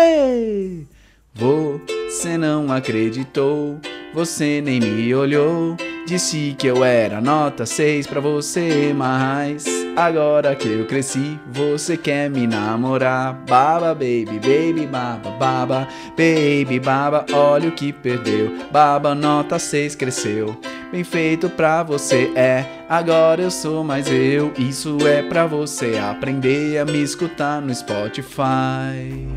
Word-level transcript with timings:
Ei! 0.00 0.86
Você 1.34 2.38
não 2.38 2.72
acreditou, 2.72 3.80
você 4.14 4.60
nem 4.60 4.80
me 4.80 5.14
olhou. 5.14 5.76
Disse 6.06 6.54
que 6.56 6.66
eu 6.66 6.84
era 6.84 7.20
nota 7.20 7.66
6 7.66 8.06
pra 8.06 8.20
você, 8.20 8.94
mas 8.96 9.66
agora 9.96 10.54
que 10.54 10.68
eu 10.68 10.86
cresci, 10.86 11.38
você 11.52 11.96
quer 11.96 12.30
me 12.30 12.46
namorar. 12.46 13.34
Baba, 13.46 13.92
baby, 13.92 14.38
baby, 14.40 14.86
baba, 14.86 15.30
baba, 15.32 15.88
baby, 16.16 16.80
baba, 16.80 17.26
olha 17.32 17.68
o 17.68 17.72
que 17.72 17.92
perdeu. 17.92 18.56
Baba, 18.70 19.14
nota 19.14 19.58
6 19.58 19.96
cresceu. 19.96 20.56
Bem 20.90 21.04
feito 21.04 21.50
pra 21.50 21.82
você 21.82 22.32
é, 22.34 22.64
agora 22.88 23.42
eu 23.42 23.50
sou 23.50 23.84
mais 23.84 24.10
eu. 24.10 24.54
Isso 24.56 24.96
é 25.06 25.20
pra 25.22 25.46
você 25.46 25.98
aprender 25.98 26.78
a 26.78 26.86
me 26.86 27.02
escutar 27.02 27.60
no 27.60 27.74
Spotify. 27.74 29.28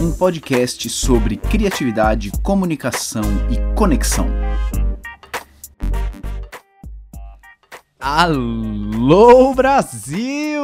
Um 0.00 0.12
podcast 0.12 0.88
sobre 0.88 1.36
criatividade, 1.36 2.30
comunicação 2.44 3.24
e 3.50 3.74
conexão. 3.74 4.28
Alô 7.98 9.52
Brasil! 9.52 10.62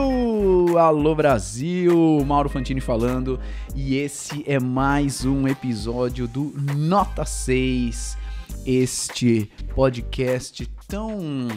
Alô 0.79 1.17
Brasil! 1.17 2.25
Mauro 2.25 2.49
Fantini 2.49 2.81
falando 2.81 3.41
e 3.75 3.97
esse 3.97 4.45
é 4.47 4.61
mais 4.61 5.25
um 5.25 5.49
episódio 5.49 6.29
do 6.29 6.55
Nota 6.77 7.25
6 7.25 8.26
este 8.67 9.49
podcast 9.75 10.67
tão 10.89 11.49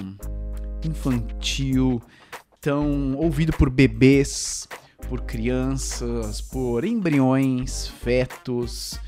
infantil, 0.84 2.00
tão 2.62 3.16
ouvido 3.16 3.52
por 3.54 3.70
bebês, 3.70 4.68
por 5.08 5.22
crianças, 5.22 6.40
por 6.40 6.86
embriões, 6.86 7.88
fetos, 7.88 9.00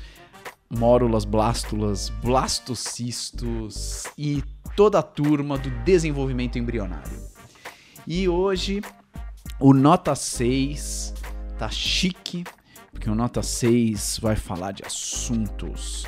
mórulas, 0.68 1.24
blástulas, 1.24 2.08
blastocistos 2.08 4.04
e 4.18 4.42
toda 4.74 4.98
a 4.98 5.02
turma 5.02 5.56
do 5.56 5.70
desenvolvimento 5.84 6.58
embrionário. 6.58 7.22
E 8.04 8.28
hoje 8.28 8.82
o 9.60 9.72
Nota 9.72 10.16
6 10.16 11.14
tá 11.56 11.70
chique, 11.70 12.42
porque 12.90 13.08
o 13.08 13.14
Nota 13.14 13.44
6 13.44 14.18
vai 14.20 14.34
falar 14.34 14.72
de 14.72 14.84
assuntos 14.84 16.04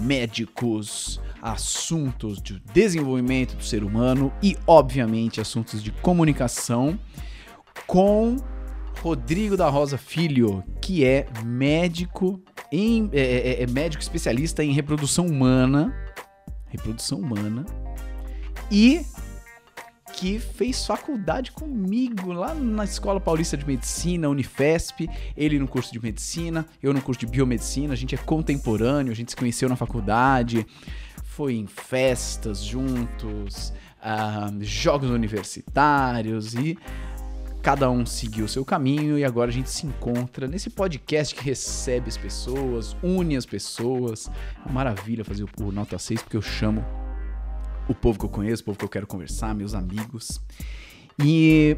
médicos, 0.00 1.20
assuntos 1.40 2.40
de 2.42 2.60
desenvolvimento 2.72 3.56
do 3.56 3.62
ser 3.62 3.84
humano 3.84 4.32
e, 4.42 4.56
obviamente, 4.66 5.40
assuntos 5.40 5.82
de 5.82 5.92
comunicação 5.92 6.98
com 7.86 8.36
Rodrigo 9.00 9.56
da 9.56 9.68
Rosa 9.68 9.98
Filho, 9.98 10.64
que 10.80 11.04
é 11.04 11.26
médico 11.44 12.40
em, 12.72 13.10
é, 13.12 13.20
é, 13.20 13.62
é 13.62 13.66
médico 13.66 14.02
especialista 14.02 14.64
em 14.64 14.72
reprodução 14.72 15.26
humana, 15.26 15.94
reprodução 16.68 17.18
humana 17.18 17.66
e 18.70 19.04
que 20.16 20.38
fez 20.38 20.86
faculdade 20.86 21.50
comigo 21.50 22.32
lá 22.32 22.54
na 22.54 22.84
Escola 22.84 23.20
Paulista 23.20 23.56
de 23.56 23.66
Medicina, 23.66 24.28
Unifesp, 24.28 25.08
ele 25.36 25.58
no 25.58 25.66
curso 25.66 25.92
de 25.92 26.00
medicina, 26.00 26.64
eu 26.82 26.94
no 26.94 27.02
curso 27.02 27.20
de 27.20 27.26
biomedicina, 27.26 27.92
a 27.92 27.96
gente 27.96 28.14
é 28.14 28.18
contemporâneo, 28.18 29.12
a 29.12 29.14
gente 29.14 29.30
se 29.30 29.36
conheceu 29.36 29.68
na 29.68 29.76
faculdade, 29.76 30.66
foi 31.24 31.56
em 31.56 31.66
festas 31.66 32.62
juntos, 32.62 33.72
uh, 34.00 34.62
jogos 34.62 35.10
universitários 35.10 36.54
e 36.54 36.78
cada 37.60 37.90
um 37.90 38.06
seguiu 38.06 38.44
o 38.44 38.48
seu 38.48 38.64
caminho 38.64 39.18
e 39.18 39.24
agora 39.24 39.50
a 39.50 39.52
gente 39.52 39.70
se 39.70 39.86
encontra 39.86 40.46
nesse 40.46 40.70
podcast 40.70 41.34
que 41.34 41.42
recebe 41.42 42.08
as 42.08 42.16
pessoas, 42.16 42.96
une 43.02 43.36
as 43.36 43.46
pessoas. 43.46 44.30
É 44.64 44.70
maravilha 44.70 45.24
fazer 45.24 45.44
o 45.60 45.72
Nota 45.72 45.98
6 45.98 46.22
porque 46.22 46.36
eu 46.36 46.42
chamo 46.42 47.03
o 47.88 47.94
povo 47.94 48.18
que 48.18 48.24
eu 48.24 48.30
conheço, 48.30 48.62
o 48.62 48.66
povo 48.66 48.78
que 48.78 48.84
eu 48.84 48.88
quero 48.88 49.06
conversar, 49.06 49.54
meus 49.54 49.74
amigos. 49.74 50.40
E 51.18 51.76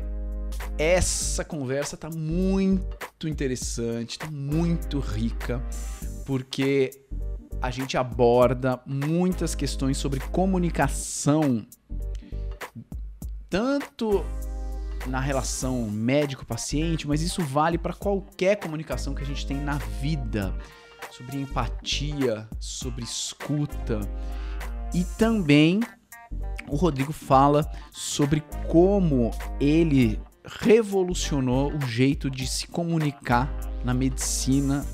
essa 0.78 1.44
conversa 1.44 1.96
tá 1.96 2.08
muito 2.10 3.28
interessante, 3.28 4.18
tá 4.18 4.30
muito 4.30 4.98
rica, 4.98 5.62
porque 6.24 6.90
a 7.60 7.70
gente 7.70 7.96
aborda 7.96 8.80
muitas 8.86 9.54
questões 9.54 9.96
sobre 9.96 10.20
comunicação, 10.20 11.66
tanto 13.48 14.24
na 15.06 15.20
relação 15.20 15.88
médico-paciente, 15.88 17.06
mas 17.06 17.22
isso 17.22 17.42
vale 17.42 17.78
para 17.78 17.92
qualquer 17.92 18.56
comunicação 18.56 19.14
que 19.14 19.22
a 19.22 19.26
gente 19.26 19.46
tem 19.46 19.56
na 19.56 19.78
vida, 20.00 20.54
sobre 21.10 21.38
empatia, 21.38 22.48
sobre 22.58 23.04
escuta 23.04 24.00
e 24.94 25.04
também 25.18 25.80
o 26.68 26.76
Rodrigo 26.76 27.12
fala 27.12 27.70
sobre 27.90 28.42
como 28.68 29.30
ele 29.60 30.20
revolucionou 30.44 31.72
o 31.72 31.80
jeito 31.86 32.30
de 32.30 32.46
se 32.46 32.66
comunicar 32.66 33.52
na 33.84 33.92
medicina 33.92 34.86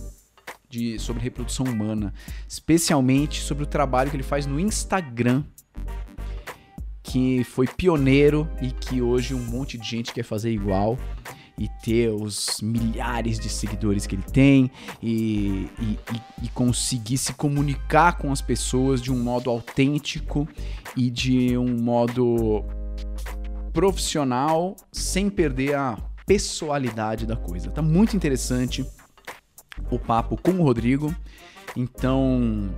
de, 0.68 0.98
sobre 0.98 1.22
reprodução 1.22 1.66
humana, 1.66 2.14
especialmente 2.48 3.40
sobre 3.40 3.64
o 3.64 3.66
trabalho 3.66 4.10
que 4.10 4.16
ele 4.16 4.22
faz 4.22 4.46
no 4.46 4.58
Instagram, 4.58 5.44
que 7.02 7.44
foi 7.44 7.66
pioneiro 7.66 8.48
e 8.62 8.70
que 8.70 9.02
hoje 9.02 9.34
um 9.34 9.44
monte 9.44 9.76
de 9.76 9.86
gente 9.86 10.12
quer 10.12 10.22
fazer 10.22 10.50
igual 10.50 10.98
e 11.58 11.68
ter 11.82 12.10
os 12.10 12.60
milhares 12.60 13.38
de 13.38 13.48
seguidores 13.48 14.06
que 14.06 14.14
ele 14.14 14.22
tem 14.22 14.70
e, 15.02 15.68
e, 15.78 15.98
e, 16.42 16.48
conseguir 16.54 17.18
se 17.18 17.32
comunicar 17.34 18.18
com 18.18 18.32
as 18.32 18.40
pessoas 18.40 19.00
de 19.00 19.12
um 19.12 19.22
modo 19.22 19.50
autêntico 19.50 20.48
e 20.96 21.10
de 21.10 21.56
um 21.56 21.76
modo 21.76 22.64
profissional 23.72 24.76
sem 24.90 25.28
perder 25.28 25.74
a 25.74 25.96
pessoalidade 26.26 27.26
da 27.26 27.36
coisa. 27.36 27.70
Tá 27.70 27.82
muito 27.82 28.16
interessante 28.16 28.86
o 29.90 29.98
papo 29.98 30.36
com 30.36 30.52
o 30.52 30.62
Rodrigo. 30.62 31.14
Então, 31.76 32.70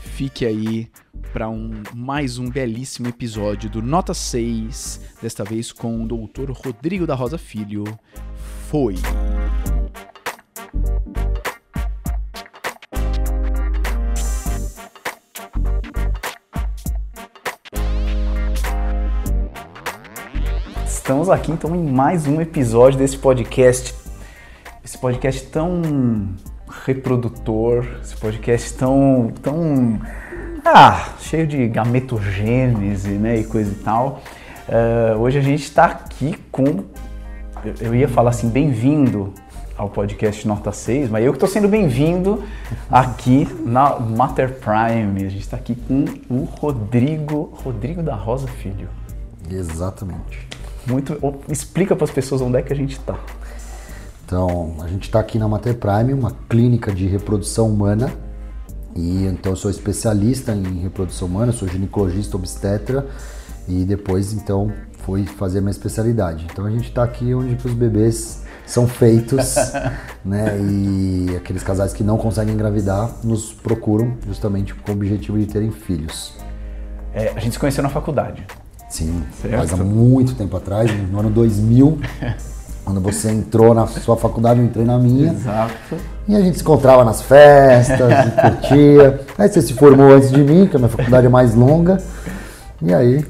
fique 0.00 0.44
aí 0.44 0.90
para 1.32 1.48
um, 1.48 1.82
mais 1.94 2.38
um 2.38 2.50
belíssimo 2.50 3.08
episódio 3.08 3.70
do 3.70 3.80
Nota 3.80 4.12
6, 4.12 5.00
desta 5.22 5.44
vez 5.44 5.70
com 5.72 6.02
o 6.02 6.06
doutor 6.08 6.50
Rodrigo 6.50 7.06
da 7.06 7.14
Rosa 7.14 7.38
Filho. 7.38 7.84
Foi! 8.68 8.94
Estamos 20.86 21.28
aqui 21.28 21.50
então 21.50 21.74
em 21.74 21.84
mais 21.84 22.26
um 22.26 22.40
episódio 22.40 22.98
desse 22.98 23.18
podcast. 23.18 23.94
Esse 24.84 24.96
podcast 24.96 25.46
tão 25.48 25.82
reprodutor, 26.84 27.84
esse 28.02 28.16
podcast 28.16 28.74
tão, 28.74 29.32
tão 29.42 30.00
ah, 30.64 31.10
cheio 31.20 31.46
de 31.46 31.68
gametogênese 31.68 33.10
né, 33.10 33.38
e 33.38 33.44
coisa 33.44 33.72
e 33.72 33.76
tal. 33.76 34.22
Uh, 34.68 35.18
hoje 35.18 35.38
a 35.38 35.42
gente 35.42 35.62
está 35.62 35.86
aqui 35.86 36.36
com. 36.50 36.84
Eu, 37.64 37.74
eu 37.80 37.94
ia 37.94 38.08
falar 38.08 38.30
assim, 38.30 38.48
bem-vindo 38.48 39.34
ao 39.76 39.88
podcast 39.88 40.46
Nota 40.46 40.72
6, 40.72 41.10
mas 41.10 41.24
eu 41.24 41.32
que 41.32 41.36
estou 41.36 41.48
sendo 41.48 41.66
bem-vindo 41.66 42.44
aqui 42.90 43.48
na 43.64 43.98
Mater 43.98 44.54
Prime. 44.54 45.24
A 45.24 45.28
gente 45.28 45.40
está 45.40 45.56
aqui 45.56 45.74
com 45.74 46.04
o 46.28 46.44
Rodrigo, 46.44 47.52
Rodrigo 47.64 48.02
da 48.02 48.14
Rosa 48.14 48.46
Filho. 48.46 48.88
Exatamente. 49.50 50.46
Muito. 50.86 51.18
Explica 51.48 51.96
para 51.96 52.04
as 52.04 52.10
pessoas 52.10 52.40
onde 52.40 52.58
é 52.58 52.62
que 52.62 52.72
a 52.72 52.76
gente 52.76 52.92
está. 52.92 53.18
Então, 54.30 54.76
a 54.80 54.86
gente 54.86 55.02
está 55.08 55.18
aqui 55.18 55.40
na 55.40 55.48
Mater 55.48 55.74
Prime, 55.74 56.14
uma 56.14 56.30
clínica 56.48 56.94
de 56.94 57.04
reprodução 57.04 57.68
humana 57.68 58.12
e 58.94 59.26
então 59.26 59.50
eu 59.50 59.56
sou 59.56 59.68
especialista 59.68 60.54
em 60.54 60.82
reprodução 60.82 61.26
humana, 61.26 61.50
sou 61.50 61.66
ginecologista 61.66 62.36
obstetra 62.36 63.08
e 63.66 63.84
depois 63.84 64.32
então 64.32 64.72
fui 65.04 65.26
fazer 65.26 65.60
minha 65.60 65.72
especialidade. 65.72 66.46
Então 66.48 66.64
a 66.64 66.70
gente 66.70 66.90
está 66.90 67.02
aqui 67.02 67.34
onde 67.34 67.56
os 67.66 67.74
bebês 67.74 68.44
são 68.64 68.86
feitos, 68.86 69.56
né? 70.24 70.56
E 70.60 71.34
aqueles 71.36 71.64
casais 71.64 71.92
que 71.92 72.04
não 72.04 72.16
conseguem 72.16 72.54
engravidar 72.54 73.12
nos 73.24 73.52
procuram 73.52 74.16
justamente 74.28 74.76
com 74.76 74.92
o 74.92 74.94
objetivo 74.94 75.40
de 75.40 75.46
terem 75.46 75.72
filhos. 75.72 76.34
É, 77.12 77.32
a 77.34 77.40
gente 77.40 77.54
se 77.54 77.58
conheceu 77.58 77.82
na 77.82 77.90
faculdade. 77.90 78.46
Sim, 78.88 79.24
certo. 79.42 79.56
mas 79.56 79.72
há 79.72 79.76
muito 79.76 80.36
tempo 80.36 80.56
atrás, 80.56 80.88
no 81.10 81.18
ano 81.18 81.30
2000. 81.30 81.98
Quando 82.84 83.00
você 83.00 83.30
entrou 83.30 83.74
na 83.74 83.86
sua 83.86 84.16
faculdade, 84.16 84.60
eu 84.60 84.66
entrei 84.66 84.84
na 84.84 84.98
minha. 84.98 85.32
Exato. 85.32 85.96
E 86.26 86.34
a 86.34 86.40
gente 86.40 86.56
se 86.56 86.62
encontrava 86.62 87.04
nas 87.04 87.22
festas, 87.22 88.12
curtia. 88.40 89.20
Aí 89.38 89.48
você 89.48 89.62
se 89.62 89.74
formou 89.74 90.12
antes 90.12 90.30
de 90.30 90.42
mim, 90.42 90.66
que 90.66 90.76
a 90.76 90.78
minha 90.78 90.88
faculdade 90.88 91.26
é 91.26 91.30
mais 91.30 91.54
longa. 91.54 91.98
E 92.82 92.94
aí, 92.94 93.24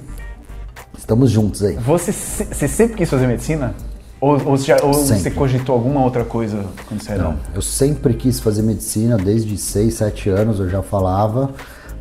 estamos 0.96 1.30
juntos 1.30 1.62
aí. 1.62 1.74
Você, 1.76 2.12
você 2.12 2.68
sempre 2.68 2.96
quis 2.96 3.10
fazer 3.10 3.26
medicina? 3.26 3.74
Ou, 4.20 4.32
ou, 4.32 4.56
você, 4.56 4.66
já, 4.66 4.76
ou 4.82 4.92
você, 4.92 5.30
cogitou 5.30 5.74
alguma 5.74 6.04
outra 6.04 6.24
coisa 6.24 6.66
quando 6.86 7.02
você 7.02 7.12
era? 7.12 7.22
Não, 7.22 7.36
eu 7.54 7.62
sempre 7.62 8.12
quis 8.12 8.38
fazer 8.38 8.62
medicina, 8.62 9.16
desde 9.16 9.56
6, 9.56 9.94
7 9.94 10.28
anos 10.28 10.60
eu 10.60 10.68
já 10.68 10.82
falava, 10.82 11.50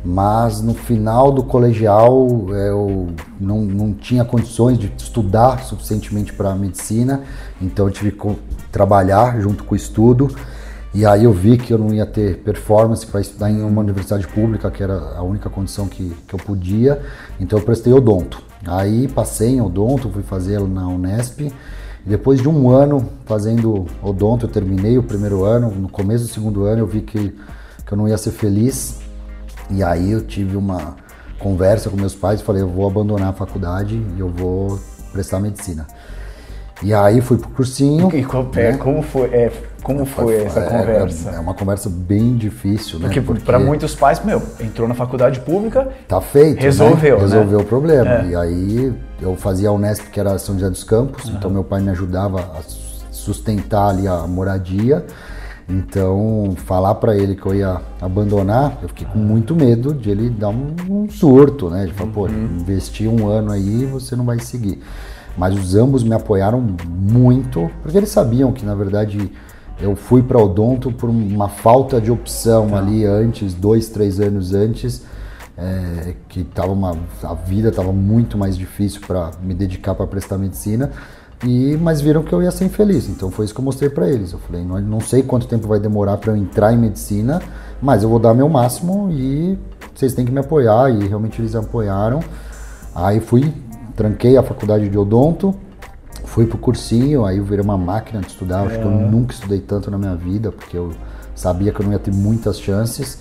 mas 0.04 0.62
no 0.62 0.74
final 0.74 1.30
do 1.30 1.42
colegial 1.42 2.26
eu 2.50 3.08
não, 3.38 3.60
não 3.60 3.92
tinha 3.92 4.24
condições 4.24 4.78
de 4.78 4.92
estudar 4.96 5.64
suficientemente 5.64 6.32
para 6.32 6.54
medicina, 6.54 7.22
então 7.60 7.86
eu 7.86 7.92
tive 7.92 8.12
que 8.12 8.36
trabalhar 8.72 9.40
junto 9.40 9.64
com 9.64 9.74
o 9.74 9.76
estudo. 9.76 10.34
E 10.92 11.06
aí 11.06 11.22
eu 11.22 11.32
vi 11.32 11.56
que 11.56 11.72
eu 11.72 11.78
não 11.78 11.94
ia 11.94 12.04
ter 12.04 12.38
performance 12.38 13.06
para 13.06 13.20
estudar 13.20 13.48
em 13.48 13.62
uma 13.62 13.80
universidade 13.80 14.26
pública, 14.26 14.68
que 14.72 14.82
era 14.82 15.16
a 15.16 15.22
única 15.22 15.48
condição 15.48 15.86
que, 15.86 16.10
que 16.26 16.34
eu 16.34 16.38
podia, 16.38 17.00
então 17.38 17.58
eu 17.58 17.64
prestei 17.64 17.92
odonto. 17.92 18.42
Aí 18.66 19.06
passei 19.06 19.50
em 19.50 19.60
odonto, 19.60 20.10
fui 20.10 20.24
fazer 20.24 20.60
na 20.60 20.88
Unesp, 20.88 21.52
depois 22.04 22.40
de 22.40 22.48
um 22.48 22.70
ano 22.70 23.08
fazendo 23.26 23.86
odonto, 24.02 24.46
eu 24.46 24.50
terminei 24.50 24.96
o 24.96 25.02
primeiro 25.02 25.44
ano. 25.44 25.70
No 25.70 25.88
começo 25.88 26.24
do 26.24 26.30
segundo 26.30 26.64
ano 26.64 26.80
eu 26.80 26.86
vi 26.86 27.02
que, 27.02 27.34
que 27.86 27.92
eu 27.92 27.96
não 27.98 28.08
ia 28.08 28.16
ser 28.16 28.30
feliz. 28.30 29.00
E 29.70 29.82
aí 29.82 30.12
eu 30.12 30.22
tive 30.22 30.56
uma 30.56 30.96
conversa 31.38 31.88
com 31.88 31.96
meus 31.96 32.14
pais 32.14 32.40
e 32.40 32.44
falei, 32.44 32.62
eu 32.62 32.68
vou 32.68 32.86
abandonar 32.86 33.28
a 33.28 33.32
faculdade 33.32 33.96
e 34.16 34.20
eu 34.20 34.28
vou 34.28 34.78
prestar 35.12 35.40
medicina. 35.40 35.86
E 36.82 36.94
aí 36.94 37.20
fui 37.20 37.36
pro 37.36 37.48
cursinho. 37.50 38.10
E 38.14 38.24
qual, 38.24 38.48
né? 38.54 38.76
como 38.78 39.02
foi, 39.02 39.28
é, 39.28 39.52
como 39.82 40.06
foi 40.06 40.36
é, 40.36 40.44
essa 40.44 40.62
conversa? 40.62 41.30
É, 41.30 41.38
uma 41.38 41.52
conversa 41.52 41.90
bem 41.90 42.36
difícil, 42.36 42.98
né? 42.98 43.06
Porque, 43.06 43.20
Porque 43.20 43.44
para 43.44 43.58
muitos 43.58 43.94
pais, 43.94 44.24
meu, 44.24 44.42
entrou 44.60 44.88
na 44.88 44.94
faculdade 44.94 45.40
pública. 45.40 45.88
Tá 46.08 46.20
feito. 46.20 46.56
Né? 46.56 46.62
Resolveu. 46.62 47.16
Né? 47.16 47.22
Resolveu 47.22 47.60
o 47.60 47.64
problema. 47.64 48.10
É. 48.10 48.26
E 48.28 48.36
aí 48.36 48.94
eu 49.20 49.36
fazia 49.36 49.68
a 49.68 49.72
Unesp, 49.72 50.06
que 50.10 50.18
era 50.18 50.38
São 50.38 50.54
José 50.54 50.70
dos 50.70 50.84
Campos, 50.84 51.26
uhum. 51.26 51.36
então 51.36 51.50
meu 51.50 51.64
pai 51.64 51.82
me 51.82 51.90
ajudava 51.90 52.40
a 52.40 52.62
sustentar 53.10 53.90
ali 53.90 54.08
a 54.08 54.26
moradia. 54.26 55.04
Então, 55.70 56.52
falar 56.56 56.96
para 56.96 57.16
ele 57.16 57.36
que 57.36 57.46
eu 57.46 57.54
ia 57.54 57.80
abandonar, 58.00 58.78
eu 58.82 58.88
fiquei 58.88 59.06
com 59.06 59.18
muito 59.18 59.54
medo 59.54 59.94
de 59.94 60.10
ele 60.10 60.28
dar 60.28 60.48
um, 60.48 60.74
um 60.88 61.08
surto, 61.08 61.70
né? 61.70 61.86
De 61.86 61.92
falar, 61.92 62.08
uhum. 62.08 62.12
pô, 62.12 62.28
investir 62.28 63.08
um 63.08 63.28
ano 63.28 63.52
aí 63.52 63.86
você 63.86 64.16
não 64.16 64.24
vai 64.24 64.40
seguir. 64.40 64.80
Mas 65.38 65.54
os 65.54 65.76
ambos 65.76 66.02
me 66.02 66.12
apoiaram 66.12 66.60
muito, 66.88 67.70
porque 67.82 67.96
eles 67.96 68.10
sabiam 68.10 68.52
que, 68.52 68.66
na 68.66 68.74
verdade, 68.74 69.30
eu 69.80 69.94
fui 69.94 70.22
para 70.22 70.38
odonto 70.38 70.90
por 70.90 71.08
uma 71.08 71.48
falta 71.48 72.00
de 72.00 72.10
opção 72.10 72.70
tá. 72.70 72.78
ali 72.78 73.04
antes, 73.06 73.54
dois, 73.54 73.88
três 73.88 74.18
anos 74.18 74.52
antes, 74.52 75.02
é, 75.56 76.14
que 76.28 76.42
tava 76.42 76.72
uma, 76.72 76.96
a 77.22 77.34
vida 77.34 77.68
estava 77.68 77.92
muito 77.92 78.36
mais 78.36 78.56
difícil 78.56 79.00
para 79.06 79.30
me 79.40 79.54
dedicar 79.54 79.94
para 79.94 80.06
prestar 80.06 80.36
medicina. 80.36 80.90
E, 81.44 81.76
mas 81.80 82.00
viram 82.00 82.22
que 82.22 82.32
eu 82.32 82.42
ia 82.42 82.50
ser 82.50 82.66
infeliz, 82.66 83.08
então 83.08 83.30
foi 83.30 83.46
isso 83.46 83.54
que 83.54 83.60
eu 83.60 83.64
mostrei 83.64 83.88
para 83.88 84.08
eles. 84.08 84.32
Eu 84.32 84.38
falei, 84.40 84.62
não, 84.62 84.78
não 84.80 85.00
sei 85.00 85.22
quanto 85.22 85.46
tempo 85.46 85.66
vai 85.66 85.80
demorar 85.80 86.18
para 86.18 86.32
eu 86.32 86.36
entrar 86.36 86.72
em 86.72 86.76
medicina, 86.76 87.40
mas 87.80 88.02
eu 88.02 88.10
vou 88.10 88.18
dar 88.18 88.34
meu 88.34 88.48
máximo 88.48 89.10
e 89.10 89.58
vocês 89.94 90.12
têm 90.12 90.26
que 90.26 90.32
me 90.32 90.40
apoiar. 90.40 90.90
E 90.90 91.08
realmente 91.08 91.40
eles 91.40 91.54
apoiaram. 91.54 92.20
Aí 92.94 93.20
fui 93.20 93.50
tranquei 94.00 94.36
a 94.36 94.42
faculdade 94.42 94.88
de 94.88 94.96
odonto, 94.96 95.54
fui 96.24 96.46
pro 96.46 96.56
cursinho, 96.56 97.26
aí 97.26 97.36
eu 97.36 97.44
virei 97.44 97.62
uma 97.62 97.76
máquina 97.76 98.20
de 98.20 98.28
estudar. 98.28 98.64
É. 98.64 98.66
Acho 98.66 98.78
que 98.78 98.84
eu 98.84 98.90
é. 98.90 99.10
nunca 99.10 99.34
estudei 99.34 99.60
tanto 99.60 99.90
na 99.90 99.98
minha 99.98 100.16
vida, 100.16 100.50
porque 100.50 100.76
eu 100.76 100.90
sabia 101.34 101.72
que 101.72 101.80
eu 101.80 101.84
não 101.84 101.92
ia 101.92 101.98
ter 101.98 102.12
muitas 102.12 102.58
chances. 102.58 103.18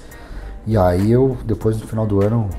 E 0.66 0.78
aí 0.78 1.12
eu, 1.12 1.38
depois 1.46 1.78
do 1.78 1.88
final 1.88 2.06
do 2.06 2.22
ano, 2.22 2.50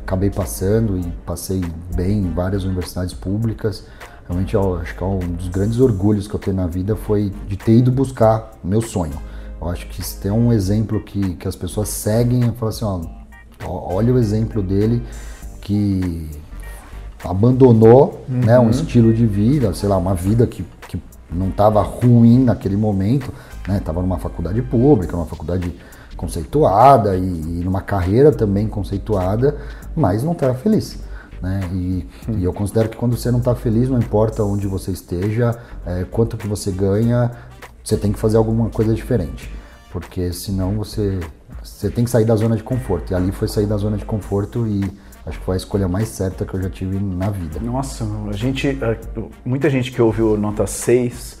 acabei 0.00 0.28
passando 0.28 0.98
e 0.98 1.04
passei 1.24 1.62
bem 1.94 2.18
em 2.18 2.30
várias 2.32 2.64
universidades 2.64 3.14
públicas. 3.14 3.84
Realmente, 4.30 4.54
eu 4.54 4.76
acho 4.76 4.94
que 4.94 5.02
é 5.02 5.06
um 5.06 5.18
dos 5.18 5.48
grandes 5.48 5.80
orgulhos 5.80 6.28
que 6.28 6.34
eu 6.34 6.38
tenho 6.38 6.56
na 6.56 6.68
vida 6.68 6.94
foi 6.94 7.32
de 7.48 7.56
ter 7.56 7.78
ido 7.78 7.90
buscar 7.90 8.52
meu 8.62 8.80
sonho. 8.80 9.20
Eu 9.60 9.68
acho 9.68 9.88
que 9.88 10.00
se 10.00 10.20
tem 10.20 10.30
um 10.30 10.52
exemplo 10.52 11.00
que, 11.00 11.34
que 11.34 11.48
as 11.48 11.56
pessoas 11.56 11.88
seguem, 11.88 12.46
eu 12.46 12.52
falo 12.52 12.68
assim, 12.68 12.84
ó, 12.84 13.00
olha 13.92 14.14
o 14.14 14.18
exemplo 14.18 14.62
dele 14.62 15.02
que 15.60 16.30
abandonou 17.24 18.24
uhum. 18.28 18.40
né, 18.40 18.56
um 18.60 18.62
uhum. 18.62 18.70
estilo 18.70 19.12
de 19.12 19.26
vida, 19.26 19.74
sei 19.74 19.88
lá, 19.88 19.96
uma 19.96 20.14
vida 20.14 20.46
que, 20.46 20.64
que 20.86 21.02
não 21.28 21.48
estava 21.48 21.82
ruim 21.82 22.44
naquele 22.44 22.76
momento, 22.76 23.34
estava 23.68 24.00
né, 24.00 24.06
numa 24.06 24.18
faculdade 24.18 24.62
pública, 24.62 25.16
uma 25.16 25.26
faculdade 25.26 25.74
conceituada 26.16 27.16
e, 27.16 27.20
e 27.20 27.62
numa 27.64 27.80
carreira 27.80 28.30
também 28.30 28.68
conceituada, 28.68 29.56
mas 29.96 30.22
não 30.22 30.32
estava 30.32 30.54
feliz. 30.54 31.09
Né? 31.40 31.60
E, 31.72 32.06
e, 32.36 32.44
eu 32.44 32.52
considero 32.52 32.88
que 32.88 32.96
quando 32.96 33.16
você 33.16 33.30
não 33.30 33.38
está 33.38 33.54
feliz, 33.54 33.88
não 33.88 33.98
importa 33.98 34.44
onde 34.44 34.66
você 34.66 34.90
esteja, 34.90 35.58
é, 35.86 36.04
quanto 36.04 36.36
que 36.36 36.46
você 36.46 36.70
ganha, 36.70 37.30
você 37.82 37.96
tem 37.96 38.12
que 38.12 38.18
fazer 38.18 38.36
alguma 38.36 38.68
coisa 38.68 38.94
diferente, 38.94 39.50
porque 39.90 40.32
senão 40.32 40.76
você 40.76 41.18
você 41.62 41.90
tem 41.90 42.04
que 42.04 42.10
sair 42.10 42.24
da 42.24 42.34
zona 42.36 42.56
de 42.56 42.62
conforto. 42.62 43.12
E 43.12 43.14
ali 43.14 43.30
foi 43.32 43.46
sair 43.46 43.66
da 43.66 43.76
zona 43.76 43.98
de 43.98 44.04
conforto 44.04 44.66
e 44.66 44.80
Acho 45.26 45.38
que 45.38 45.44
foi 45.44 45.54
a 45.54 45.56
escolha 45.56 45.86
mais 45.86 46.08
certa 46.08 46.44
que 46.46 46.54
eu 46.54 46.62
já 46.62 46.70
tive 46.70 46.98
na 46.98 47.30
vida. 47.30 47.60
Nossa, 47.60 48.06
a 48.28 48.32
gente, 48.32 48.78
muita 49.44 49.68
gente 49.68 49.92
que 49.92 50.00
ouviu 50.00 50.36
nota 50.36 50.66
6 50.66 51.38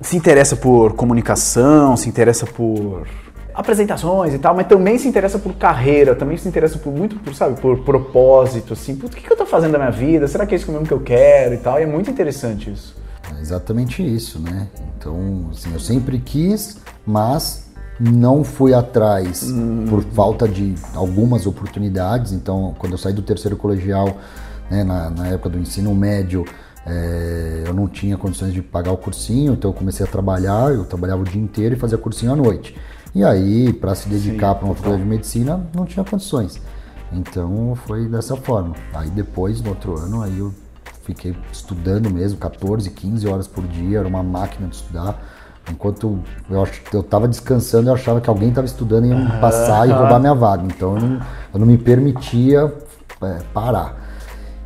se 0.00 0.16
interessa 0.16 0.56
por 0.56 0.92
comunicação, 0.94 1.96
se 1.96 2.08
interessa 2.08 2.46
por 2.46 3.06
apresentações 3.54 4.34
e 4.34 4.38
tal, 4.38 4.54
mas 4.54 4.66
também 4.66 4.98
se 4.98 5.06
interessa 5.06 5.38
por 5.38 5.54
carreira, 5.54 6.14
também 6.14 6.36
se 6.36 6.48
interessa 6.48 6.76
por 6.76 6.92
muito, 6.92 7.16
por, 7.16 7.34
sabe, 7.34 7.60
por 7.60 7.78
propósito, 7.78 8.72
assim, 8.72 8.98
o 9.02 9.08
que, 9.08 9.20
que 9.20 9.32
eu 9.32 9.36
tô 9.36 9.46
fazendo 9.46 9.72
da 9.72 9.78
minha 9.78 9.90
vida? 9.90 10.26
Será 10.26 10.44
que 10.44 10.54
é 10.54 10.58
isso 10.58 10.70
mesmo 10.72 10.86
que 10.86 10.92
eu 10.92 11.00
quero 11.00 11.54
e 11.54 11.58
tal? 11.58 11.78
E 11.78 11.84
é 11.84 11.86
muito 11.86 12.10
interessante 12.10 12.70
isso. 12.70 12.96
É 13.36 13.40
exatamente 13.40 14.02
isso, 14.02 14.40
né? 14.40 14.68
Então, 14.98 15.48
assim, 15.52 15.72
eu 15.72 15.78
sempre 15.78 16.18
quis, 16.18 16.78
mas 17.06 17.70
não 17.98 18.42
fui 18.42 18.74
atrás 18.74 19.44
hum. 19.44 19.86
por 19.88 20.02
falta 20.02 20.48
de 20.48 20.74
algumas 20.94 21.46
oportunidades. 21.46 22.32
Então, 22.32 22.74
quando 22.78 22.92
eu 22.92 22.98
saí 22.98 23.12
do 23.12 23.22
terceiro 23.22 23.56
colegial, 23.56 24.16
né, 24.68 24.82
na, 24.82 25.10
na, 25.10 25.28
época 25.28 25.50
do 25.50 25.58
ensino 25.58 25.94
médio, 25.94 26.44
é, 26.84 27.62
eu 27.66 27.72
não 27.72 27.86
tinha 27.86 28.16
condições 28.18 28.52
de 28.52 28.60
pagar 28.60 28.92
o 28.92 28.96
cursinho, 28.96 29.52
então 29.52 29.70
eu 29.70 29.74
comecei 29.74 30.04
a 30.04 30.08
trabalhar. 30.08 30.72
Eu 30.72 30.84
trabalhava 30.84 31.22
o 31.22 31.24
dia 31.24 31.40
inteiro 31.40 31.76
e 31.76 31.78
fazia 31.78 31.96
cursinho 31.96 32.32
à 32.32 32.36
noite. 32.36 32.74
E 33.14 33.22
aí, 33.22 33.72
para 33.72 33.94
se 33.94 34.08
dedicar 34.08 34.54
para 34.54 34.64
uma 34.64 34.74
faculdade 34.74 35.02
de 35.02 35.08
medicina, 35.08 35.64
não 35.74 35.84
tinha 35.84 36.04
condições. 36.04 36.60
Então, 37.12 37.76
foi 37.86 38.08
dessa 38.08 38.36
forma. 38.36 38.74
Aí, 38.92 39.08
depois, 39.10 39.60
no 39.60 39.70
outro 39.70 39.96
ano, 39.98 40.22
aí 40.22 40.38
eu 40.38 40.52
fiquei 41.04 41.36
estudando 41.52 42.10
mesmo, 42.10 42.38
14, 42.38 42.90
15 42.90 43.28
horas 43.28 43.46
por 43.46 43.66
dia, 43.66 43.98
era 43.98 44.08
uma 44.08 44.22
máquina 44.22 44.66
de 44.66 44.76
estudar 44.76 45.20
Enquanto 45.70 46.18
eu, 46.50 46.68
eu 46.92 47.02
tava 47.02 47.26
descansando, 47.26 47.88
eu 47.88 47.94
achava 47.94 48.20
que 48.20 48.28
alguém 48.28 48.50
estava 48.50 48.66
estudando 48.66 49.06
e 49.06 49.08
ia 49.08 49.16
me 49.16 49.40
passar 49.40 49.88
e 49.88 49.92
roubar 49.92 50.20
minha 50.20 50.34
vaga. 50.34 50.64
Então 50.66 50.96
eu 50.96 51.00
não, 51.00 51.20
eu 51.54 51.60
não 51.60 51.66
me 51.66 51.78
permitia 51.78 52.72
é, 53.22 53.38
parar. 53.52 53.96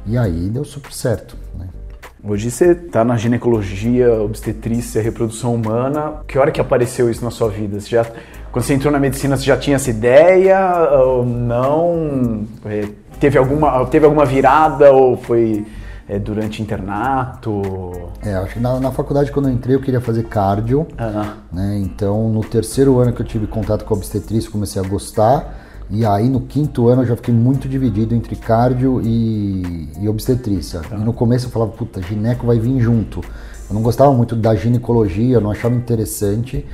E 0.05 0.19
aí 0.19 0.49
deu 0.49 0.65
super 0.65 0.93
certo. 0.93 1.37
Né? 1.57 1.69
Hoje 2.25 2.51
você 2.51 2.73
está 2.73 3.05
na 3.05 3.17
ginecologia, 3.17 4.13
obstetrícia, 4.21 5.01
reprodução 5.01 5.55
humana. 5.55 6.23
Que 6.27 6.37
hora 6.37 6.51
que 6.51 6.61
apareceu 6.61 7.09
isso 7.09 7.25
na 7.25 7.31
sua 7.31 7.49
vida? 7.49 7.79
Você 7.79 7.91
já, 7.91 8.05
quando 8.51 8.65
você 8.65 8.75
entrou 8.75 8.93
na 8.93 8.99
medicina, 8.99 9.37
você 9.37 9.45
já 9.45 9.57
tinha 9.57 9.77
essa 9.77 9.91
ideia 9.91 10.59
ou 11.03 11.25
não? 11.25 12.47
É, 12.65 12.89
teve 13.21 13.39
alguma, 13.39 13.85
teve 13.87 14.05
alguma 14.05 14.25
virada 14.25 14.93
ou 14.93 15.17
foi 15.17 15.67
é, 16.09 16.19
durante 16.19 16.63
internato? 16.63 18.11
É, 18.23 18.35
acho 18.35 18.55
que 18.55 18.61
na, 18.61 18.81
na, 18.81 18.91
faculdade 18.91 19.31
quando 19.31 19.49
eu 19.49 19.55
entrei 19.55 19.77
eu 19.77 19.81
queria 19.81 20.01
fazer 20.01 20.25
cardio, 20.25 20.87
né? 21.53 21.79
Então 21.79 22.31
no 22.31 22.41
terceiro 22.41 22.99
ano 22.99 23.13
que 23.13 23.21
eu 23.21 23.27
tive 23.27 23.47
contato 23.47 23.85
com 23.85 23.95
a 23.95 23.97
obstetrícia 23.97 24.51
comecei 24.51 24.81
a 24.83 24.87
gostar. 24.87 25.67
E 25.91 26.05
aí 26.05 26.29
no 26.29 26.43
quinto 26.43 26.89
ano 26.89 27.03
eu 27.03 27.07
já 27.07 27.17
fiquei 27.17 27.33
muito 27.33 27.69
dividido 27.69 28.15
entre 28.15 28.37
cardio 28.37 29.01
e, 29.03 29.89
e 30.01 30.09
obstetrícia. 30.09 30.81
Uhum. 30.91 31.01
E 31.01 31.05
no 31.05 31.13
começo 31.13 31.47
eu 31.47 31.51
falava, 31.51 31.73
puta, 31.73 32.01
gineco 32.03 32.47
vai 32.47 32.59
vir 32.59 32.81
junto. 32.81 33.21
Eu 33.69 33.75
não 33.75 33.83
gostava 33.83 34.13
muito 34.13 34.35
da 34.35 34.55
ginecologia, 34.55 35.37
eu 35.37 35.41
não 35.41 35.51
achava 35.51 35.75
interessante. 35.75 36.65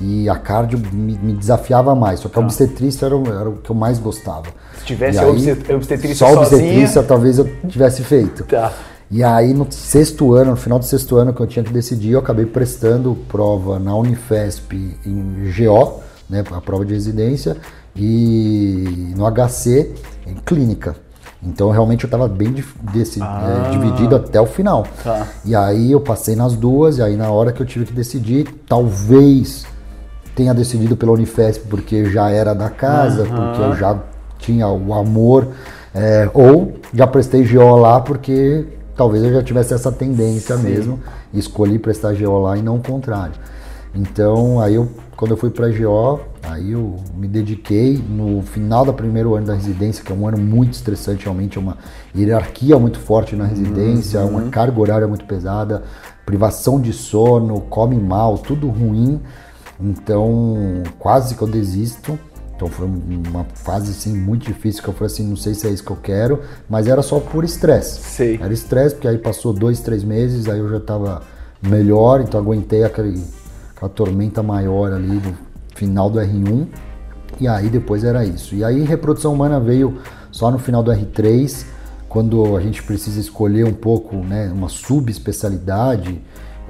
E 0.00 0.28
a 0.28 0.36
cardio 0.36 0.78
me, 0.92 1.18
me 1.18 1.32
desafiava 1.34 1.94
mais, 1.94 2.20
só 2.20 2.28
que 2.28 2.38
a 2.38 2.40
tá. 2.40 2.46
obstetrícia 2.46 3.06
era, 3.06 3.16
era, 3.16 3.50
o 3.50 3.56
que 3.56 3.70
eu 3.70 3.76
mais 3.76 3.98
gostava. 3.98 4.46
Se 4.78 4.86
tivesse 4.86 5.18
aí, 5.18 5.74
obstetrícia 5.74 6.26
só 6.26 6.40
obstetrícia 6.40 7.02
talvez 7.02 7.38
eu 7.38 7.44
tivesse 7.68 8.02
feito. 8.02 8.44
Tá. 8.44 8.72
E 9.10 9.22
aí 9.22 9.52
no 9.52 9.70
sexto 9.70 10.34
ano, 10.34 10.52
no 10.52 10.56
final 10.56 10.78
do 10.78 10.84
sexto 10.84 11.16
ano 11.16 11.34
que 11.34 11.40
eu 11.40 11.46
tinha 11.46 11.64
que 11.64 11.72
decidir, 11.72 12.12
eu 12.12 12.20
acabei 12.20 12.46
prestando 12.46 13.14
prova 13.28 13.78
na 13.78 13.94
Unifesp 13.94 14.96
em 15.04 15.52
GO, 15.52 16.00
né, 16.28 16.44
a 16.50 16.60
prova 16.60 16.84
de 16.84 16.94
residência, 16.94 17.56
e 17.94 19.12
no 19.16 19.30
HC 19.30 19.92
em 20.26 20.36
clínica. 20.36 20.94
Então 21.42 21.70
realmente 21.70 22.04
eu 22.04 22.08
estava 22.08 22.28
bem 22.28 22.54
desse, 22.92 23.20
ah, 23.20 23.66
é, 23.66 23.70
dividido 23.70 24.14
até 24.14 24.40
o 24.40 24.46
final. 24.46 24.86
Tá. 25.02 25.26
E 25.44 25.54
aí 25.54 25.90
eu 25.92 26.00
passei 26.00 26.36
nas 26.36 26.54
duas, 26.54 26.98
e 26.98 27.02
aí 27.02 27.16
na 27.16 27.30
hora 27.30 27.52
que 27.52 27.60
eu 27.60 27.66
tive 27.66 27.86
que 27.86 27.92
decidir, 27.92 28.46
talvez 28.68 29.66
tenha 30.40 30.54
decidido 30.54 30.96
pela 30.96 31.12
Unifesp 31.12 31.66
porque 31.68 32.06
já 32.06 32.30
era 32.30 32.54
da 32.54 32.70
casa, 32.70 33.24
uhum. 33.24 33.28
porque 33.28 33.62
eu 33.62 33.76
já 33.76 33.98
tinha 34.38 34.66
o 34.68 34.94
amor, 34.94 35.48
é, 35.94 36.30
ou 36.32 36.72
já 36.94 37.06
prestei 37.06 37.46
GO 37.46 37.76
lá 37.76 38.00
porque 38.00 38.64
talvez 38.96 39.22
eu 39.22 39.34
já 39.34 39.42
tivesse 39.42 39.74
essa 39.74 39.92
tendência 39.92 40.56
Sim. 40.56 40.62
mesmo 40.62 41.00
e 41.30 41.38
escolhi 41.38 41.78
prestar 41.78 42.14
GO 42.14 42.38
lá 42.38 42.56
e 42.56 42.62
não 42.62 42.76
o 42.76 42.82
contrário. 42.82 43.34
Então, 43.94 44.60
aí 44.60 44.76
eu, 44.76 44.88
quando 45.14 45.32
eu 45.32 45.36
fui 45.36 45.50
para 45.50 45.68
GO, 45.68 46.20
aí 46.42 46.72
eu 46.72 46.96
me 47.14 47.28
dediquei 47.28 47.98
no 47.98 48.40
final 48.40 48.86
do 48.86 48.94
primeiro 48.94 49.34
ano 49.34 49.46
da 49.46 49.54
residência, 49.54 50.02
que 50.02 50.10
é 50.10 50.14
um 50.14 50.26
ano 50.26 50.38
muito 50.38 50.72
estressante, 50.72 51.24
realmente 51.24 51.58
é 51.58 51.60
uma 51.60 51.76
hierarquia 52.16 52.78
muito 52.78 52.98
forte 52.98 53.36
na 53.36 53.44
residência, 53.44 54.20
uhum. 54.20 54.28
uma 54.28 54.42
carga 54.44 54.80
horária 54.80 55.06
muito 55.06 55.26
pesada, 55.26 55.82
privação 56.24 56.80
de 56.80 56.94
sono, 56.94 57.60
come 57.62 57.96
mal, 57.96 58.38
tudo 58.38 58.68
ruim. 58.68 59.20
Então, 59.82 60.82
quase 60.98 61.34
que 61.34 61.42
eu 61.42 61.48
desisto. 61.48 62.18
Então 62.54 62.68
foi 62.68 62.86
uma 62.86 63.44
fase 63.54 63.90
assim 63.90 64.14
muito 64.14 64.44
difícil 64.44 64.82
que 64.82 64.88
eu 64.88 64.92
falei 64.92 65.06
assim, 65.06 65.26
não 65.26 65.36
sei 65.36 65.54
se 65.54 65.66
é 65.66 65.70
isso 65.70 65.82
que 65.82 65.90
eu 65.90 65.96
quero, 65.96 66.40
mas 66.68 66.86
era 66.86 67.00
só 67.00 67.18
por 67.18 67.42
estresse. 67.42 68.02
Sei. 68.02 68.38
Era 68.38 68.52
estresse, 68.52 68.96
porque 68.96 69.08
aí 69.08 69.16
passou 69.16 69.54
dois, 69.54 69.80
três 69.80 70.04
meses, 70.04 70.46
aí 70.46 70.58
eu 70.58 70.68
já 70.68 70.76
estava 70.76 71.22
melhor, 71.62 72.20
então 72.20 72.38
aguentei 72.38 72.84
aquele, 72.84 73.18
aquela 73.74 73.88
tormenta 73.90 74.42
maior 74.42 74.92
ali 74.92 75.14
no 75.14 75.34
final 75.74 76.10
do 76.10 76.18
R1. 76.18 76.66
E 77.40 77.48
aí 77.48 77.70
depois 77.70 78.04
era 78.04 78.26
isso. 78.26 78.54
E 78.54 78.62
aí 78.62 78.82
reprodução 78.82 79.32
humana 79.32 79.58
veio 79.58 79.98
só 80.30 80.50
no 80.50 80.58
final 80.58 80.82
do 80.82 80.90
R3, 80.90 81.64
quando 82.10 82.58
a 82.58 82.60
gente 82.60 82.82
precisa 82.82 83.18
escolher 83.18 83.64
um 83.64 83.72
pouco, 83.72 84.16
né, 84.16 84.52
uma 84.52 84.68
subespecialidade 84.68 86.20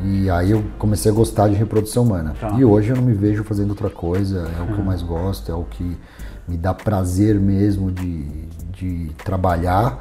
e 0.04 0.30
aí 0.30 0.50
eu 0.50 0.64
comecei 0.78 1.10
a 1.10 1.14
gostar 1.14 1.48
de 1.48 1.54
reprodução 1.54 2.04
humana. 2.04 2.34
Tá. 2.40 2.50
E 2.58 2.64
hoje 2.64 2.90
eu 2.90 2.96
não 2.96 3.02
me 3.02 3.12
vejo 3.12 3.44
fazendo 3.44 3.70
outra 3.70 3.90
coisa, 3.90 4.48
é 4.58 4.62
o 4.62 4.66
que 4.74 4.78
eu 4.78 4.84
mais 4.84 5.02
gosto, 5.02 5.50
é 5.50 5.54
o 5.54 5.64
que 5.64 5.96
me 6.48 6.56
dá 6.56 6.72
prazer 6.72 7.38
mesmo 7.38 7.92
de, 7.92 8.24
de 8.72 9.10
trabalhar 9.24 9.98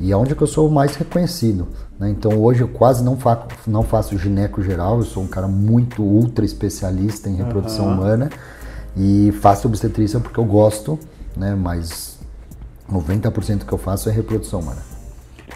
e 0.00 0.10
é 0.10 0.16
onde 0.16 0.34
que 0.34 0.42
eu 0.42 0.46
sou 0.46 0.70
mais 0.70 0.96
reconhecido. 0.96 1.68
Né? 1.98 2.10
Então 2.10 2.40
hoje 2.40 2.62
eu 2.62 2.68
quase 2.68 3.04
não, 3.04 3.16
fa 3.16 3.46
não 3.66 3.82
faço 3.82 4.16
gineco 4.18 4.62
geral, 4.62 4.98
eu 4.98 5.04
sou 5.04 5.22
um 5.22 5.28
cara 5.28 5.46
muito 5.46 6.02
ultra 6.02 6.44
especialista 6.44 7.28
em 7.28 7.36
reprodução 7.36 7.86
uhum. 7.86 7.94
humana 7.94 8.30
e 8.96 9.32
faço 9.40 9.68
obstetrícia 9.68 10.18
porque 10.18 10.40
eu 10.40 10.44
gosto, 10.44 10.98
né? 11.36 11.54
mas 11.54 12.18
90% 12.90 13.64
que 13.64 13.72
eu 13.72 13.78
faço 13.78 14.08
é 14.08 14.12
reprodução 14.12 14.60
humana. 14.60 14.82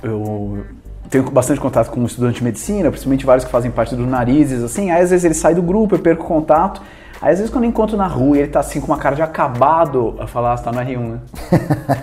Eu 0.02 0.64
tenho 1.10 1.30
bastante 1.30 1.60
contato 1.60 1.90
com 1.90 2.00
um 2.00 2.06
estudante 2.06 2.38
de 2.38 2.44
medicina, 2.44 2.90
principalmente 2.90 3.26
vários 3.26 3.44
que 3.44 3.50
fazem 3.50 3.70
parte 3.70 3.94
do 3.94 4.06
narizes, 4.06 4.62
assim, 4.62 4.90
aí 4.90 5.02
às 5.02 5.10
vezes 5.10 5.24
ele 5.24 5.34
sai 5.34 5.54
do 5.54 5.62
grupo, 5.62 5.94
eu 5.94 5.98
perco 5.98 6.24
contato. 6.24 6.82
Aí 7.20 7.32
às 7.32 7.38
vezes 7.38 7.50
quando 7.50 7.64
eu 7.64 7.70
encontro 7.70 7.96
na 7.96 8.06
rua 8.06 8.36
e 8.36 8.40
ele 8.40 8.48
tá 8.48 8.60
assim 8.60 8.78
com 8.80 8.88
uma 8.88 8.98
cara 8.98 9.16
de 9.16 9.22
acabado, 9.22 10.14
eu 10.18 10.26
falo, 10.26 10.48
ah, 10.48 10.56
você 10.56 10.64
tá 10.64 10.72
no 10.72 10.78
R1, 10.78 10.98
né? 10.98 11.18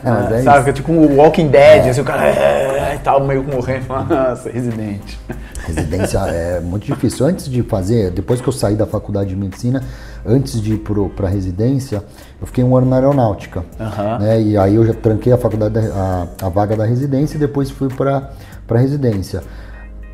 é, 0.33 0.39
é 0.39 0.41
sabe, 0.41 0.73
tipo 0.73 0.91
um 0.91 1.17
Walking 1.17 1.49
Dead, 1.49 1.85
é. 1.85 1.89
assim, 1.89 2.01
o 2.01 2.03
cara 2.03 2.25
é, 2.25 2.97
tal, 3.03 3.23
meio 3.25 3.43
morrendo, 3.43 3.85
nossa, 3.87 4.49
residente. 4.49 5.19
Residência 5.65 6.19
é 6.19 6.59
muito 6.59 6.85
difícil. 6.85 7.25
Antes 7.25 7.49
de 7.49 7.63
fazer, 7.63 8.11
depois 8.11 8.41
que 8.41 8.47
eu 8.47 8.51
saí 8.51 8.75
da 8.75 8.85
faculdade 8.85 9.29
de 9.29 9.35
medicina, 9.35 9.81
antes 10.25 10.61
de 10.61 10.73
ir 10.73 10.83
para 11.15 11.29
residência, 11.29 12.03
eu 12.41 12.47
fiquei 12.47 12.63
um 12.63 12.75
ano 12.75 12.87
na 12.87 12.97
aeronáutica. 12.97 13.63
Uhum. 13.79 14.19
Né? 14.19 14.41
E 14.41 14.57
aí 14.57 14.75
eu 14.75 14.85
já 14.85 14.93
tranquei 14.93 15.31
a 15.31 15.37
faculdade, 15.37 15.79
a, 15.79 16.27
a 16.41 16.49
vaga 16.49 16.75
da 16.75 16.85
residência 16.85 17.37
e 17.37 17.39
depois 17.39 17.71
fui 17.71 17.87
para 17.87 18.31
para 18.67 18.79
residência. 18.79 19.43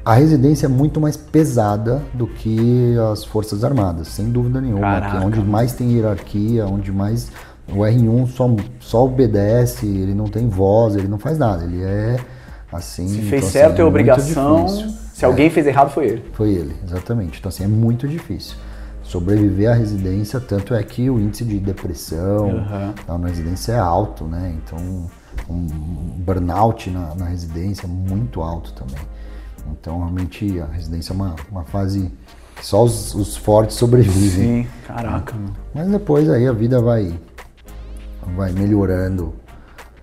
A 0.04 0.14
residência 0.14 0.66
é 0.66 0.70
muito 0.70 1.00
mais 1.00 1.16
pesada 1.16 2.02
do 2.14 2.26
que 2.26 2.96
as 3.12 3.24
Forças 3.24 3.64
Armadas, 3.64 4.08
sem 4.08 4.30
dúvida 4.32 4.60
nenhuma. 4.60 5.02
Que 5.02 5.18
é 5.18 5.20
onde 5.20 5.42
mais 5.42 5.74
tem 5.74 5.92
hierarquia, 5.94 6.66
onde 6.66 6.92
mais. 6.92 7.32
O 7.68 7.82
R1 7.82 8.28
só, 8.30 8.50
só 8.80 9.06
obedece, 9.06 9.86
ele 9.86 10.16
não 10.16 10.26
tem 10.26 10.50
voz, 10.50 10.96
ele 10.96 11.08
não 11.08 11.20
faz 11.20 11.38
nada. 11.38 11.64
Ele 11.64 11.84
é 11.84 12.18
assim. 12.72 13.08
Se 13.08 13.22
fez 13.22 13.44
então, 13.44 13.50
certo 13.50 13.74
assim, 13.74 13.82
é, 13.82 13.86
obrigação. 13.86 14.68
Se 15.14 15.24
alguém 15.24 15.48
é, 15.48 15.50
fez 15.52 15.68
errado, 15.68 15.92
foi 15.92 16.08
ele. 16.08 16.26
Foi 16.34 16.50
ele, 16.50 16.76
exatamente. 16.84 17.38
Então, 17.38 17.50
assim, 17.50 17.66
é 17.66 17.68
muito 17.68 18.08
difícil 18.08 18.56
sobreviver 19.10 19.72
à 19.72 19.74
residência, 19.74 20.40
tanto 20.40 20.76
é 20.76 20.84
que 20.84 21.10
o 21.10 21.20
índice 21.20 21.44
de 21.44 21.58
depressão 21.58 22.48
uhum. 22.50 23.18
na 23.18 23.28
residência 23.28 23.74
é 23.74 23.80
alto, 23.80 24.26
né? 24.26 24.56
Então 24.64 25.10
um 25.50 25.66
burnout 26.18 26.90
na, 26.90 27.16
na 27.16 27.26
residência 27.26 27.88
muito 27.88 28.42
alto 28.42 28.74
também. 28.74 29.04
Então, 29.72 30.00
realmente, 30.00 30.60
a 30.60 30.66
residência 30.66 31.14
é 31.14 31.16
uma, 31.16 31.36
uma 31.52 31.64
fase 31.64 32.12
que 32.56 32.66
só 32.66 32.84
os, 32.84 33.14
os 33.14 33.38
fortes 33.38 33.78
sobrevivem. 33.78 34.64
Sim, 34.64 34.68
caraca. 34.86 35.36
Mas 35.74 35.88
depois 35.88 36.30
aí 36.30 36.48
a 36.48 36.54
vida 36.54 36.82
vai, 36.82 37.14
vai 38.36 38.52
melhorando 38.52 39.34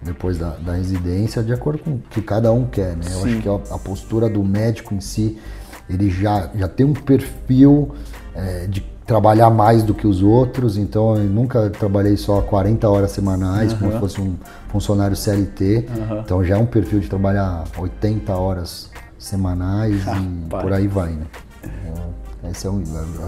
depois 0.02 0.38
da, 0.38 0.50
da 0.50 0.75
residência 0.75 1.43
de 1.43 1.52
acordo 1.52 1.81
com 1.83 1.90
o 1.93 1.99
que 2.11 2.23
cada 2.23 2.52
um 2.52 2.66
quer, 2.66 2.97
né? 2.97 3.05
Eu 3.07 3.23
Sim. 3.23 3.33
acho 3.33 3.43
que 3.43 3.49
a, 3.49 3.75
a, 3.75 3.78
postura 3.78 4.28
do 4.28 4.43
médico 4.43 4.95
em 4.95 5.00
si, 5.00 5.38
ele 5.88 6.11
já, 6.11 6.50
já 6.55 6.69
tem 6.69 6.87
um 6.87 6.95
perfil 6.95 7.95
é, 8.35 8.66
de 8.66 8.81
trabalhar 9.06 9.50
mais 9.50 9.84
do 9.84 9.94
que 9.94 10.06
os 10.06 10.20
outros, 10.20 10.76
então 10.76 11.16
eu 11.16 11.25
nunca 11.25 11.70
trabalhei 11.70 12.16
só 12.16 12.42
40 12.42 12.88
horas 12.88 13.12
semanais, 13.12 13.72
uhum. 13.72 13.78
como 13.78 13.92
se 13.92 13.98
fosse 13.98 14.20
um 14.20 14.36
funcionário 14.68 15.16
CLT, 15.16 15.86
uhum. 15.88 16.18
então 16.20 16.44
já 16.44 16.56
é 16.56 16.58
um 16.58 16.66
perfil 16.66 16.98
de 16.98 17.08
trabalhar 17.08 17.64
80 17.78 18.34
horas 18.34 18.90
semanais 19.16 20.06
ah, 20.08 20.18
e 20.18 20.48
pai. 20.48 20.62
por 20.62 20.72
aí 20.72 20.88
vai, 20.88 21.10
né? 21.12 21.26
Então, 21.62 22.50
esse 22.50 22.66
é 22.66 22.70
um, 22.70 22.84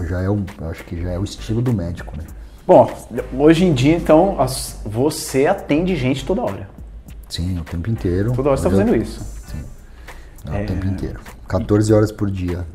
já 0.07 0.21
é 0.21 0.29
um, 0.29 0.45
acho 0.69 0.83
que 0.83 1.01
já 1.01 1.11
é 1.11 1.19
o 1.19 1.23
estilo 1.23 1.61
do 1.61 1.73
médico, 1.73 2.15
né? 2.17 2.23
Bom, 2.67 2.91
hoje 3.37 3.65
em 3.65 3.73
dia, 3.73 3.95
então, 3.95 4.37
você 4.85 5.47
atende 5.47 5.95
gente 5.95 6.25
toda 6.25 6.41
hora. 6.41 6.69
Sim, 7.27 7.57
o 7.57 7.63
tempo 7.63 7.89
inteiro. 7.89 8.31
Toda 8.33 8.49
hora 8.49 8.57
você 8.57 8.67
está 8.67 8.77
fazendo 8.77 8.95
isso. 8.95 9.19
Sim, 9.47 9.63
é... 10.51 10.63
o 10.63 10.67
tempo 10.67 10.85
inteiro. 10.85 11.19
14 11.47 11.93
horas 11.93 12.11
por 12.11 12.29
dia 12.29 12.65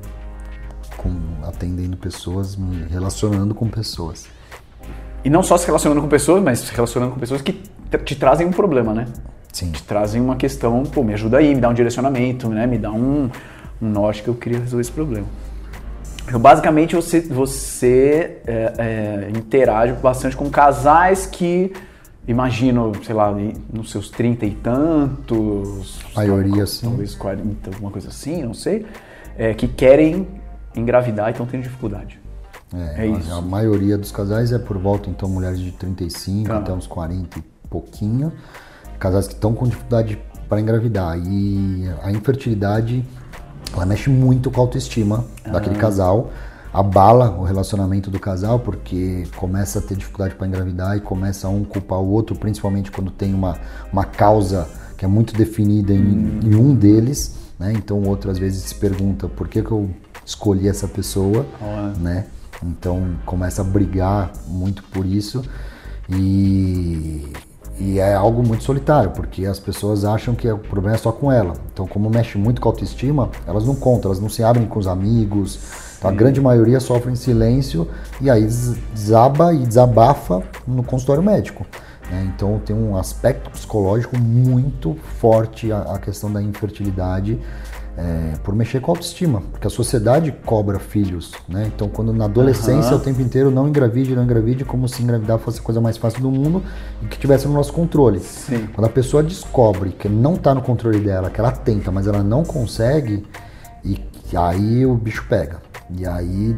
com, 1.05 1.47
atendendo 1.47 1.97
pessoas, 1.99 2.57
me 2.57 2.87
relacionando 2.91 3.55
com 3.55 3.69
pessoas. 3.69 4.27
E 5.23 5.29
não 5.31 5.43
só 5.43 5.57
se 5.59 5.67
relacionando 5.67 6.01
com 6.01 6.09
pessoas, 6.09 6.43
mas 6.43 6.61
se 6.61 6.75
relacionando 6.75 7.13
com 7.13 7.21
pessoas 7.21 7.43
que 7.43 7.53
te 8.05 8.17
trazem 8.17 8.47
um 8.47 8.51
problema, 8.51 8.93
né? 8.95 9.07
Sim. 9.53 9.71
Te 9.71 9.83
trazem 9.83 10.21
uma 10.21 10.37
questão, 10.37 10.83
pô, 10.83 11.05
me 11.05 11.13
ajuda 11.13 11.39
aí, 11.39 11.55
me 11.55 11.61
dá 11.61 11.69
um 11.69 11.75
direcionamento, 11.75 12.49
né? 12.49 12.67
Me 12.67 12.79
dá 12.79 12.91
um, 12.91 13.31
um 13.81 13.89
norte 13.89 14.23
que 14.23 14.29
eu 14.29 14.35
queria 14.35 14.59
resolver 14.59 14.81
esse 14.81 14.91
problema. 14.91 15.27
Então, 16.27 16.41
basicamente, 16.41 16.97
você, 16.97 17.21
você 17.21 18.39
é, 18.47 18.73
é, 18.79 19.31
interage 19.39 19.93
bastante 19.93 20.35
com 20.35 20.49
casais 20.49 21.27
que, 21.27 21.73
imagino, 22.27 22.93
sei 23.05 23.15
lá, 23.15 23.35
nos 23.73 23.91
seus 23.91 24.11
trinta 24.11 24.47
e 24.47 24.53
tantos... 24.53 26.01
Maioria, 26.17 26.67
sim. 26.67 26.87
Talvez 26.87 27.15
40, 27.15 27.71
alguma 27.71 27.91
coisa 27.91 28.09
assim, 28.09 28.43
não 28.43 28.55
sei. 28.55 28.87
É, 29.37 29.53
que 29.53 29.69
querem 29.69 30.27
engravidar 30.77 31.29
e 31.29 31.31
estão 31.33 31.47
tendo 31.47 31.63
dificuldade. 31.63 32.21
É, 32.73 33.05
é 33.05 33.07
isso. 33.07 33.33
A 33.33 33.41
maioria 33.41 33.97
dos 33.97 34.11
casais 34.11 34.53
é 34.53 34.59
por 34.59 34.79
volta, 34.79 35.09
então, 35.09 35.29
mulheres 35.29 35.61
de 35.61 35.71
35 35.73 36.53
ah. 36.53 36.59
até 36.59 36.73
uns 36.73 36.87
40 36.87 37.39
e 37.39 37.43
pouquinho. 37.69 38.33
Casais 38.99 39.27
que 39.27 39.35
estão 39.35 39.55
com 39.55 39.67
dificuldade 39.67 40.19
para 40.49 40.61
engravidar. 40.61 41.19
E 41.19 41.89
a 42.03 42.11
infertilidade, 42.11 43.05
ela 43.73 43.87
mexe 43.87 44.11
muito 44.11 44.51
com 44.51 44.61
a 44.61 44.65
autoestima 44.65 45.25
ah. 45.45 45.51
daquele 45.51 45.77
casal. 45.77 46.31
Abala 46.73 47.31
o 47.39 47.45
relacionamento 47.45 48.11
do 48.11 48.19
casal, 48.19 48.59
porque 48.59 49.25
começa 49.37 49.79
a 49.79 49.83
ter 49.83 49.97
dificuldade 49.97 50.35
para 50.35 50.47
engravidar 50.49 50.97
e 50.97 51.01
começa 51.01 51.49
um 51.49 51.63
culpar 51.63 52.01
o 52.01 52.11
outro, 52.11 52.35
principalmente 52.35 52.91
quando 52.91 53.13
tem 53.13 53.33
uma, 53.33 53.57
uma 53.93 54.05
causa 54.05 54.69
que 54.99 55.05
é 55.05 55.09
muito 55.09 55.33
definida 55.35 55.93
em, 55.93 56.01
hum. 56.01 56.41
em 56.43 56.55
um 56.57 56.75
deles. 56.75 57.37
Né? 57.59 57.73
Então 57.77 57.99
o 57.99 58.09
outro 58.09 58.29
às 58.29 58.39
vezes 58.39 58.65
se 58.65 58.75
pergunta 58.75 59.29
por 59.29 59.47
que, 59.47 59.63
que 59.63 59.71
eu 59.71 59.89
escolhi 60.25 60.69
essa 60.69 60.89
pessoa, 60.89 61.47
né? 61.99 62.27
Então 62.63 63.17
começa 63.27 63.63
a 63.63 63.65
brigar 63.65 64.33
muito 64.47 64.83
por 64.85 65.05
isso 65.05 65.43
e, 66.09 67.33
e 67.79 67.99
é 67.99 68.15
algo 68.15 68.43
muito 68.43 68.65
solitário, 68.65 69.11
porque 69.11 69.47
as 69.47 69.59
pessoas 69.59 70.05
acham 70.05 70.35
que 70.35 70.49
o 70.49 70.59
problema 70.59 70.97
é 70.97 70.99
só 70.99 71.13
com 71.13 71.31
ela. 71.31 71.55
Então, 71.73 71.87
como 71.87 72.09
mexe 72.11 72.39
muito 72.39 72.61
com 72.61 72.69
a 72.69 72.73
autoestima, 72.73 73.31
elas 73.47 73.65
não 73.65 73.75
contam, 73.75 74.11
elas 74.11 74.21
não 74.21 74.29
se 74.29 74.43
abrem 74.43 74.67
com 74.67 74.79
os 74.79 74.87
amigos. 74.87 75.59
Então, 75.99 76.11
a 76.11 76.15
grande 76.15 76.41
maioria 76.41 76.81
sofre 76.81 77.11
em 77.11 77.17
silêncio 77.17 77.89
e 78.21 78.31
aí 78.31 78.47
desaba 78.93 79.53
e 79.55 79.59
desabafa 79.59 80.43
no 80.67 80.83
consultório 80.83 81.23
médico. 81.23 81.67
Né? 82.11 82.31
Então, 82.35 82.61
tem 82.65 82.77
um 82.77 82.97
aspecto 82.97 83.51
psicológico 83.51 84.19
muito 84.19 84.97
forte 85.19 85.73
a, 85.73 85.95
a 85.95 85.99
questão 85.99 86.31
da 86.31 86.43
infertilidade 86.43 87.41
é, 87.97 88.37
por 88.43 88.55
mexer 88.55 88.81
com 88.81 88.91
a 88.91 88.95
autoestima, 88.95 89.43
porque 89.53 89.67
a 89.67 89.71
sociedade 89.71 90.33
cobra 90.45 90.79
filhos, 90.79 91.33
né? 91.49 91.71
Então, 91.75 91.89
quando 91.89 92.13
na 92.13 92.25
adolescência 92.25 92.93
uhum. 92.93 92.99
o 92.99 93.01
tempo 93.01 93.21
inteiro 93.23 93.51
não 93.51 93.69
engravide, 93.69 94.15
não 94.15 94.25
engravide, 94.25 94.65
como 94.65 94.89
se 94.89 95.03
engravidar 95.03 95.39
fosse 95.39 95.61
a 95.61 95.63
coisa 95.63 95.81
mais 95.81 95.97
fácil 95.97 96.21
do 96.21 96.31
mundo 96.31 96.63
e 97.03 97.07
que 97.07 97.19
tivesse 97.19 97.47
no 97.47 97.55
nosso 97.55 97.73
controle. 97.73 98.19
Sim. 98.21 98.69
Quando 98.75 98.87
a 98.87 98.91
pessoa 98.91 99.23
descobre 99.23 99.91
que 99.91 100.09
não 100.09 100.35
está 100.35 100.55
no 100.55 100.63
controle 100.63 100.99
dela, 100.99 101.31
que 101.31 101.41
ela 101.41 101.53
tenta, 101.53 101.93
mas 101.93 102.07
ela 102.07 102.23
não 102.23 102.43
consegue, 102.43 103.25
e 103.85 103.99
aí 104.37 104.85
o 104.85 104.95
bicho 104.95 105.27
pega. 105.29 105.63
E 105.97 106.07
aí 106.07 106.57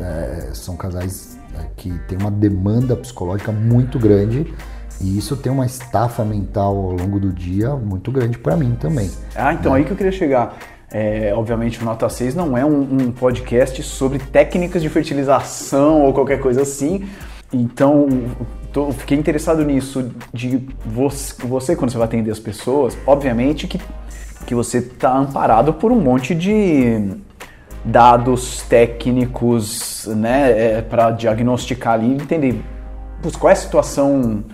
é, 0.00 0.50
são 0.54 0.76
casais 0.76 1.38
é, 1.58 1.66
que 1.76 1.90
têm 2.08 2.16
uma 2.18 2.30
demanda 2.30 2.96
psicológica 2.96 3.52
muito 3.52 3.98
grande 3.98 4.52
e 5.00 5.16
isso 5.16 5.36
tem 5.36 5.50
uma 5.50 5.64
estafa 5.64 6.24
mental 6.24 6.76
ao 6.76 6.92
longo 6.92 7.18
do 7.18 7.32
dia 7.32 7.70
muito 7.74 8.12
grande 8.12 8.38
para 8.38 8.56
mim 8.56 8.76
também. 8.78 9.10
Ah, 9.34 9.54
então 9.54 9.72
né? 9.72 9.78
aí 9.78 9.84
que 9.84 9.90
eu 9.90 9.96
queria 9.96 10.12
chegar. 10.12 10.56
É, 10.92 11.32
obviamente, 11.34 11.80
o 11.80 11.84
Nota 11.84 12.08
6 12.08 12.34
não 12.34 12.58
é 12.58 12.64
um, 12.64 12.80
um, 12.80 13.12
podcast 13.12 13.80
sobre 13.82 14.18
técnicas 14.18 14.82
de 14.82 14.88
fertilização 14.88 16.02
ou 16.02 16.12
qualquer 16.12 16.40
coisa 16.40 16.62
assim. 16.62 17.08
Então, 17.52 18.08
tô, 18.72 18.90
fiquei 18.92 19.16
interessado 19.16 19.64
nisso, 19.64 20.10
de 20.34 20.66
você, 20.84 21.34
você, 21.46 21.76
quando 21.76 21.92
você 21.92 21.98
vai 21.98 22.06
atender 22.06 22.32
as 22.32 22.40
pessoas, 22.40 22.98
obviamente 23.06 23.68
que, 23.68 23.80
que 24.46 24.54
você 24.54 24.78
está 24.78 25.16
amparado 25.16 25.72
por 25.74 25.92
um 25.92 26.00
monte 26.00 26.34
de 26.34 27.08
dados 27.84 28.62
técnicos 28.62 30.06
né, 30.08 30.78
é, 30.78 30.82
para 30.82 31.12
diagnosticar 31.12 31.94
ali 31.94 32.08
e 32.08 32.14
entender 32.14 32.62
qual 33.38 33.50
é 33.50 33.52
a 33.52 33.56
situação 33.56 34.44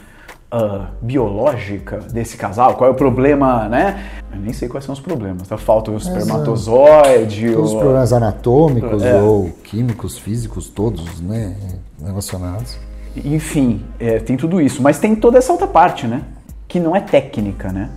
uh, 0.57 0.87
biológica 1.01 1.99
desse 2.13 2.37
casal? 2.37 2.75
Qual 2.75 2.89
é 2.89 2.93
o 2.93 2.97
problema, 2.97 3.69
né? 3.69 4.11
Eu 4.33 4.41
nem 4.41 4.53
sei 4.53 4.69
quais 4.69 4.85
são 4.85 4.93
os 4.93 5.01
problemas. 5.01 5.49
Tá? 5.49 5.57
Falta 5.57 5.91
o 5.91 5.97
espermatozoide. 5.97 7.49
Os 7.51 7.73
problemas 7.73 8.13
anatômicos 8.13 9.03
é. 9.03 9.21
ou 9.21 9.51
químicos, 9.63 10.19
físicos, 10.19 10.69
todos, 10.69 11.21
né? 11.21 11.57
Relacionados. 12.03 12.79
Enfim, 13.17 13.85
é, 13.99 14.19
tem 14.19 14.37
tudo 14.37 14.61
isso. 14.61 14.83
Mas 14.83 14.99
tem 14.99 15.15
toda 15.15 15.39
essa 15.39 15.53
outra 15.53 15.67
parte, 15.67 16.07
né? 16.07 16.23
Que 16.69 16.81
não 16.81 16.95
é 16.95 17.01
técnica, 17.01 17.73
né? 17.73 17.91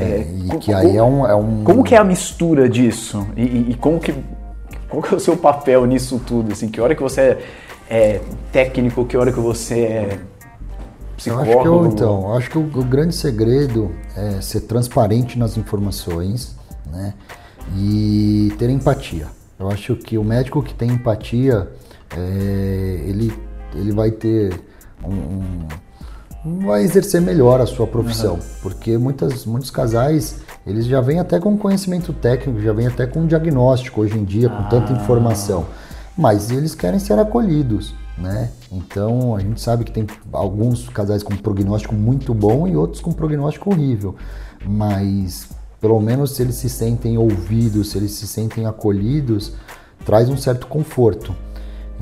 É, 0.00 0.20
e 0.20 0.58
que 0.58 0.72
aí 0.72 0.96
é 0.96 1.02
um, 1.02 1.26
é 1.26 1.34
um, 1.34 1.64
Como 1.64 1.82
que 1.82 1.94
é 1.94 1.98
a 1.98 2.04
mistura 2.04 2.68
disso? 2.68 3.26
E, 3.36 3.42
e, 3.42 3.66
e, 3.70 3.74
como 3.74 3.98
que... 3.98 4.14
Qual 4.88 5.02
que 5.02 5.12
é 5.12 5.16
o 5.16 5.20
seu 5.20 5.36
papel 5.36 5.84
nisso 5.86 6.20
tudo? 6.24 6.52
Assim, 6.52 6.68
que 6.68 6.80
hora 6.80 6.94
que 6.94 7.02
você 7.02 7.20
é, 7.20 7.38
é 7.90 8.20
técnico, 8.52 9.04
que 9.04 9.16
hora 9.16 9.32
que 9.32 9.40
você 9.40 9.80
é 9.80 10.18
psicólogo? 11.18 11.50
Eu 11.50 11.52
acho 11.52 11.62
que 11.62 11.68
eu, 11.68 11.86
então, 11.86 12.36
acho 12.36 12.50
que 12.50 12.58
o, 12.58 12.62
o, 12.62 12.84
grande 12.84 13.14
segredo 13.14 13.90
é 14.16 14.40
ser 14.40 14.62
transparente 14.62 15.38
nas 15.38 15.56
informações, 15.56 16.56
né? 16.90 17.12
E 17.76 18.52
ter 18.58 18.70
empatia. 18.70 19.26
Eu 19.58 19.68
acho 19.68 19.96
que 19.96 20.16
o 20.16 20.24
médico 20.24 20.62
que 20.62 20.72
tem 20.72 20.90
empatia, 20.90 21.68
é, 22.16 23.02
ele, 23.06 23.32
ele 23.74 23.92
vai 23.92 24.10
ter 24.10 24.58
um, 25.04 25.42
um, 26.46 26.66
vai 26.66 26.82
exercer 26.82 27.20
melhor 27.20 27.60
a 27.60 27.66
sua 27.66 27.86
profissão, 27.86 28.34
uhum. 28.34 28.40
porque 28.62 28.96
muitas, 28.96 29.44
muitos 29.44 29.70
casais 29.70 30.40
eles 30.66 30.86
já 30.86 31.00
vêm 31.00 31.18
até 31.18 31.40
com 31.40 31.58
conhecimento 31.58 32.12
técnico, 32.12 32.60
já 32.60 32.72
vêm 32.72 32.86
até 32.86 33.06
com 33.06 33.26
diagnóstico 33.26 34.00
hoje 34.00 34.16
em 34.16 34.24
dia, 34.24 34.48
com 34.48 34.62
ah. 34.62 34.68
tanta 34.70 34.92
informação, 34.92 35.66
mas 36.16 36.50
eles 36.50 36.74
querem 36.74 37.00
ser 37.00 37.18
acolhidos 37.18 37.94
né? 38.20 38.50
Então 38.70 39.34
a 39.34 39.40
gente 39.40 39.60
sabe 39.60 39.84
que 39.84 39.92
tem 39.92 40.06
alguns 40.32 40.88
casais 40.88 41.22
com 41.22 41.36
prognóstico 41.36 41.94
muito 41.94 42.34
bom 42.34 42.66
e 42.66 42.76
outros 42.76 43.00
com 43.00 43.12
prognóstico 43.12 43.70
horrível, 43.70 44.16
mas 44.64 45.48
pelo 45.80 46.00
menos 46.00 46.32
se 46.32 46.42
eles 46.42 46.56
se 46.56 46.68
sentem 46.68 47.16
ouvidos, 47.16 47.90
se 47.90 47.98
eles 47.98 48.12
se 48.12 48.26
sentem 48.26 48.66
acolhidos, 48.66 49.52
traz 50.04 50.28
um 50.28 50.36
certo 50.36 50.66
conforto. 50.66 51.34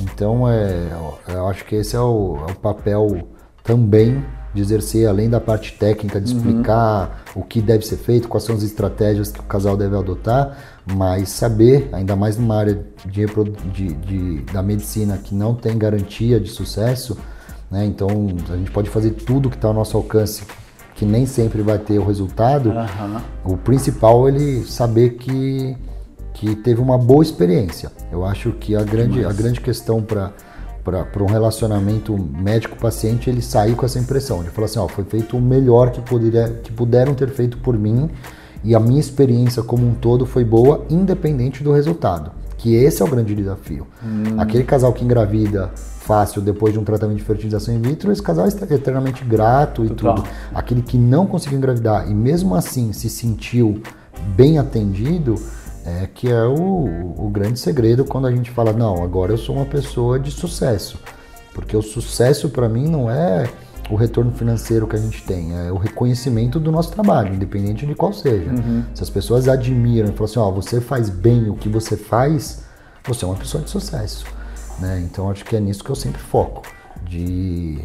Então 0.01 0.49
é, 0.49 0.89
eu 1.29 1.47
acho 1.49 1.65
que 1.65 1.77
esse 1.77 1.95
é 1.97 2.01
o, 2.01 2.39
é 2.49 2.53
o 2.53 2.57
papel 2.57 3.29
também 3.63 4.25
de 4.55 4.63
exercer, 4.63 5.07
além 5.07 5.29
da 5.29 5.39
parte 5.39 5.77
técnica, 5.79 6.19
de 6.19 6.33
uhum. 6.33 6.39
explicar 6.39 7.25
uhum. 7.35 7.43
o 7.43 7.45
que 7.45 7.61
deve 7.61 7.85
ser 7.85 7.99
feito, 7.99 8.27
quais 8.27 8.45
são 8.45 8.57
as 8.57 8.63
estratégias 8.63 9.31
que 9.31 9.41
o 9.41 9.43
casal 9.43 9.77
deve 9.77 9.95
adotar, 9.95 10.57
mas 10.95 11.31
saber, 11.31 11.89
ainda 11.93 12.15
mais 12.15 12.37
numa 12.37 12.57
área 12.57 12.87
de, 13.05 13.27
de, 13.73 13.93
de 13.95 14.41
da 14.53 14.63
medicina 14.63 15.19
que 15.19 15.35
não 15.35 15.55
tem 15.55 15.77
garantia 15.77 16.39
de 16.39 16.49
sucesso, 16.49 17.19
né? 17.71 17.85
então 17.85 18.09
a 18.49 18.57
gente 18.57 18.71
pode 18.71 18.89
fazer 18.89 19.11
tudo 19.11 19.51
que 19.51 19.57
está 19.57 19.69
ao 19.69 19.75
nosso 19.75 19.97
alcance, 19.97 20.45
que 20.95 21.05
nem 21.05 21.27
sempre 21.27 21.61
vai 21.61 21.79
ter 21.79 21.99
o 21.99 22.05
resultado. 22.05 22.71
Uhum. 22.71 23.53
O 23.53 23.57
principal 23.57 24.29
é 24.29 24.31
ele 24.31 24.65
saber 24.65 25.11
que, 25.15 25.77
que 26.33 26.55
teve 26.55 26.81
uma 26.81 26.97
boa 26.97 27.23
experiência. 27.23 27.91
Eu 28.13 28.25
acho 28.25 28.53
que 28.53 28.77
a 28.77 28.83
grande, 28.83 29.25
a 29.25 29.33
grande 29.33 29.61
questão 29.61 30.03
para 30.03 30.33
para 31.11 31.21
um 31.21 31.27
relacionamento 31.27 32.17
médico-paciente, 32.17 33.29
ele 33.29 33.43
sair 33.43 33.75
com 33.75 33.85
essa 33.85 33.99
impressão. 33.99 34.41
Ele 34.41 34.51
falou 34.51 34.67
assim, 34.67 34.79
ó, 34.79 34.87
foi 34.87 35.03
feito 35.03 35.37
o 35.37 35.41
melhor 35.41 35.91
que, 35.91 36.01
poderia, 36.01 36.49
que 36.63 36.71
puderam 36.71 37.13
ter 37.13 37.29
feito 37.31 37.59
por 37.59 37.77
mim 37.77 38.09
e 38.65 38.75
a 38.75 38.81
minha 38.81 39.01
experiência 39.01 39.63
como 39.63 39.87
um 39.87 39.95
todo 39.95 40.27
foi 40.27 40.45
boa, 40.45 40.85
independente 40.91 41.63
do 41.63 41.73
resultado. 41.73 42.31
Que 42.57 42.75
esse 42.75 43.03
é 43.03 43.05
o 43.05 43.09
grande 43.09 43.35
desafio. 43.35 43.87
Hum. 44.03 44.39
Aquele 44.39 44.65
casal 44.65 44.93
que 44.93 45.05
engravida 45.05 45.71
fácil 45.75 46.41
depois 46.41 46.73
de 46.73 46.79
um 46.79 46.85
tratamento 46.85 47.19
de 47.19 47.25
fertilização 47.25 47.75
in 47.75 47.83
vitro, 47.83 48.13
esse 48.13 48.23
casal 48.23 48.47
está 48.47 48.73
eternamente 48.73 49.25
grato 49.25 49.85
e 49.85 49.89
Total. 49.89 50.15
tudo. 50.15 50.29
Aquele 50.55 50.81
que 50.81 50.97
não 50.97 51.27
conseguiu 51.27 51.59
engravidar 51.59 52.09
e 52.09 52.15
mesmo 52.15 52.55
assim 52.55 52.93
se 52.93 53.11
sentiu 53.11 53.83
bem 54.37 54.59
atendido, 54.59 55.35
é, 55.85 56.09
que 56.13 56.31
é 56.31 56.45
o, 56.45 57.15
o 57.19 57.29
grande 57.31 57.59
segredo 57.59 58.05
quando 58.05 58.27
a 58.27 58.31
gente 58.31 58.51
fala, 58.51 58.73
não, 58.73 59.03
agora 59.03 59.33
eu 59.33 59.39
sou 59.39 59.57
uma 59.57 59.67
pessoa 59.67 60.19
de 60.19 60.31
sucesso. 60.31 60.99
Porque 61.53 61.77
o 61.77 61.83
sucesso 61.83 62.51
para 62.51 62.69
mim 62.69 62.89
não 62.89 63.11
é 63.11 63.49
o 63.89 63.95
retorno 63.95 64.33
financeiro 64.33 64.87
que 64.87 64.97
a 64.97 64.99
gente 64.99 65.23
tem, 65.23 65.57
é 65.57 65.71
o 65.71 65.77
reconhecimento 65.77 66.59
do 66.59 66.73
nosso 66.73 66.91
trabalho, 66.93 67.35
independente 67.35 67.87
de 67.87 67.95
qual 67.95 68.13
seja. 68.13 68.51
Uhum. 68.51 68.85
Se 68.95 69.03
as 69.03 69.11
pessoas 69.11 69.49
admiram 69.49 70.09
e 70.09 70.13
falam 70.13 70.25
assim, 70.25 70.39
ó, 70.39 70.49
oh, 70.49 70.53
você 70.53 70.81
faz 70.81 71.09
bem 71.09 71.49
o 71.49 71.55
que 71.55 71.69
você 71.69 71.97
faz, 71.97 72.65
você 73.07 73.25
é 73.25 73.29
uma 73.29 73.37
pessoa 73.37 73.63
de 73.63 73.71
sucesso. 73.71 74.27
Né? 74.81 75.01
Então 75.05 75.31
acho 75.31 75.45
que 75.45 75.57
é 75.57 75.61
nisso 75.61 75.85
que 75.85 75.91
eu 75.91 75.95
sempre 75.95 76.21
foco, 76.21 76.63
de 77.05 77.79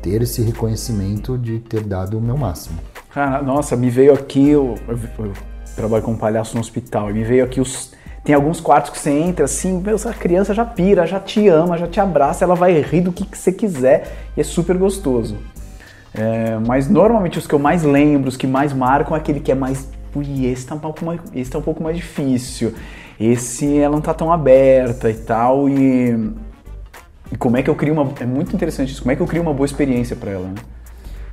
ter 0.00 0.22
esse 0.22 0.40
reconhecimento 0.42 1.36
de 1.36 1.58
ter 1.58 1.82
dado 1.82 2.18
o 2.18 2.20
meu 2.20 2.36
máximo. 2.36 2.78
Cara, 3.12 3.42
nossa, 3.42 3.76
me 3.76 3.90
veio 3.90 4.14
aqui, 4.14 4.48
eu, 4.48 4.76
eu, 4.88 4.98
eu 5.24 5.32
trabalho 5.74 6.02
como 6.02 6.16
palhaço 6.16 6.54
no 6.54 6.60
hospital, 6.60 7.10
e 7.10 7.12
me 7.12 7.24
veio 7.24 7.44
aqui 7.44 7.60
os. 7.60 7.92
Tem 8.26 8.34
alguns 8.34 8.60
quartos 8.60 8.90
que 8.90 8.98
você 8.98 9.10
entra 9.10 9.44
assim, 9.44 9.80
meu, 9.80 9.96
a 10.04 10.12
criança 10.12 10.52
já 10.52 10.64
pira, 10.64 11.06
já 11.06 11.20
te 11.20 11.46
ama, 11.46 11.78
já 11.78 11.86
te 11.86 12.00
abraça, 12.00 12.44
ela 12.44 12.56
vai 12.56 12.80
rir 12.80 13.02
do 13.02 13.12
que, 13.12 13.24
que 13.24 13.38
você 13.38 13.52
quiser 13.52 14.30
e 14.36 14.40
é 14.40 14.42
super 14.42 14.76
gostoso. 14.76 15.36
É, 16.12 16.58
mas 16.66 16.88
normalmente 16.88 17.38
os 17.38 17.46
que 17.46 17.54
eu 17.54 17.58
mais 17.60 17.84
lembro, 17.84 18.28
os 18.28 18.36
que 18.36 18.48
mais 18.48 18.72
marcam 18.72 19.14
é 19.14 19.20
aquele 19.20 19.38
que 19.38 19.52
é 19.52 19.54
mais. 19.54 19.88
Ui, 20.12 20.44
esse 20.44 20.66
tá 20.66 20.74
um 20.74 20.78
pouco 20.80 21.04
mais, 21.04 21.20
esse 21.32 21.48
tá 21.52 21.58
um 21.58 21.62
pouco 21.62 21.80
mais 21.80 21.96
difícil. 21.96 22.74
Esse 23.20 23.78
ela 23.78 23.94
não 23.94 24.02
tá 24.02 24.12
tão 24.12 24.32
aberta 24.32 25.08
e 25.08 25.14
tal. 25.14 25.68
E, 25.68 26.32
e 27.30 27.36
como 27.38 27.56
é 27.56 27.62
que 27.62 27.70
eu 27.70 27.76
crio 27.76 27.92
uma. 27.92 28.12
É 28.18 28.26
muito 28.26 28.52
interessante 28.52 28.90
isso, 28.90 29.02
como 29.02 29.12
é 29.12 29.14
que 29.14 29.22
eu 29.22 29.26
crio 29.28 29.40
uma 29.40 29.54
boa 29.54 29.66
experiência 29.66 30.16
para 30.16 30.32
ela, 30.32 30.48
né? 30.48 30.54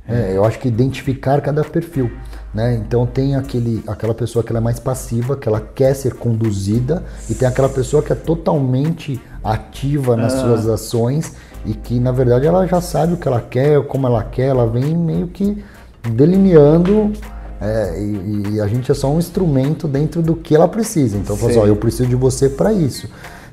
É, 0.06 0.36
eu 0.36 0.44
acho 0.44 0.58
que 0.58 0.68
identificar 0.68 1.40
cada 1.40 1.64
perfil. 1.64 2.10
Né? 2.52 2.74
Então 2.74 3.06
tem 3.06 3.34
aquele, 3.34 3.82
aquela 3.86 4.14
pessoa 4.14 4.44
que 4.44 4.52
ela 4.52 4.60
é 4.60 4.62
mais 4.62 4.78
passiva, 4.78 5.36
que 5.36 5.48
ela 5.48 5.60
quer 5.60 5.94
ser 5.94 6.14
conduzida, 6.14 7.02
e 7.28 7.34
tem 7.34 7.48
aquela 7.48 7.68
pessoa 7.68 8.02
que 8.02 8.12
é 8.12 8.16
totalmente 8.16 9.20
ativa 9.42 10.16
nas 10.16 10.34
ah. 10.34 10.40
suas 10.40 10.68
ações 10.68 11.34
e 11.66 11.74
que 11.74 11.98
na 11.98 12.12
verdade 12.12 12.46
ela 12.46 12.66
já 12.66 12.80
sabe 12.80 13.14
o 13.14 13.16
que 13.16 13.26
ela 13.26 13.40
quer, 13.40 13.82
como 13.86 14.06
ela 14.06 14.22
quer, 14.22 14.48
ela 14.48 14.66
vem 14.66 14.96
meio 14.96 15.26
que 15.28 15.64
delineando 16.10 17.12
é, 17.60 17.98
e, 17.98 18.54
e, 18.54 18.60
a 18.60 18.66
gente 18.66 18.90
é 18.90 18.94
só 18.94 19.10
um 19.10 19.18
instrumento 19.18 19.88
dentro 19.88 20.20
do 20.20 20.36
que 20.36 20.54
ela 20.54 20.68
precisa. 20.68 21.16
Então, 21.16 21.34
assim, 21.34 21.58
ó, 21.58 21.66
eu 21.66 21.76
preciso 21.76 22.06
de 22.06 22.14
você 22.14 22.48
para 22.48 22.72
isso. 22.72 23.08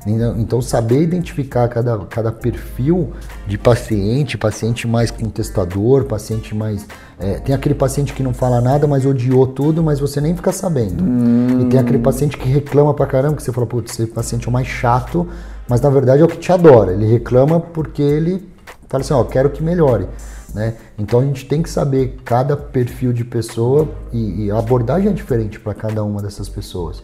Então, 0.06 0.62
saber 0.62 1.04
identificar 1.04 1.68
cada, 1.68 1.98
cada 2.06 2.32
perfil 2.32 3.14
de 3.46 3.58
paciente, 3.58 4.36
paciente 4.36 4.88
mais 4.88 5.12
contestador, 5.12 6.06
paciente 6.06 6.56
mais. 6.56 6.88
É, 7.20 7.36
tem 7.36 7.54
aquele 7.54 7.76
paciente 7.76 8.14
que 8.14 8.24
não 8.24 8.34
fala 8.34 8.60
nada, 8.60 8.88
mas 8.88 9.06
odiou 9.06 9.46
tudo, 9.46 9.84
mas 9.84 10.00
você 10.00 10.20
nem 10.20 10.36
fica 10.36 10.52
sabendo. 10.52 11.04
Hum. 11.04 11.62
E 11.62 11.66
tem 11.66 11.80
aquele 11.80 12.00
paciente 12.00 12.36
que 12.36 12.50
reclama 12.50 12.94
pra 12.96 13.06
caramba, 13.06 13.36
que 13.36 13.44
você 13.44 13.52
fala, 13.52 13.68
putz, 13.68 14.00
esse 14.00 14.08
paciente 14.08 14.48
é 14.48 14.50
o 14.50 14.52
mais 14.52 14.68
chato, 14.68 15.28
mas 15.70 15.82
na 15.82 15.90
verdade 15.92 16.22
é 16.24 16.26
o 16.26 16.28
que 16.28 16.38
te 16.38 16.52
adora. 16.52 16.94
Ele 16.94 17.06
reclama 17.06 17.60
porque 17.60 18.02
ele 18.02 18.50
fala 18.90 19.04
assim, 19.04 19.14
ó, 19.14 19.24
quero 19.24 19.52
que 19.52 19.62
melhore. 19.62 20.08
Né? 20.54 20.74
Então 20.98 21.20
a 21.20 21.24
gente 21.24 21.46
tem 21.46 21.62
que 21.62 21.70
saber 21.70 22.20
cada 22.26 22.58
perfil 22.58 23.14
de 23.14 23.24
pessoa 23.24 23.88
e, 24.12 24.46
e 24.46 24.52
a 24.52 24.58
abordagem 24.58 25.10
é 25.10 25.14
diferente 25.14 25.60
para 25.60 25.74
cada 25.74 26.04
uma 26.04 26.22
dessas 26.22 26.50
pessoas. 26.50 27.02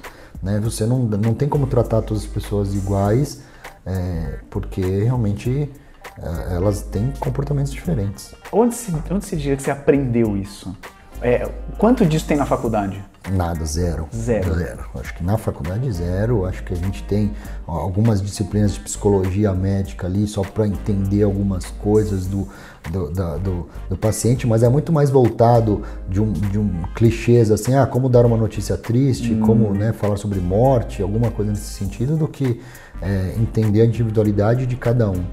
Né? 0.48 0.62
Você 0.62 0.86
não, 0.86 1.00
não 1.00 1.34
tem 1.34 1.50
como 1.50 1.68
tratar 1.68 2.02
todas 2.02 2.24
as 2.24 2.30
pessoas 2.30 2.74
iguais, 2.74 3.42
é, 3.86 4.40
porque 4.50 4.82
realmente 4.82 5.70
é, 6.18 6.56
elas 6.56 6.84
têm 6.84 7.12
comportamentos 7.20 7.74
diferentes. 7.74 8.34
Onde 8.50 8.74
se, 8.74 8.96
onde 9.12 9.26
se 9.26 9.36
diria 9.36 9.58
que 9.58 9.64
você 9.64 9.72
aprendeu 9.72 10.38
isso? 10.38 10.74
É, 11.22 11.50
quanto 11.78 12.06
disso 12.06 12.26
tem 12.26 12.38
na 12.38 12.46
faculdade? 12.46 13.04
Nada, 13.30 13.66
zero. 13.66 14.08
Zero. 14.16 14.56
Zero. 14.56 14.86
Acho 14.96 15.14
que 15.16 15.24
na 15.24 15.38
faculdade, 15.38 15.92
zero. 15.92 16.46
Acho 16.46 16.64
que 16.64 16.72
a 16.72 16.78
gente 16.78 17.04
tem 17.04 17.34
algumas 17.66 18.22
disciplinas 18.22 18.76
de 18.76 18.80
psicologia 18.80 19.52
médica 19.54 20.08
ali, 20.08 20.26
só 20.28 20.44
para 20.44 20.66
entender 20.66 21.24
algumas 21.24 21.66
coisas 21.66 22.26
do, 22.26 22.48
do, 22.92 23.10
do, 23.10 23.68
do, 23.90 23.98
paciente, 23.98 24.48
mas 24.48 24.64
é 24.64 24.70
muito 24.70 24.92
mais 24.92 25.10
voltado 25.10 25.84
de 26.10 26.22
um, 26.22 26.32
de 26.32 26.58
um 26.58 26.84
clichês 26.96 27.52
assim, 27.52 27.76
ah, 27.76 27.86
como 27.86 28.10
dar 28.10 28.26
uma 28.26 28.38
notícia 28.38 28.78
triste, 28.78 29.34
hum. 29.34 29.42
como 29.42 29.74
né, 29.74 29.94
falar 29.94 30.18
sobre 30.18 30.40
morte, 30.40 31.02
alguma 31.02 31.32
coisa 31.32 31.52
nesse 31.52 31.74
sentido, 31.74 32.16
do 32.16 32.28
que 32.28 32.60
é, 33.02 33.34
entender 33.38 33.82
a 33.82 33.86
individualidade 33.86 34.66
de 34.66 34.76
cada 34.76 35.10
um. 35.10 35.24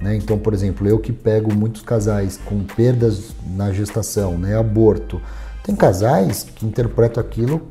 Né? 0.00 0.16
Então, 0.16 0.38
por 0.38 0.52
exemplo, 0.52 0.86
eu 0.86 0.98
que 0.98 1.12
pego 1.12 1.54
muitos 1.54 1.82
casais 1.82 2.38
com 2.44 2.64
perdas 2.64 3.34
na 3.54 3.72
gestação, 3.72 4.36
né, 4.36 4.58
aborto, 4.58 5.20
tem 5.62 5.76
casais 5.76 6.42
que 6.42 6.66
interpretam 6.66 7.22
aquilo 7.22 7.62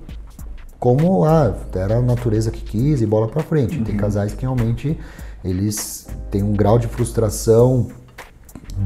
como 0.80 1.26
ah, 1.26 1.54
era 1.76 1.98
a 1.98 2.02
natureza 2.02 2.50
que 2.50 2.62
quis 2.62 3.02
e 3.02 3.06
bola 3.06 3.28
para 3.28 3.44
frente. 3.44 3.78
Uhum. 3.78 3.84
Tem 3.84 3.96
casais 3.96 4.34
que 4.34 4.42
realmente 4.42 4.98
eles 5.44 6.08
têm 6.32 6.42
um 6.42 6.54
grau 6.54 6.80
de 6.80 6.88
frustração 6.88 7.88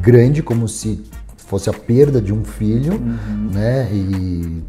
grande, 0.01 0.41
como 0.43 0.67
se 0.67 1.03
fosse 1.37 1.69
a 1.69 1.73
perda 1.73 2.21
de 2.21 2.33
um 2.33 2.43
filho, 2.43 2.93
uhum. 2.93 3.49
né? 3.51 3.89
E, 3.91 4.63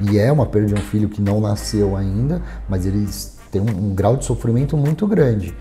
e 0.00 0.18
é 0.18 0.30
uma 0.30 0.46
perda 0.46 0.68
de 0.68 0.74
um 0.74 0.84
filho 0.84 1.08
que 1.08 1.20
não 1.20 1.40
nasceu 1.40 1.96
ainda, 1.96 2.42
mas 2.68 2.86
eles 2.86 3.38
têm 3.50 3.60
um, 3.60 3.90
um 3.90 3.94
grau 3.94 4.16
de 4.16 4.24
sofrimento 4.24 4.76
muito 4.76 5.06
grande. 5.06 5.54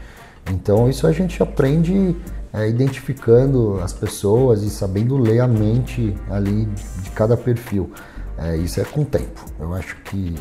Então 0.52 0.90
isso 0.90 1.06
a 1.08 1.12
gente 1.12 1.42
aprende 1.42 2.16
é, 2.54 2.68
identificando 2.68 3.80
as 3.82 3.94
pessoas 3.94 4.64
e 4.64 4.70
sabendo 4.70 5.18
ler 5.18 5.40
a 5.40 5.48
mente 5.48 6.16
ali 6.30 6.66
de 7.04 7.10
cada 7.12 7.38
perfil. 7.38 7.92
É, 8.38 8.56
isso 8.58 8.80
é 8.80 8.84
com 8.84 9.02
o 9.02 9.06
tempo. 9.06 9.46
Eu 9.60 9.74
acho 9.74 9.96
que 10.04 10.36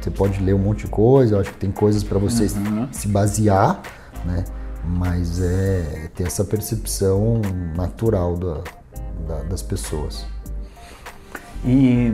você 0.00 0.10
pode 0.10 0.42
ler 0.42 0.54
um 0.54 0.58
monte 0.58 0.84
de 0.84 0.90
coisa, 0.90 1.34
eu 1.34 1.40
acho 1.40 1.52
que 1.52 1.58
tem 1.58 1.70
coisas 1.70 2.02
para 2.02 2.18
você 2.18 2.44
uhum. 2.44 2.88
se 2.92 3.08
basear, 3.08 3.82
né? 4.24 4.44
Mas 4.84 5.40
é 5.40 6.10
ter 6.14 6.26
essa 6.26 6.44
percepção 6.44 7.42
natural 7.76 8.36
da, 8.36 8.60
da, 9.26 9.42
das 9.44 9.62
pessoas. 9.62 10.26
E 11.64 12.12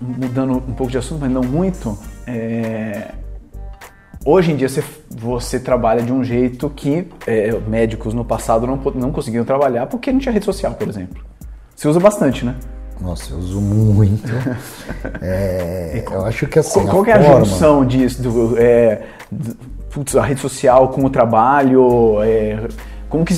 mudando 0.00 0.52
um 0.52 0.74
pouco 0.74 0.90
de 0.90 0.98
assunto, 0.98 1.20
mas 1.20 1.30
não 1.30 1.42
muito, 1.42 1.98
é, 2.26 3.14
Hoje 4.26 4.50
em 4.50 4.56
dia 4.56 4.68
você, 4.68 4.82
você 5.08 5.60
trabalha 5.60 6.02
de 6.02 6.12
um 6.12 6.24
jeito 6.24 6.68
que 6.68 7.06
é, 7.28 7.52
médicos 7.60 8.12
no 8.12 8.24
passado 8.24 8.66
não, 8.66 8.76
não 8.96 9.12
conseguiam 9.12 9.44
trabalhar 9.44 9.86
porque 9.86 10.10
não 10.10 10.18
tinha 10.18 10.32
rede 10.32 10.44
social, 10.44 10.74
por 10.74 10.88
exemplo. 10.88 11.24
Você 11.76 11.86
usa 11.86 12.00
bastante, 12.00 12.44
né? 12.44 12.56
Nossa, 13.00 13.32
eu 13.32 13.38
uso 13.38 13.60
muito. 13.60 14.28
é, 15.22 16.02
eu 16.10 16.24
acho 16.24 16.48
que 16.48 16.58
assim. 16.58 16.84
Qual, 16.86 17.04
qual 17.04 17.06
a 17.06 17.10
é 17.10 17.12
a 17.12 17.38
junção 17.38 17.86
disso? 17.86 18.20
Do, 18.20 18.58
é, 18.58 19.04
do, 19.30 19.56
putz, 19.96 20.14
a 20.14 20.22
rede 20.22 20.40
social 20.40 20.90
com 20.90 21.06
o 21.06 21.08
trabalho? 21.08 22.22
É, 22.22 22.68
como 23.08 23.24
que 23.24 23.34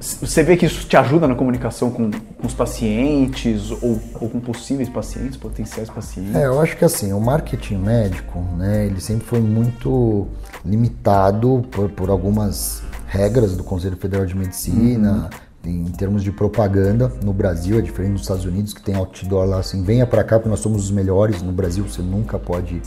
você 0.00 0.42
vê 0.42 0.56
que 0.56 0.66
isso 0.66 0.88
te 0.88 0.96
ajuda 0.96 1.28
na 1.28 1.36
comunicação 1.36 1.90
com, 1.90 2.10
com 2.10 2.46
os 2.46 2.54
pacientes 2.54 3.70
ou, 3.70 4.00
ou, 4.20 4.28
com 4.28 4.40
possíveis 4.40 4.88
pacientes, 4.88 5.36
potenciais 5.36 5.88
pacientes? 5.88 6.34
É, 6.34 6.46
eu 6.46 6.60
acho 6.60 6.76
que 6.76 6.84
assim, 6.84 7.12
o 7.12 7.20
marketing 7.20 7.76
médico, 7.76 8.40
né, 8.56 8.86
ele 8.86 9.00
sempre 9.00 9.26
foi 9.26 9.40
muito 9.40 10.26
limitado 10.64 11.64
por, 11.70 11.88
por 11.90 12.10
algumas 12.10 12.82
regras 13.06 13.56
do 13.56 13.62
Conselho 13.62 13.96
Federal 13.96 14.26
de 14.26 14.34
Medicina, 14.34 15.30
uhum. 15.64 15.70
em 15.70 15.84
termos 15.92 16.24
de 16.24 16.32
propaganda 16.32 17.12
no 17.22 17.32
Brasil, 17.32 17.78
é 17.78 17.82
diferente 17.82 18.14
dos 18.14 18.22
Estados 18.22 18.44
Unidos, 18.44 18.72
que 18.72 18.82
tem 18.82 18.96
outdoor 18.96 19.44
lá 19.44 19.58
assim, 19.58 19.84
venha 19.84 20.06
para 20.06 20.24
cá 20.24 20.38
porque 20.38 20.48
nós 20.48 20.60
somos 20.60 20.84
os 20.84 20.90
melhores. 20.90 21.42
No 21.42 21.52
Brasil 21.52 21.84
você 21.84 22.02
nunca 22.02 22.38
pode 22.38 22.80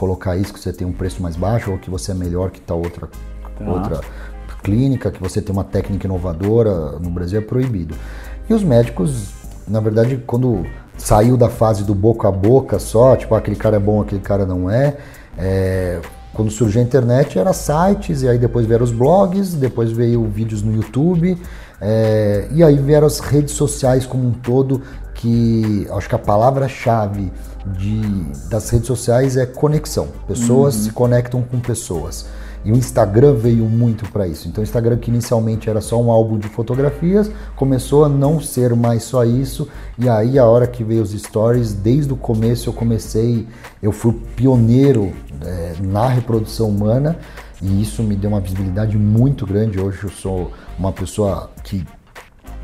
colocar 0.00 0.34
isso, 0.34 0.54
que 0.54 0.58
você 0.58 0.72
tem 0.72 0.86
um 0.86 0.92
preço 0.92 1.22
mais 1.22 1.36
baixo 1.36 1.70
ou 1.70 1.76
que 1.76 1.90
você 1.90 2.12
é 2.12 2.14
melhor 2.14 2.50
que 2.50 2.58
tal 2.58 2.78
outra, 2.78 3.06
tá. 3.06 3.70
outra 3.70 4.00
clínica, 4.62 5.10
que 5.10 5.20
você 5.20 5.42
tem 5.42 5.52
uma 5.52 5.62
técnica 5.62 6.06
inovadora, 6.06 6.98
no 6.98 7.10
Brasil 7.10 7.38
é 7.38 7.42
proibido. 7.42 7.94
E 8.48 8.54
os 8.54 8.64
médicos, 8.64 9.28
na 9.68 9.78
verdade, 9.78 10.22
quando 10.26 10.64
saiu 10.96 11.36
da 11.36 11.50
fase 11.50 11.84
do 11.84 11.94
boca 11.94 12.28
a 12.28 12.32
boca 12.32 12.78
só, 12.78 13.14
tipo, 13.14 13.34
ah, 13.34 13.38
aquele 13.38 13.56
cara 13.56 13.76
é 13.76 13.78
bom, 13.78 14.00
aquele 14.00 14.22
cara 14.22 14.46
não 14.46 14.70
é, 14.70 14.96
é 15.36 16.00
quando 16.32 16.50
surgiu 16.50 16.80
a 16.80 16.84
internet 16.84 17.38
era 17.38 17.52
sites, 17.52 18.22
e 18.22 18.28
aí 18.28 18.38
depois 18.38 18.64
vieram 18.64 18.84
os 18.84 18.92
blogs, 18.92 19.52
depois 19.54 19.92
veio 19.92 20.24
vídeos 20.24 20.62
no 20.62 20.74
YouTube, 20.74 21.36
é, 21.78 22.48
e 22.52 22.64
aí 22.64 22.76
vieram 22.76 23.06
as 23.06 23.20
redes 23.20 23.52
sociais 23.52 24.06
como 24.06 24.26
um 24.26 24.32
todo, 24.32 24.80
que 25.14 25.86
acho 25.90 26.08
que 26.08 26.14
a 26.14 26.18
palavra-chave 26.18 27.30
das 28.48 28.70
redes 28.70 28.86
sociais 28.86 29.36
é 29.36 29.44
conexão. 29.44 30.08
Pessoas 30.26 30.76
uhum. 30.76 30.82
se 30.82 30.90
conectam 30.92 31.42
com 31.42 31.60
pessoas. 31.60 32.26
E 32.64 32.70
o 32.70 32.76
Instagram 32.76 33.34
veio 33.34 33.64
muito 33.64 34.10
para 34.10 34.26
isso. 34.26 34.46
Então, 34.46 34.60
o 34.60 34.64
Instagram, 34.64 34.98
que 34.98 35.10
inicialmente 35.10 35.70
era 35.70 35.80
só 35.80 36.00
um 36.00 36.10
álbum 36.10 36.38
de 36.38 36.46
fotografias, 36.48 37.30
começou 37.56 38.04
a 38.04 38.08
não 38.08 38.38
ser 38.38 38.74
mais 38.74 39.02
só 39.02 39.24
isso. 39.24 39.66
E 39.98 40.08
aí, 40.08 40.38
a 40.38 40.44
hora 40.44 40.66
que 40.66 40.84
veio 40.84 41.02
os 41.02 41.12
stories, 41.12 41.72
desde 41.72 42.12
o 42.12 42.16
começo 42.16 42.68
eu 42.68 42.72
comecei, 42.74 43.46
eu 43.82 43.92
fui 43.92 44.12
pioneiro 44.36 45.12
é, 45.42 45.74
na 45.80 46.06
reprodução 46.08 46.68
humana. 46.68 47.16
E 47.62 47.82
isso 47.82 48.02
me 48.02 48.14
deu 48.14 48.30
uma 48.30 48.40
visibilidade 48.40 48.96
muito 48.96 49.46
grande. 49.46 49.80
Hoje 49.80 50.04
eu 50.04 50.10
sou 50.10 50.52
uma 50.78 50.92
pessoa 50.92 51.50
que 51.64 51.86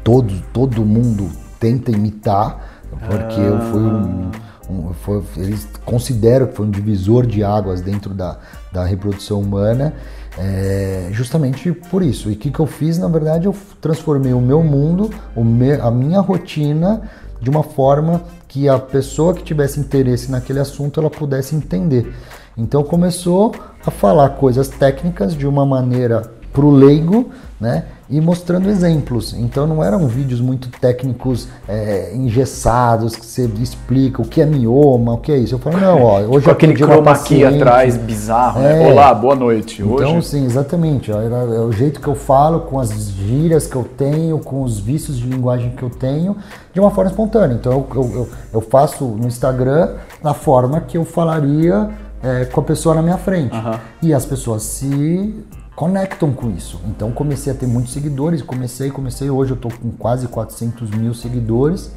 todo, 0.04 0.32
todo 0.52 0.84
mundo 0.84 1.30
tenta 1.58 1.90
imitar, 1.90 2.82
porque 3.08 3.40
ah. 3.40 3.44
eu 3.44 3.60
fui 3.70 3.80
um 3.80 4.30
um, 4.68 4.92
foi, 4.92 5.22
eles 5.36 5.68
consideram 5.84 6.46
que 6.46 6.54
foi 6.54 6.66
um 6.66 6.70
divisor 6.70 7.26
de 7.26 7.42
águas 7.44 7.80
dentro 7.80 8.12
da, 8.12 8.38
da 8.72 8.84
reprodução 8.84 9.40
humana, 9.40 9.94
é, 10.38 11.08
justamente 11.12 11.72
por 11.72 12.02
isso. 12.02 12.30
E 12.30 12.34
o 12.34 12.36
que, 12.36 12.50
que 12.50 12.60
eu 12.60 12.66
fiz? 12.66 12.98
Na 12.98 13.08
verdade, 13.08 13.46
eu 13.46 13.54
transformei 13.80 14.32
o 14.32 14.40
meu 14.40 14.62
mundo, 14.62 15.10
o 15.34 15.44
me, 15.44 15.72
a 15.72 15.90
minha 15.90 16.20
rotina, 16.20 17.02
de 17.40 17.50
uma 17.50 17.62
forma 17.62 18.22
que 18.48 18.68
a 18.68 18.78
pessoa 18.78 19.34
que 19.34 19.42
tivesse 19.42 19.78
interesse 19.78 20.30
naquele 20.30 20.58
assunto 20.58 21.00
ela 21.00 21.10
pudesse 21.10 21.54
entender. 21.54 22.14
Então 22.56 22.82
começou 22.82 23.54
a 23.84 23.90
falar 23.90 24.30
coisas 24.30 24.68
técnicas 24.68 25.34
de 25.34 25.46
uma 25.46 25.66
maneira 25.66 26.30
para 26.52 26.64
o 26.64 26.70
leigo, 26.70 27.30
né? 27.60 27.84
E 28.08 28.20
mostrando 28.20 28.68
exemplos. 28.68 29.34
Então 29.34 29.66
não 29.66 29.82
eram 29.82 30.06
vídeos 30.06 30.40
muito 30.40 30.68
técnicos, 30.80 31.48
é, 31.68 32.12
engessados, 32.14 33.16
que 33.16 33.26
você 33.26 33.46
explica 33.60 34.22
o 34.22 34.24
que 34.24 34.40
é 34.40 34.46
mioma, 34.46 35.14
o 35.14 35.18
que 35.18 35.32
é 35.32 35.36
isso. 35.36 35.54
Eu 35.54 35.58
falo, 35.58 35.78
não, 35.78 36.02
ó, 36.02 36.20
hoje 36.20 36.44
Com 36.44 36.50
aquele 36.52 36.74
chroma 36.74 37.12
aqui 37.12 37.44
atrás 37.44 37.96
bizarro, 37.96 38.60
né? 38.60 38.72
é. 38.72 38.84
né? 38.84 38.92
Olá, 38.92 39.12
boa 39.12 39.34
noite. 39.34 39.82
Então, 39.82 40.22
sim, 40.22 40.44
exatamente. 40.44 41.10
Ó, 41.10 41.20
é 41.20 41.60
o 41.60 41.72
jeito 41.72 42.00
que 42.00 42.08
eu 42.08 42.14
falo, 42.14 42.60
com 42.60 42.78
as 42.78 42.90
gírias 43.10 43.66
que 43.66 43.76
eu 43.76 43.84
tenho, 43.84 44.38
com 44.38 44.62
os 44.62 44.78
vícios 44.78 45.18
de 45.18 45.26
linguagem 45.26 45.70
que 45.70 45.82
eu 45.82 45.90
tenho, 45.90 46.36
de 46.72 46.80
uma 46.80 46.90
forma 46.90 47.10
espontânea. 47.10 47.54
Então 47.54 47.72
eu, 47.72 48.10
eu, 48.14 48.28
eu 48.54 48.60
faço 48.60 49.04
no 49.04 49.26
Instagram 49.26 49.94
da 50.22 50.32
forma 50.32 50.80
que 50.80 50.96
eu 50.96 51.04
falaria 51.04 51.90
é, 52.22 52.44
com 52.44 52.60
a 52.60 52.64
pessoa 52.64 52.94
na 52.94 53.02
minha 53.02 53.18
frente. 53.18 53.54
Uhum. 53.54 53.78
E 54.02 54.14
as 54.14 54.24
pessoas 54.24 54.62
se 54.62 55.34
conectam 55.76 56.32
com 56.32 56.50
isso. 56.50 56.80
Então 56.86 57.12
comecei 57.12 57.52
a 57.52 57.54
ter 57.54 57.66
muitos 57.66 57.92
seguidores, 57.92 58.40
comecei, 58.40 58.90
comecei, 58.90 59.28
hoje 59.28 59.52
eu 59.52 59.56
estou 59.56 59.70
com 59.70 59.90
quase 59.92 60.26
400 60.26 60.90
mil 60.90 61.12
seguidores. 61.12 61.92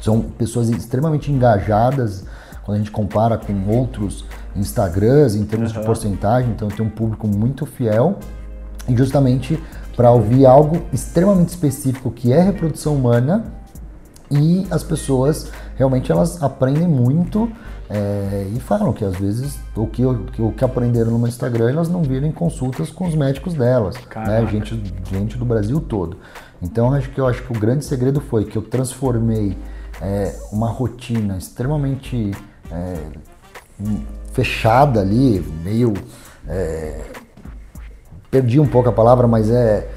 São 0.00 0.20
pessoas 0.20 0.68
extremamente 0.68 1.32
engajadas 1.32 2.24
quando 2.62 2.76
a 2.76 2.78
gente 2.78 2.90
compara 2.90 3.38
com 3.38 3.54
outros 3.74 4.26
Instagrams 4.54 5.34
em 5.34 5.44
termos 5.44 5.72
uhum. 5.72 5.80
de 5.80 5.86
porcentagem, 5.86 6.50
então 6.50 6.68
tem 6.68 6.84
um 6.84 6.90
público 6.90 7.26
muito 7.26 7.64
fiel 7.64 8.18
e 8.86 8.94
justamente 8.94 9.58
para 9.96 10.10
ouvir 10.10 10.44
algo 10.44 10.82
extremamente 10.92 11.48
específico 11.48 12.10
que 12.10 12.32
é 12.32 12.42
reprodução 12.42 12.94
humana 12.94 13.44
e 14.30 14.66
as 14.70 14.82
pessoas 14.82 15.50
realmente 15.76 16.12
elas 16.12 16.42
aprendem 16.42 16.86
muito 16.86 17.50
é, 17.88 18.48
e 18.54 18.58
falam 18.58 18.92
que 18.92 19.04
às 19.04 19.16
vezes 19.16 19.58
o 19.76 19.86
que, 19.86 20.04
o 20.04 20.52
que 20.52 20.64
aprenderam 20.64 21.12
no 21.12 21.18
meu 21.18 21.28
Instagram 21.28 21.70
elas 21.70 21.88
não 21.88 22.02
viram 22.02 22.26
em 22.26 22.32
consultas 22.32 22.90
com 22.90 23.06
os 23.06 23.14
médicos 23.14 23.54
delas, 23.54 23.94
né? 24.16 24.46
gente, 24.50 24.82
gente 25.10 25.38
do 25.38 25.44
Brasil 25.44 25.80
todo. 25.80 26.18
Então 26.60 26.92
acho 26.92 27.10
que 27.10 27.20
eu 27.20 27.26
acho 27.26 27.42
que 27.42 27.56
o 27.56 27.60
grande 27.60 27.84
segredo 27.84 28.20
foi 28.20 28.44
que 28.44 28.56
eu 28.56 28.62
transformei 28.62 29.56
é, 30.00 30.34
uma 30.50 30.68
rotina 30.68 31.36
extremamente 31.36 32.32
é, 32.70 32.96
fechada 34.32 35.00
ali, 35.00 35.40
meio 35.62 35.94
é, 36.48 37.02
perdi 38.30 38.58
um 38.58 38.66
pouco 38.66 38.88
a 38.88 38.92
palavra, 38.92 39.26
mas 39.26 39.48
é 39.48 39.88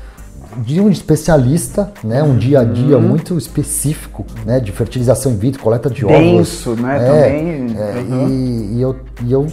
de 0.59 0.79
um 0.79 0.89
especialista, 0.89 1.91
né, 2.03 2.21
um 2.21 2.37
dia 2.37 2.61
a 2.61 2.63
dia 2.63 2.97
uhum. 2.97 3.07
muito 3.07 3.37
específico, 3.37 4.25
né, 4.45 4.59
de 4.59 4.71
fertilização 4.71 5.31
in 5.31 5.37
vitro, 5.37 5.61
coleta 5.61 5.89
de 5.89 6.05
óvulos. 6.05 6.49
Denso, 6.49 6.75
né, 6.75 6.97
é, 6.97 7.07
também. 7.07 7.77
É, 7.77 7.99
uhum. 7.99 8.29
e, 8.29 8.77
e, 8.77 8.81
eu, 8.81 8.95
e 9.25 9.31
eu 9.31 9.47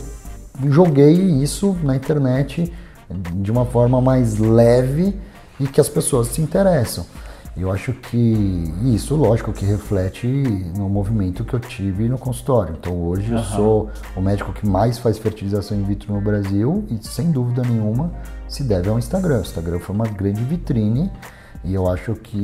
joguei 0.68 1.12
isso 1.12 1.76
na 1.82 1.94
internet 1.94 2.72
de 3.34 3.50
uma 3.50 3.64
forma 3.64 4.00
mais 4.00 4.38
leve 4.38 5.14
e 5.60 5.66
que 5.66 5.80
as 5.80 5.88
pessoas 5.88 6.28
se 6.28 6.40
interessam. 6.40 7.06
Eu 7.56 7.70
acho 7.72 7.94
que 7.94 8.70
isso, 8.84 9.16
lógico, 9.16 9.50
que 9.50 9.64
reflete 9.64 10.26
no 10.76 10.90
movimento 10.90 11.42
que 11.42 11.54
eu 11.54 11.60
tive 11.60 12.06
no 12.06 12.18
consultório. 12.18 12.76
Então 12.78 12.94
hoje 13.02 13.32
uhum. 13.32 13.38
eu 13.38 13.44
sou 13.44 13.90
o 14.14 14.20
médico 14.20 14.52
que 14.52 14.66
mais 14.66 14.98
faz 14.98 15.16
fertilização 15.16 15.78
in 15.78 15.82
vitro 15.82 16.12
no 16.12 16.20
Brasil 16.20 16.84
e 16.90 16.98
sem 17.06 17.30
dúvida 17.30 17.62
nenhuma 17.62 18.12
se 18.46 18.62
deve 18.62 18.90
ao 18.90 18.98
Instagram. 18.98 19.38
O 19.38 19.40
Instagram 19.40 19.78
foi 19.78 19.94
uma 19.94 20.06
grande 20.06 20.44
vitrine 20.44 21.10
e 21.64 21.74
eu 21.74 21.88
acho 21.88 22.14
que 22.14 22.38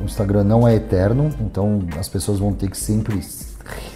o 0.00 0.04
Instagram 0.04 0.44
não 0.44 0.66
é 0.66 0.76
eterno, 0.76 1.30
então 1.40 1.80
as 1.98 2.08
pessoas 2.08 2.38
vão 2.38 2.52
ter 2.52 2.70
que 2.70 2.76
sempre 2.76 3.20
se 3.20 3.48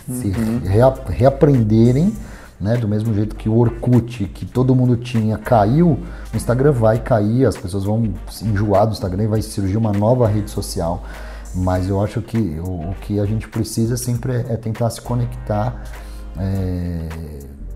uhum. 0.09 0.61
reaprenderem 1.09 2.13
né? 2.61 2.77
Do 2.77 2.89
mesmo 2.89 3.15
jeito 3.15 3.37
que 3.37 3.49
o 3.49 3.57
Orkut, 3.57 4.27
que 4.27 4.45
todo 4.47 4.75
mundo 4.75 4.97
tinha, 4.97 5.37
caiu, 5.39 5.99
o 6.33 6.37
Instagram 6.37 6.73
vai 6.73 6.99
cair, 6.99 7.47
as 7.47 7.57
pessoas 7.57 7.85
vão 7.85 8.13
enjoar 8.43 8.87
do 8.87 8.93
Instagram 8.93 9.25
e 9.25 9.27
vai 9.27 9.43
surgir 9.43 9.77
uma 9.77 9.93
nova 9.93 10.27
rede 10.27 10.51
social. 10.51 11.05
Mas 11.55 11.89
eu 11.89 12.03
acho 12.03 12.21
que 12.21 12.39
o, 12.61 12.91
o 12.91 12.95
que 13.01 13.19
a 13.19 13.25
gente 13.25 13.49
precisa 13.49 13.97
sempre 13.97 14.33
é, 14.33 14.47
é 14.51 14.57
tentar 14.57 14.91
se 14.91 15.01
conectar 15.01 15.83
é, 16.39 17.09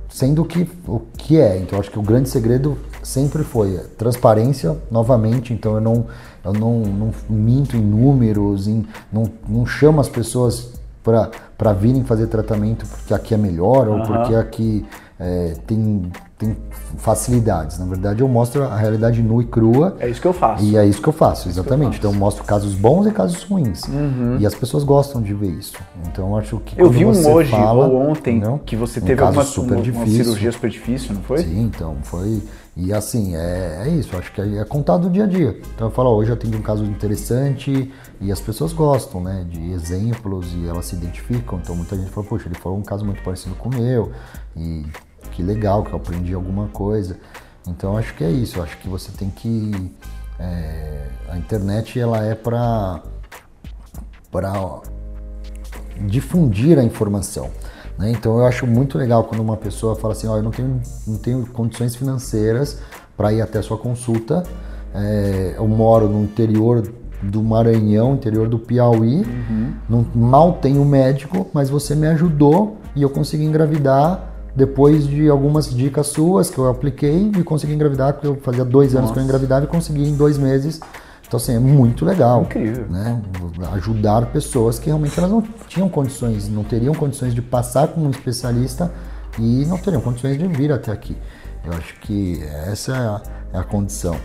sendo 0.09 0.45
que, 0.45 0.69
o 0.87 1.01
que 1.17 1.39
é. 1.39 1.59
Então 1.59 1.79
acho 1.79 1.91
que 1.91 1.99
o 1.99 2.03
grande 2.03 2.29
segredo 2.29 2.77
sempre 3.03 3.43
foi 3.43 3.79
transparência, 3.97 4.77
novamente. 4.91 5.53
Então 5.53 5.75
eu 5.75 5.81
não, 5.81 6.07
eu 6.45 6.53
não, 6.53 6.81
não 6.81 7.11
minto 7.29 7.77
em 7.77 7.81
números, 7.81 8.67
em, 8.67 8.87
não, 9.13 9.31
não 9.49 9.65
chamo 9.65 10.01
as 10.01 10.09
pessoas 10.09 10.80
para 11.03 11.73
virem 11.73 12.05
fazer 12.05 12.27
tratamento 12.27 12.87
porque 12.87 13.15
aqui 13.15 13.35
é 13.35 13.37
melhor 13.37 13.89
ou 13.89 14.03
porque 14.03 14.35
aqui 14.35 14.87
é, 15.23 15.53
tem, 15.67 16.11
tem 16.39 16.57
facilidades. 16.97 17.79
Na 17.79 17.85
verdade, 17.85 18.23
eu 18.23 18.29
mostro 18.29 18.65
a 18.65 18.75
realidade 18.75 19.23
nua 19.23 19.43
e 19.43 19.47
crua. 19.47 19.95
É 20.01 20.09
isso 20.09 20.19
que 20.19 20.27
eu 20.27 20.33
faço. 20.33 20.65
E 20.65 20.79
é 20.79 20.87
isso 20.87 21.03
que 21.03 21.09
eu 21.09 21.13
faço, 21.13 21.47
exatamente. 21.47 21.85
Eu 21.85 21.93
faço. 21.93 21.99
Então, 21.99 22.13
eu 22.13 22.19
mostro 22.19 22.45
casos 22.45 22.75
bons 22.75 23.07
e 23.07 23.11
casos 23.11 23.43
ruins. 23.43 23.83
Uhum. 23.85 24.39
E 24.39 24.47
as 24.47 24.55
pessoas 24.55 24.83
gostam 24.83 25.21
de 25.21 25.35
ver 25.35 25.51
isso. 25.51 25.77
Então, 26.07 26.31
eu 26.31 26.37
acho 26.39 26.59
que. 26.61 26.81
Eu 26.81 26.89
vi 26.89 27.05
um 27.05 27.33
hoje 27.33 27.51
fala, 27.51 27.87
ou 27.87 28.09
ontem 28.09 28.43
que 28.65 28.75
você 28.75 28.99
teve 28.99 29.23
um 29.23 29.31
uma, 29.31 29.45
super 29.45 29.77
uma, 29.77 29.93
uma 29.93 30.07
cirurgia 30.07 30.53
super 30.53 30.71
difícil, 30.71 31.15
não 31.15 31.23
foi? 31.23 31.39
Sim, 31.39 31.65
então, 31.65 31.97
foi. 32.03 32.43
E 32.83 32.95
assim, 32.95 33.37
é, 33.37 33.83
é 33.85 33.89
isso, 33.91 34.17
acho 34.17 34.33
que 34.33 34.41
é 34.41 34.65
contado 34.65 35.03
do 35.03 35.11
dia 35.11 35.25
a 35.25 35.27
dia. 35.27 35.61
Então 35.75 35.89
eu 35.89 35.91
falo, 35.91 36.11
hoje 36.17 36.31
eu 36.31 36.37
tenho 36.37 36.57
um 36.57 36.63
caso 36.63 36.83
interessante 36.83 37.93
e 38.19 38.33
as 38.33 38.41
pessoas 38.41 38.73
gostam, 38.73 39.23
né, 39.23 39.45
de 39.47 39.71
exemplos 39.71 40.55
e 40.55 40.67
elas 40.67 40.87
se 40.87 40.97
identificam. 40.97 41.59
Então 41.59 41.77
muita 41.77 41.95
gente 41.95 42.11
fala, 42.11 42.27
poxa, 42.27 42.49
ele 42.49 42.55
falou 42.55 42.79
um 42.79 42.83
caso 42.83 43.05
muito 43.05 43.23
parecido 43.23 43.55
com 43.57 43.69
o 43.69 43.75
meu 43.75 44.13
e 44.57 44.87
que 45.33 45.43
legal, 45.43 45.85
que 45.85 45.93
eu 45.93 45.97
aprendi 45.97 46.33
alguma 46.33 46.69
coisa. 46.69 47.19
Então 47.69 47.99
acho 47.99 48.15
que 48.15 48.25
é 48.25 48.31
isso, 48.31 48.63
acho 48.63 48.79
que 48.79 48.89
você 48.89 49.13
tem 49.13 49.29
que. 49.29 49.93
É, 50.39 51.07
a 51.29 51.37
internet 51.37 52.01
ela 52.01 52.25
é 52.25 52.35
para 52.35 53.03
difundir 56.07 56.79
a 56.79 56.83
informação. 56.83 57.51
Né? 58.01 58.11
Então 58.11 58.39
eu 58.39 58.47
acho 58.47 58.67
muito 58.67 58.97
legal 58.97 59.25
quando 59.25 59.41
uma 59.41 59.57
pessoa 59.57 59.95
fala 59.95 60.15
assim, 60.15 60.27
ó, 60.27 60.33
oh, 60.33 60.37
eu 60.39 60.43
não 60.43 60.51
tenho, 60.51 60.81
não 61.07 61.19
tenho 61.19 61.47
condições 61.47 61.95
financeiras 61.95 62.79
para 63.17 63.33
ir 63.33 63.43
até 63.43 63.59
a 63.59 63.63
sua 63.63 63.77
consulta. 63.77 64.43
É, 64.95 65.55
eu 65.57 65.69
moro 65.69 66.09
no 66.09 66.25
interior 66.25 66.83
do 67.23 67.43
Maranhão, 67.43 68.15
interior 68.15 68.49
do 68.49 68.59
Piauí, 68.59 69.17
uhum. 69.17 69.75
não, 69.89 70.07
mal 70.15 70.55
tenho 70.55 70.83
médico, 70.87 71.47
mas 71.53 71.69
você 71.69 71.95
me 71.95 72.07
ajudou 72.07 72.79
e 72.97 73.03
eu 73.03 73.11
consegui 73.11 73.45
engravidar 73.45 74.31
depois 74.57 75.07
de 75.07 75.29
algumas 75.29 75.73
dicas 75.73 76.09
suas 76.09 76.51
que 76.51 76.59
eu 76.59 76.69
apliquei 76.69 77.31
e 77.37 77.45
consegui 77.45 77.75
engravidar, 77.75 78.15
porque 78.15 78.27
eu 78.27 78.37
fazia 78.37 78.65
dois 78.65 78.95
anos 78.95 79.11
Nossa. 79.11 79.13
que 79.13 79.21
eu 79.21 79.25
engravidava 79.25 79.67
e 79.67 79.69
consegui 79.69 80.09
em 80.09 80.17
dois 80.17 80.39
meses. 80.39 80.81
Então, 81.31 81.39
assim, 81.39 81.55
é 81.55 81.61
muito 81.61 82.05
legal. 82.05 82.43
Incrível. 82.43 82.89
Né? 82.89 83.23
Ajudar 83.75 84.27
pessoas 84.33 84.81
que 84.81 84.87
realmente 84.87 85.17
elas 85.17 85.31
não 85.31 85.41
tinham 85.69 85.89
condições, 85.89 86.49
não 86.49 86.65
teriam 86.65 86.93
condições 86.93 87.33
de 87.33 87.41
passar 87.41 87.87
com 87.87 88.01
um 88.01 88.11
especialista 88.11 88.93
e 89.39 89.65
não 89.65 89.79
teriam 89.79 90.03
condições 90.03 90.37
de 90.37 90.49
vir 90.49 90.73
até 90.73 90.91
aqui. 90.91 91.17
Eu 91.65 91.73
acho 91.75 91.95
que 92.01 92.43
essa 92.67 92.93
é 92.93 92.97
a, 92.97 93.23
é 93.53 93.59
a 93.61 93.63
condição. 93.63 94.17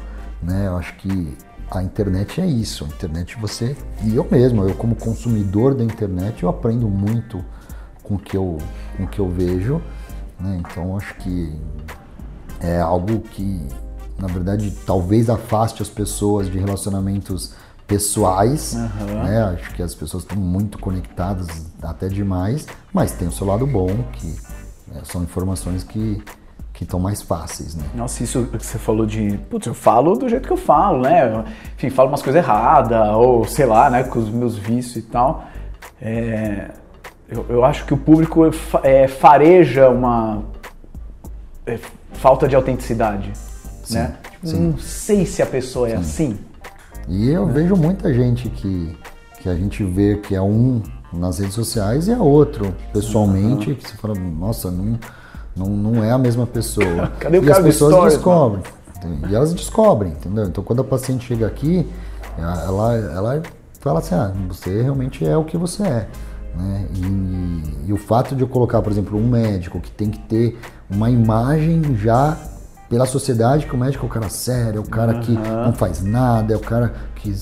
Né? 0.41 0.65
Eu 0.65 0.77
acho 0.77 0.95
que 0.95 1.37
a 1.69 1.83
internet 1.83 2.41
é 2.41 2.47
isso. 2.47 2.85
A 2.85 2.87
internet 2.87 3.37
você. 3.39 3.77
E 4.03 4.15
eu 4.15 4.27
mesmo, 4.31 4.67
eu 4.67 4.73
como 4.73 4.95
consumidor 4.95 5.75
da 5.75 5.83
internet, 5.83 6.41
eu 6.41 6.49
aprendo 6.49 6.89
muito 6.89 7.45
com 8.01 8.15
o 8.15 8.17
que 8.17 8.35
eu, 8.35 8.57
com 8.97 9.03
o 9.03 9.07
que 9.07 9.19
eu 9.19 9.29
vejo. 9.29 9.79
Né? 10.39 10.59
Então 10.59 10.97
acho 10.97 11.13
que 11.17 11.53
é 12.59 12.79
algo 12.79 13.19
que, 13.19 13.61
na 14.17 14.27
verdade, 14.27 14.71
talvez 14.85 15.29
afaste 15.29 15.81
as 15.81 15.89
pessoas 15.89 16.49
de 16.49 16.57
relacionamentos 16.57 17.53
pessoais. 17.85 18.73
Uhum. 18.73 19.23
Né? 19.23 19.43
Acho 19.43 19.73
que 19.73 19.83
as 19.83 19.93
pessoas 19.93 20.23
estão 20.23 20.37
muito 20.37 20.79
conectadas 20.79 21.47
até 21.81 22.07
demais, 22.07 22.67
mas 22.93 23.11
tem 23.11 23.27
o 23.27 23.31
seu 23.31 23.45
lado 23.45 23.67
bom, 23.67 23.89
que 24.13 24.27
né, 24.87 25.01
são 25.03 25.23
informações 25.23 25.83
que 25.83 26.23
que 26.75 26.83
estão 26.83 26.99
mais 26.99 27.21
fáceis, 27.21 27.73
né? 27.73 27.85
Nossa, 27.95 28.21
isso 28.21 28.47
que 28.47 28.65
você 28.65 28.77
falou 28.77 29.05
de, 29.05 29.37
putz, 29.49 29.65
eu 29.65 29.73
falo 29.73 30.13
do 30.15 30.27
jeito 30.27 30.45
que 30.45 30.51
eu 30.51 30.57
falo, 30.57 31.03
né? 31.03 31.45
Enfim, 31.73 31.89
falo 31.89 32.09
umas 32.09 32.21
coisas 32.21 32.43
erradas, 32.43 33.15
ou 33.15 33.45
sei 33.45 33.65
lá, 33.65 33.89
né, 33.89 34.03
com 34.03 34.19
os 34.19 34.29
meus 34.29 34.57
vícios 34.57 34.97
e 34.97 35.01
tal. 35.03 35.45
É, 36.01 36.71
eu, 37.29 37.45
eu 37.47 37.63
acho 37.63 37.85
que 37.85 37.93
o 37.93 37.97
público 37.97 38.41
é, 38.83 39.07
fareja 39.07 39.89
uma 39.89 40.43
é, 41.65 41.79
falta 42.11 42.45
de 42.45 42.55
autenticidade, 42.57 43.31
sim, 43.85 43.95
né? 43.95 44.15
Sim. 44.43 44.59
Não 44.59 44.77
sei 44.77 45.25
se 45.25 45.41
a 45.41 45.45
pessoa 45.45 45.87
é 45.87 45.91
sim. 45.91 46.01
assim. 46.01 46.39
E 47.07 47.29
eu 47.29 47.45
vejo 47.47 47.75
muita 47.75 48.13
gente 48.13 48.49
que, 48.49 48.97
que 49.41 49.47
a 49.47 49.55
gente 49.55 49.83
vê 49.83 50.17
que 50.17 50.35
é 50.35 50.41
um 50.41 50.81
nas 51.13 51.39
redes 51.39 51.53
sociais 51.53 52.07
e 52.07 52.11
é 52.11 52.17
outro 52.17 52.75
pessoalmente, 52.91 53.69
uhum. 53.69 53.75
que 53.75 53.87
você 53.87 53.95
fala, 53.95 54.15
nossa, 54.15 54.69
não, 54.69 54.99
não, 55.55 55.69
não 55.69 56.03
é 56.03 56.11
a 56.11 56.17
mesma 56.17 56.45
pessoa. 56.45 57.07
Cadê 57.19 57.39
o 57.39 57.43
e 57.43 57.51
as 57.51 57.59
pessoas 57.59 58.13
descobrem. 58.13 58.63
Mano? 59.03 59.27
E 59.29 59.35
elas 59.35 59.53
descobrem, 59.53 60.13
entendeu? 60.13 60.45
Então 60.45 60.63
quando 60.63 60.81
a 60.81 60.83
paciente 60.83 61.25
chega 61.25 61.45
aqui, 61.45 61.87
ela, 62.37 62.95
ela 62.95 63.43
fala 63.79 63.99
assim, 63.99 64.15
ah, 64.15 64.33
você 64.47 64.81
realmente 64.81 65.25
é 65.25 65.37
o 65.37 65.43
que 65.43 65.57
você 65.57 65.83
é. 65.83 66.07
Né? 66.55 66.87
E, 66.95 67.89
e, 67.89 67.93
o 67.93 67.97
fato 67.97 68.35
de 68.35 68.41
eu 68.41 68.47
colocar, 68.47 68.81
por 68.81 68.91
exemplo, 68.91 69.17
um 69.17 69.27
médico 69.27 69.79
que 69.79 69.91
tem 69.91 70.09
que 70.09 70.19
ter 70.19 70.57
uma 70.89 71.09
imagem 71.09 71.97
já 71.97 72.37
pela 72.89 73.05
sociedade 73.05 73.65
que 73.65 73.75
o 73.75 73.77
médico 73.77 74.05
é 74.05 74.09
o 74.09 74.11
cara 74.11 74.29
sério, 74.29 74.77
é 74.77 74.81
o 74.81 74.87
cara 74.87 75.15
uhum. 75.15 75.21
que 75.21 75.31
não 75.31 75.73
faz 75.73 76.03
nada, 76.03 76.53
é 76.53 76.57
o 76.57 76.61
cara 76.61 76.93
que 77.15 77.33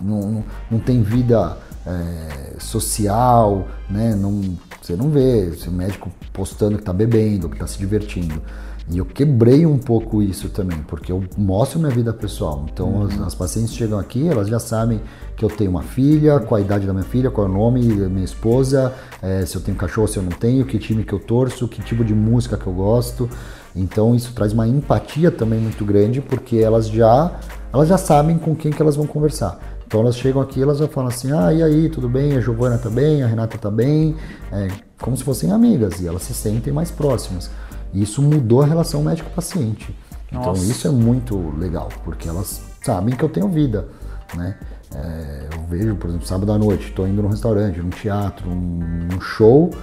não, 0.00 0.20
não, 0.20 0.44
não 0.70 0.78
tem 0.78 1.02
vida 1.02 1.56
é, 1.86 2.56
social, 2.58 3.66
né? 3.88 4.14
Não, 4.14 4.56
você 4.80 4.96
não 4.96 5.10
vê 5.10 5.48
esse 5.48 5.70
médico 5.70 6.10
postando 6.32 6.76
que 6.76 6.82
está 6.82 6.92
bebendo, 6.92 7.48
que 7.48 7.54
está 7.54 7.66
se 7.66 7.78
divertindo. 7.78 8.42
E 8.90 8.98
eu 8.98 9.04
quebrei 9.04 9.64
um 9.64 9.78
pouco 9.78 10.22
isso 10.22 10.48
também, 10.48 10.78
porque 10.88 11.12
eu 11.12 11.22
mostro 11.38 11.78
minha 11.78 11.90
vida 11.90 12.12
pessoal. 12.12 12.66
Então 12.70 12.88
uhum. 12.88 13.04
as, 13.04 13.20
as, 13.20 13.34
pacientes 13.34 13.74
chegam 13.74 13.98
aqui, 13.98 14.28
elas 14.28 14.48
já 14.48 14.58
sabem 14.58 15.00
que 15.36 15.44
eu 15.44 15.48
tenho 15.48 15.70
uma 15.70 15.82
filha, 15.82 16.40
qual 16.40 16.58
a 16.58 16.60
idade 16.60 16.86
da 16.86 16.92
minha 16.92 17.04
filha, 17.04 17.30
qual 17.30 17.46
é 17.46 17.50
o 17.50 17.52
nome 17.52 17.94
da 17.94 18.08
minha 18.08 18.24
esposa, 18.24 18.92
é, 19.22 19.46
se 19.46 19.56
eu 19.56 19.62
tenho 19.62 19.76
cachorro, 19.76 20.08
se 20.08 20.16
eu 20.16 20.22
não 20.22 20.32
tenho, 20.32 20.64
que 20.64 20.78
time 20.78 21.04
que 21.04 21.12
eu 21.12 21.20
torço, 21.20 21.68
que 21.68 21.80
tipo 21.80 22.04
de 22.04 22.14
música 22.14 22.56
que 22.56 22.66
eu 22.66 22.72
gosto. 22.72 23.30
Então 23.74 24.14
isso 24.14 24.32
traz 24.34 24.52
uma 24.52 24.66
empatia 24.68 25.30
também 25.30 25.58
muito 25.58 25.84
grande, 25.84 26.20
porque 26.20 26.56
elas 26.56 26.88
já 26.88 27.32
elas 27.72 27.88
já 27.88 27.96
sabem 27.96 28.38
com 28.38 28.54
quem 28.54 28.70
que 28.70 28.82
elas 28.82 28.96
vão 28.96 29.06
conversar. 29.06 29.58
Então 29.86 30.00
elas 30.00 30.16
chegam 30.16 30.40
aqui, 30.40 30.62
elas 30.62 30.78
já 30.78 30.88
falam 30.88 31.08
assim, 31.08 31.32
ah, 31.32 31.52
e 31.52 31.62
aí, 31.62 31.88
tudo 31.88 32.08
bem? 32.08 32.36
A 32.36 32.40
Giovana 32.40 32.78
tá 32.78 32.88
bem, 32.88 33.22
a 33.22 33.26
Renata 33.26 33.58
tá 33.58 33.70
bem, 33.70 34.16
é, 34.50 34.68
como 35.00 35.16
se 35.16 35.22
fossem 35.22 35.52
amigas, 35.52 36.00
e 36.00 36.06
elas 36.06 36.22
se 36.22 36.32
sentem 36.32 36.72
mais 36.72 36.90
próximas. 36.90 37.50
E 37.92 38.02
isso 38.02 38.22
mudou 38.22 38.62
a 38.62 38.66
relação 38.66 39.02
médico-paciente. 39.02 39.94
Então 40.30 40.54
isso 40.54 40.88
é 40.88 40.90
muito 40.90 41.54
legal, 41.58 41.90
porque 42.04 42.26
elas 42.26 42.62
sabem 42.82 43.14
que 43.14 43.22
eu 43.22 43.28
tenho 43.28 43.48
vida, 43.48 43.86
né? 44.34 44.56
É, 44.94 45.48
eu 45.54 45.62
vejo, 45.64 45.94
por 45.96 46.08
exemplo, 46.08 46.26
sábado 46.26 46.52
à 46.52 46.58
noite, 46.58 46.88
estou 46.88 47.06
indo 47.06 47.22
num 47.22 47.28
restaurante, 47.28 47.78
num 47.78 47.90
teatro, 47.90 48.48
num, 48.48 49.20
show, 49.20 49.70
é, 49.70 49.76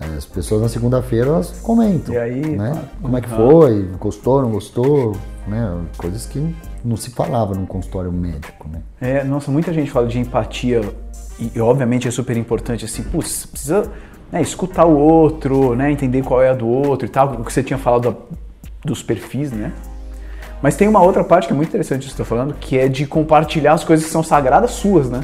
as 0.00 0.26
pessoas 0.26 0.62
na 0.62 0.68
segunda-feira 0.68 1.28
elas 1.28 1.50
comentam, 1.60 2.14
e 2.14 2.18
aí, 2.18 2.56
né? 2.56 2.82
Como 3.00 3.16
é 3.16 3.20
que 3.20 3.28
foi? 3.28 3.88
Gostou, 3.98 4.42
não 4.42 4.50
gostou? 4.50 5.16
Né? 5.46 5.80
Coisas 5.96 6.26
que 6.26 6.54
não 6.84 6.96
se 6.96 7.10
falava 7.10 7.54
num 7.54 7.66
consultório 7.66 8.10
médico, 8.10 8.68
né? 8.68 8.82
É, 9.00 9.24
nossa, 9.24 9.50
muita 9.50 9.72
gente 9.72 9.90
fala 9.90 10.06
de 10.06 10.18
empatia 10.18 10.80
e, 11.38 11.52
e 11.54 11.60
obviamente 11.60 12.08
é 12.08 12.10
super 12.10 12.36
importante 12.36 12.84
assim, 12.84 13.02
putz, 13.02 13.46
precisa 13.46 13.90
né, 14.32 14.42
escutar 14.42 14.84
o 14.84 14.96
outro, 14.96 15.74
né, 15.76 15.92
entender 15.92 16.22
qual 16.22 16.42
é 16.42 16.50
a 16.50 16.54
do 16.54 16.66
outro 16.66 17.06
e 17.06 17.10
tal, 17.10 17.32
o 17.32 17.44
que 17.44 17.52
você 17.52 17.62
tinha 17.62 17.78
falado 17.78 18.16
dos 18.84 19.02
perfis, 19.02 19.52
né? 19.52 19.72
Mas 20.60 20.76
tem 20.76 20.88
uma 20.88 21.02
outra 21.02 21.22
parte 21.22 21.46
que 21.46 21.52
é 21.52 21.56
muito 21.56 21.68
interessante 21.68 22.00
que 22.00 22.06
você 22.06 22.12
está 22.12 22.24
falando, 22.24 22.54
que 22.54 22.78
é 22.78 22.88
de 22.88 23.06
compartilhar 23.06 23.74
as 23.74 23.84
coisas 23.84 24.06
que 24.06 24.10
são 24.10 24.22
sagradas 24.22 24.70
suas, 24.72 25.10
né? 25.10 25.22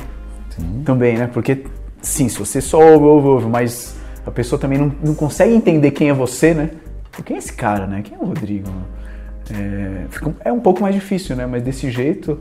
Sim. 0.50 0.82
Também, 0.84 1.16
né? 1.16 1.30
Porque, 1.32 1.64
sim, 2.02 2.28
se 2.28 2.38
você 2.38 2.60
só 2.60 2.78
ouve, 2.78 3.04
ouve, 3.06 3.28
ouve, 3.28 3.46
mas 3.46 3.96
a 4.30 4.32
pessoa 4.32 4.58
também 4.58 4.78
não, 4.78 4.92
não 5.02 5.14
consegue 5.14 5.52
entender 5.52 5.90
quem 5.90 6.08
é 6.08 6.14
você, 6.14 6.54
né? 6.54 6.70
Quem 7.24 7.36
é 7.36 7.38
esse 7.38 7.52
cara, 7.52 7.86
né? 7.86 8.00
Quem 8.02 8.16
é 8.16 8.20
o 8.20 8.26
Rodrigo? 8.26 8.70
É, 9.52 10.06
fica, 10.08 10.32
é 10.44 10.52
um 10.52 10.60
pouco 10.60 10.80
mais 10.80 10.94
difícil, 10.94 11.34
né? 11.34 11.44
Mas 11.46 11.62
desse 11.62 11.90
jeito. 11.90 12.38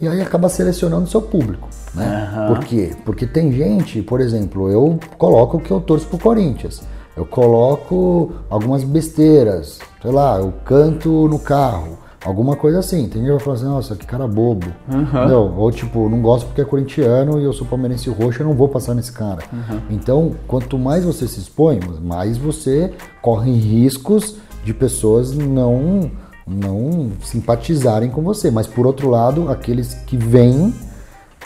E 0.00 0.08
aí 0.08 0.20
acaba 0.22 0.48
selecionando 0.48 1.04
o 1.04 1.06
seu 1.06 1.20
público, 1.20 1.68
né? 1.94 2.30
Uhum. 2.34 2.54
Por 2.54 2.64
quê? 2.64 2.92
Porque 3.04 3.26
tem 3.26 3.52
gente, 3.52 4.00
por 4.02 4.20
exemplo, 4.20 4.70
eu 4.70 4.98
coloco 5.18 5.60
que 5.60 5.70
eu 5.70 5.80
torço 5.80 6.06
pro 6.06 6.18
Corinthians. 6.18 6.82
Eu 7.14 7.24
coloco 7.24 8.32
algumas 8.50 8.84
besteiras, 8.84 9.78
sei 10.02 10.10
lá, 10.10 10.38
eu 10.38 10.52
canto 10.64 11.28
no 11.28 11.38
carro, 11.38 11.98
alguma 12.26 12.56
coisa 12.56 12.80
assim. 12.80 13.08
Tem 13.08 13.22
gente 13.22 13.24
que 13.24 13.30
vai 13.30 13.40
falar 13.40 13.56
assim, 13.56 13.64
nossa, 13.64 13.96
que 13.96 14.04
cara 14.04 14.26
bobo. 14.26 14.66
Uhum. 14.92 15.56
Ou 15.56 15.70
tipo, 15.70 16.08
não 16.08 16.20
gosto 16.20 16.46
porque 16.46 16.60
é 16.60 16.64
corintiano 16.64 17.40
e 17.40 17.44
eu 17.44 17.52
sou 17.52 17.66
palmeirense 17.66 18.10
roxo, 18.10 18.42
eu 18.42 18.46
não 18.46 18.54
vou 18.54 18.68
passar 18.68 18.94
nesse 18.94 19.12
cara. 19.12 19.42
Uhum. 19.52 19.80
Então, 19.90 20.32
quanto 20.46 20.78
mais 20.78 21.04
você 21.04 21.28
se 21.28 21.38
expõe, 21.38 21.80
mais 22.02 22.36
você 22.36 22.92
corre 23.22 23.52
riscos 23.52 24.36
de 24.64 24.74
pessoas 24.74 25.32
não 25.32 26.10
não 26.46 27.10
simpatizarem 27.22 28.08
com 28.08 28.22
você. 28.22 28.50
Mas 28.50 28.66
por 28.66 28.86
outro 28.86 29.08
lado, 29.08 29.48
aqueles 29.48 29.94
que 29.94 30.16
vêm 30.16 30.72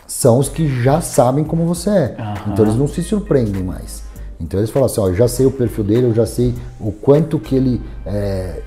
são 0.06 0.38
os 0.38 0.48
que 0.48 0.68
já 0.82 1.00
sabem 1.00 1.44
como 1.44 1.64
você 1.64 1.90
é. 1.90 2.16
Uhum. 2.18 2.52
Então 2.52 2.64
eles 2.64 2.76
não 2.76 2.88
se 2.88 3.02
surpreendem 3.02 3.62
mais. 3.62 4.02
Então 4.40 4.58
eles 4.58 4.70
falam 4.70 4.86
assim, 4.86 5.00
ó, 5.00 5.08
eu 5.08 5.14
já 5.14 5.28
sei 5.28 5.46
o 5.46 5.50
perfil 5.50 5.84
dele, 5.84 6.06
eu 6.06 6.14
já 6.14 6.26
sei 6.26 6.54
o 6.80 6.90
quanto 6.90 7.38
que 7.38 7.54
ele 7.54 7.80
é, 8.06 8.62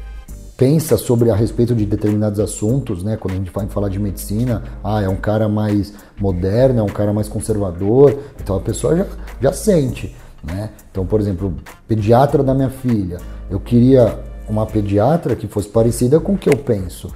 pensa 0.56 0.98
sobre 0.98 1.30
a 1.30 1.36
respeito 1.36 1.74
de 1.76 1.86
determinados 1.86 2.40
assuntos, 2.40 3.04
né? 3.04 3.18
Quando 3.18 3.34
a 3.34 3.38
gente 3.38 3.52
vai 3.52 3.68
falar 3.68 3.90
de 3.90 4.00
medicina, 4.00 4.64
ah, 4.84 5.02
é 5.02 5.10
um 5.10 5.16
cara 5.16 5.50
mais 5.50 5.94
moderno, 6.20 6.80
é 6.80 6.84
um 6.84 6.88
cara 6.88 7.12
mais 7.12 7.28
conservador, 7.28 8.18
então 8.42 8.56
a 8.56 8.60
pessoa 8.60 8.96
já, 8.96 9.06
já 9.42 9.54
sente, 9.54 10.16
né? 10.44 10.70
Então, 10.92 11.06
por 11.06 11.20
exemplo, 11.20 11.54
pediatra 11.88 12.44
da 12.44 12.54
minha 12.54 12.70
filha, 12.70 13.18
eu 13.50 13.60
queria 13.60 14.20
uma 14.48 14.66
pediatra 14.66 15.36
que 15.36 15.48
fosse 15.48 15.70
parecida 15.70 16.20
com 16.20 16.34
o 16.34 16.38
que 16.38 16.50
eu 16.50 16.58
penso. 16.58 17.10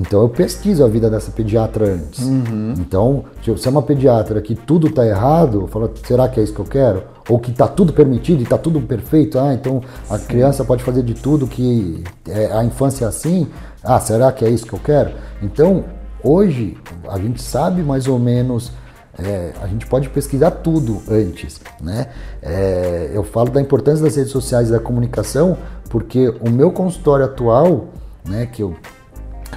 Então 0.00 0.22
eu 0.22 0.30
pesquiso 0.30 0.82
a 0.82 0.88
vida 0.88 1.10
dessa 1.10 1.30
pediatra 1.30 1.84
antes. 1.92 2.24
Uhum. 2.24 2.72
Então, 2.78 3.24
se 3.44 3.68
é 3.68 3.70
uma 3.70 3.82
pediatra 3.82 4.40
que 4.40 4.54
tudo 4.54 4.86
está 4.86 5.06
errado, 5.06 5.60
eu 5.60 5.66
falo, 5.66 5.90
será 6.02 6.26
que 6.26 6.40
é 6.40 6.42
isso 6.42 6.54
que 6.54 6.60
eu 6.60 6.64
quero? 6.64 7.02
Ou 7.28 7.38
que 7.38 7.50
está 7.50 7.68
tudo 7.68 7.92
permitido 7.92 8.40
e 8.40 8.44
está 8.44 8.56
tudo 8.56 8.80
perfeito? 8.80 9.38
Ah, 9.38 9.52
então 9.52 9.82
a 10.08 10.16
Sim. 10.16 10.26
criança 10.26 10.64
pode 10.64 10.82
fazer 10.82 11.02
de 11.02 11.12
tudo 11.12 11.46
que 11.46 12.02
é, 12.26 12.50
a 12.50 12.64
infância 12.64 13.04
é 13.04 13.08
assim? 13.08 13.46
Ah, 13.84 14.00
será 14.00 14.32
que 14.32 14.42
é 14.42 14.48
isso 14.48 14.64
que 14.64 14.72
eu 14.72 14.80
quero? 14.82 15.10
Então, 15.42 15.84
hoje 16.24 16.78
a 17.06 17.18
gente 17.18 17.42
sabe 17.42 17.82
mais 17.82 18.08
ou 18.08 18.18
menos 18.18 18.72
é, 19.18 19.52
a 19.60 19.66
gente 19.66 19.86
pode 19.86 20.08
pesquisar 20.08 20.50
tudo 20.50 21.02
antes, 21.10 21.60
né? 21.78 22.06
É, 22.40 23.10
eu 23.12 23.22
falo 23.22 23.50
da 23.50 23.60
importância 23.60 24.02
das 24.02 24.16
redes 24.16 24.32
sociais 24.32 24.70
e 24.70 24.72
da 24.72 24.80
comunicação 24.80 25.58
porque 25.90 26.32
o 26.40 26.48
meu 26.48 26.70
consultório 26.70 27.26
atual, 27.26 27.88
né, 28.24 28.46
que 28.46 28.62
eu 28.62 28.76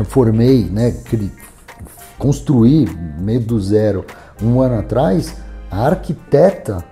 formei, 0.04 0.64
né, 0.64 0.96
construí 2.18 2.88
meio 3.20 3.42
do 3.42 3.60
zero 3.60 4.06
um 4.42 4.62
ano 4.62 4.80
atrás, 4.80 5.36
a 5.70 5.88
arquiteta 5.88 6.84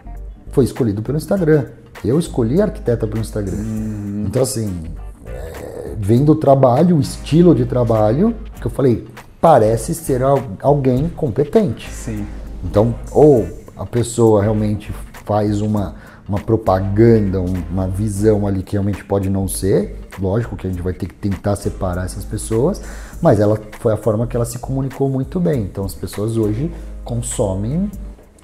foi 0.52 0.66
escolhida 0.66 1.02
pelo 1.02 1.18
Instagram. 1.18 1.66
Eu 2.04 2.20
escolhi 2.20 2.62
a 2.62 2.66
arquiteta 2.66 3.08
pelo 3.08 3.22
Instagram. 3.22 3.58
Hum. 3.58 4.26
Então, 4.28 4.42
assim, 4.42 4.84
é, 5.26 5.94
vem 5.98 6.24
do 6.24 6.36
trabalho, 6.36 6.98
o 6.98 7.02
estilo 7.02 7.54
de 7.54 7.66
trabalho, 7.66 8.36
que 8.60 8.66
eu 8.66 8.72
falei, 8.72 9.08
parece 9.40 9.94
ser 9.94 10.22
alguém 10.62 11.10
competente. 11.10 11.90
Sim. 11.92 12.26
Então, 12.64 12.96
ou 13.12 13.48
a 13.76 13.86
pessoa 13.86 14.42
realmente 14.42 14.94
faz 15.26 15.62
uma, 15.62 15.96
uma 16.28 16.40
propaganda, 16.40 17.40
uma 17.40 17.88
visão 17.88 18.46
ali 18.46 18.62
que 18.64 18.74
realmente 18.74 19.04
pode 19.04 19.30
não 19.30 19.48
ser, 19.48 20.00
lógico 20.22 20.56
que 20.56 20.68
a 20.68 20.70
gente 20.70 20.82
vai 20.82 20.94
ter 20.94 21.08
que 21.08 21.16
tentar 21.16 21.56
separar 21.56 22.06
essas 22.06 22.24
pessoas, 22.24 22.82
mas 23.22 23.40
ela 23.40 23.60
foi 23.80 23.94
a 23.94 23.98
forma 23.98 24.28
que 24.28 24.36
ela 24.36 24.46
se 24.46 24.60
comunicou 24.60 25.10
muito 25.10 25.40
bem. 25.40 25.64
Então 25.64 25.84
as 25.84 25.96
pessoas 25.96 26.38
hoje 26.38 26.72
consomem 27.04 27.90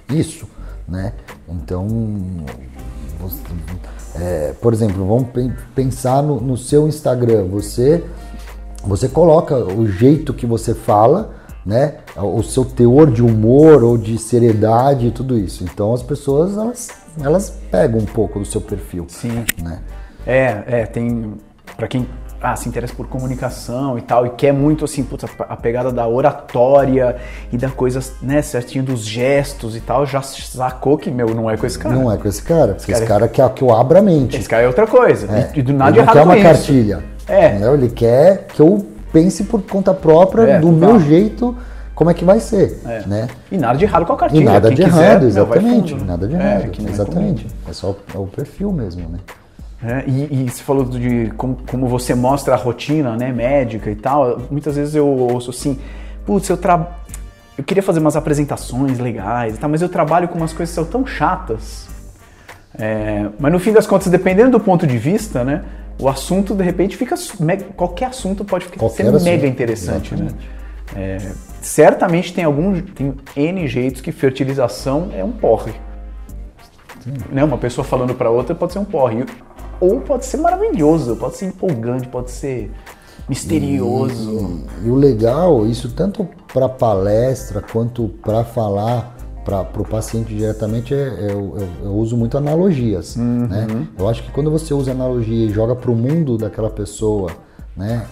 isso, 0.09 0.47
né? 0.87 1.13
Então, 1.47 1.87
é, 4.15 4.53
por 4.61 4.73
exemplo, 4.73 5.05
vamos 5.05 5.29
pensar 5.75 6.23
no, 6.23 6.41
no 6.41 6.57
seu 6.57 6.87
Instagram. 6.87 7.45
Você 7.45 8.03
você 8.83 9.09
coloca 9.09 9.57
o 9.57 9.87
jeito 9.87 10.33
que 10.33 10.45
você 10.45 10.73
fala, 10.73 11.35
né? 11.65 11.97
O 12.15 12.41
seu 12.41 12.63
teor 12.63 13.11
de 13.11 13.21
humor 13.21 13.83
ou 13.83 13.97
de 13.97 14.17
seriedade 14.17 15.07
e 15.07 15.11
tudo 15.11 15.37
isso. 15.37 15.63
Então 15.63 15.93
as 15.93 16.01
pessoas 16.01 16.57
elas, 16.57 16.89
elas 17.21 17.49
pegam 17.69 17.99
um 17.99 18.05
pouco 18.05 18.39
do 18.39 18.45
seu 18.45 18.61
perfil. 18.61 19.05
Sim. 19.09 19.45
Né? 19.61 19.81
É, 20.25 20.63
é, 20.67 20.85
tem 20.85 21.35
para 21.77 21.87
quem 21.87 22.07
ah, 22.41 22.55
se 22.55 22.67
interessa 22.69 22.93
por 22.93 23.07
comunicação 23.07 23.97
e 23.97 24.01
tal, 24.01 24.25
e 24.25 24.29
quer 24.31 24.51
muito 24.51 24.85
assim, 24.85 25.03
puta, 25.03 25.27
a 25.47 25.55
pegada 25.55 25.91
da 25.91 26.07
oratória 26.07 27.15
e 27.51 27.57
da 27.57 27.69
coisa, 27.69 27.99
né, 28.21 28.41
certinho 28.41 28.83
dos 28.83 29.03
gestos 29.05 29.75
e 29.75 29.79
tal, 29.79 30.05
já 30.05 30.21
sacou 30.21 30.97
que, 30.97 31.09
meu, 31.09 31.33
não 31.33 31.49
é 31.49 31.57
com 31.57 31.65
esse 31.65 31.79
cara. 31.79 31.95
Não 31.95 32.11
é 32.11 32.17
com 32.17 32.27
esse 32.27 32.41
cara. 32.41 32.75
Esse, 32.77 32.91
esse 32.91 33.05
cara, 33.05 33.27
cara 33.27 33.27
quer 33.27 33.49
que 33.53 33.63
eu 33.63 33.73
abra 33.73 33.99
a 33.99 34.01
mente. 34.01 34.37
Esse 34.37 34.47
cara 34.47 34.63
é 34.63 34.67
outra 34.67 34.85
coisa. 34.85 35.27
É. 35.35 35.51
E, 35.55 35.61
do 35.61 35.73
nada 35.73 35.97
ele 35.97 36.05
não 36.05 36.13
quer 36.13 36.21
uma 36.23 36.37
isso. 36.37 36.47
cartilha. 36.47 37.03
É. 37.27 37.49
Entendeu? 37.49 37.73
Ele 37.73 37.89
quer 37.89 38.45
que 38.47 38.61
eu 38.61 38.85
pense 39.11 39.43
por 39.43 39.61
conta 39.63 39.93
própria, 39.93 40.43
é, 40.43 40.59
do 40.59 40.71
meu 40.71 40.99
jeito, 40.99 41.57
como 41.95 42.11
é 42.11 42.13
que 42.13 42.23
vai 42.23 42.39
ser. 42.39 42.79
É. 42.85 43.03
Né? 43.07 43.27
E 43.51 43.57
nada 43.57 43.77
de 43.77 43.85
errado 43.85 44.05
com 44.05 44.13
a 44.13 44.17
cartilha. 44.17 44.41
E 44.41 44.45
nada 44.45 44.67
Quem 44.67 44.77
de 44.77 44.83
quiser, 44.83 45.11
errado, 45.11 45.25
exatamente. 45.25 45.95
Meu, 45.95 46.05
nada 46.05 46.27
de 46.27 46.35
é, 46.35 46.37
errado. 46.37 46.71
exatamente. 46.87 47.47
É 47.67 47.73
só 47.73 47.95
o 48.13 48.27
perfil 48.27 48.71
mesmo, 48.71 49.09
né? 49.09 49.17
É, 49.83 50.03
e, 50.07 50.43
e, 50.43 50.49
você 50.49 50.63
falou 50.63 50.85
de 50.85 51.31
como, 51.37 51.57
como, 51.69 51.87
você 51.87 52.15
mostra 52.15 52.55
a 52.55 52.57
rotina 52.57 53.15
né, 53.15 53.31
médica 53.31 53.91
e 53.91 53.95
tal. 53.95 54.41
Muitas 54.49 54.75
vezes 54.75 54.95
eu 54.95 55.07
ouço 55.07 55.51
assim, 55.51 55.79
putz, 56.25 56.49
eu, 56.49 56.57
tra... 56.57 56.97
eu 57.57 57.63
queria 57.63 57.83
fazer 57.83 57.99
umas 57.99 58.15
apresentações 58.15 58.97
legais 58.97 59.55
e 59.55 59.59
tal, 59.59 59.69
mas 59.69 59.81
eu 59.81 59.89
trabalho 59.89 60.27
com 60.27 60.37
umas 60.37 60.51
coisas 60.51 60.75
que 60.75 60.81
são 60.81 60.85
tão 60.85 61.05
chatas. 61.05 61.87
É, 62.77 63.29
mas 63.39 63.51
no 63.51 63.59
fim 63.59 63.71
das 63.71 63.85
contas, 63.85 64.07
dependendo 64.07 64.51
do 64.51 64.59
ponto 64.59 64.87
de 64.87 64.97
vista, 64.97 65.43
né, 65.43 65.63
o 65.99 66.07
assunto 66.09 66.55
de 66.55 66.63
repente 66.63 66.95
fica. 66.95 67.15
Qualquer 67.75 68.05
assunto 68.05 68.45
pode 68.45 68.65
ficar, 68.65 68.79
qualquer 68.79 69.03
ser 69.03 69.09
assunto. 69.09 69.23
mega 69.23 69.47
interessante. 69.47 70.15
Né? 70.15 70.27
É, 70.95 71.17
certamente 71.61 72.33
tem 72.33 72.43
algum. 72.43 72.79
Tem 72.81 73.15
N 73.35 73.67
jeitos 73.67 74.01
que 74.01 74.11
fertilização 74.11 75.09
é 75.15 75.23
um 75.23 75.31
porre. 75.31 75.73
Né? 77.31 77.43
Uma 77.43 77.57
pessoa 77.57 77.85
falando 77.85 78.13
para 78.13 78.29
outra 78.29 78.53
pode 78.53 78.73
ser 78.73 78.79
um 78.79 78.85
porre 78.85 79.25
ou 79.79 80.01
pode 80.01 80.25
ser 80.25 80.37
maravilhoso, 80.37 81.15
pode 81.15 81.37
ser 81.37 81.45
empolgante, 81.45 82.07
pode 82.07 82.31
ser 82.31 82.71
misterioso. 83.27 84.63
E, 84.81 84.87
e 84.87 84.89
o 84.89 84.95
legal, 84.95 85.67
isso 85.67 85.91
tanto 85.91 86.27
para 86.53 86.69
palestra 86.69 87.61
quanto 87.61 88.09
para 88.21 88.43
falar 88.43 89.15
para 89.43 89.81
o 89.81 89.87
paciente 89.87 90.35
diretamente, 90.35 90.93
é, 90.93 90.97
é, 90.97 91.31
eu, 91.31 91.57
eu, 91.57 91.67
eu, 91.85 91.91
uso 91.93 92.17
muito 92.17 92.37
analogias. 92.37 93.15
Uhum. 93.15 93.47
Né? 93.47 93.87
Eu 93.97 94.09
acho 94.09 94.21
que 94.23 94.31
quando 94.31 94.51
você 94.51 94.73
usa 94.73 94.91
analogia 94.91 95.45
e 95.45 95.49
joga 95.49 95.73
para 95.73 95.89
o 95.89 95.95
mundo 95.95 96.37
daquela 96.37 96.69
pessoa, 96.69 97.31
né, 97.75 98.05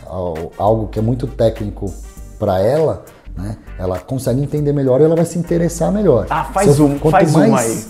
algo 0.58 0.88
que 0.88 0.97
é 0.97 1.01
muito 1.01 1.28
técnico 1.28 1.93
para 2.39 2.62
ela, 2.62 3.04
né, 3.36 3.58
ela 3.78 3.99
consegue 3.99 4.41
entender 4.41 4.71
melhor 4.71 5.01
e 5.01 5.04
ela 5.04 5.15
vai 5.15 5.25
se 5.25 5.38
interessar 5.38 5.91
melhor. 5.91 6.25
Ah, 6.30 6.45
faz 6.45 6.80
um, 6.80 6.97
quanto 6.97 7.12
faz 7.12 7.34
mais 7.34 7.51
um 7.51 7.56
aí. 7.56 7.86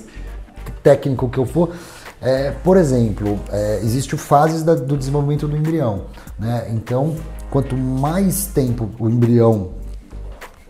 técnico 0.82 1.30
que 1.30 1.38
eu 1.38 1.46
for, 1.46 1.70
é, 2.21 2.51
por 2.63 2.78
exemplo, 2.78 3.39
é, 3.51 3.80
existe 3.84 4.17
fases 4.17 4.63
da, 4.63 4.75
do 4.75 4.97
desenvolvimento 4.97 5.47
do 5.47 5.56
embrião. 5.56 6.04
Né? 6.39 6.67
Então, 6.71 7.15
quanto 7.49 7.75
mais 7.78 8.47
tempo 8.47 8.89
o 8.99 9.10
embrião 9.10 9.69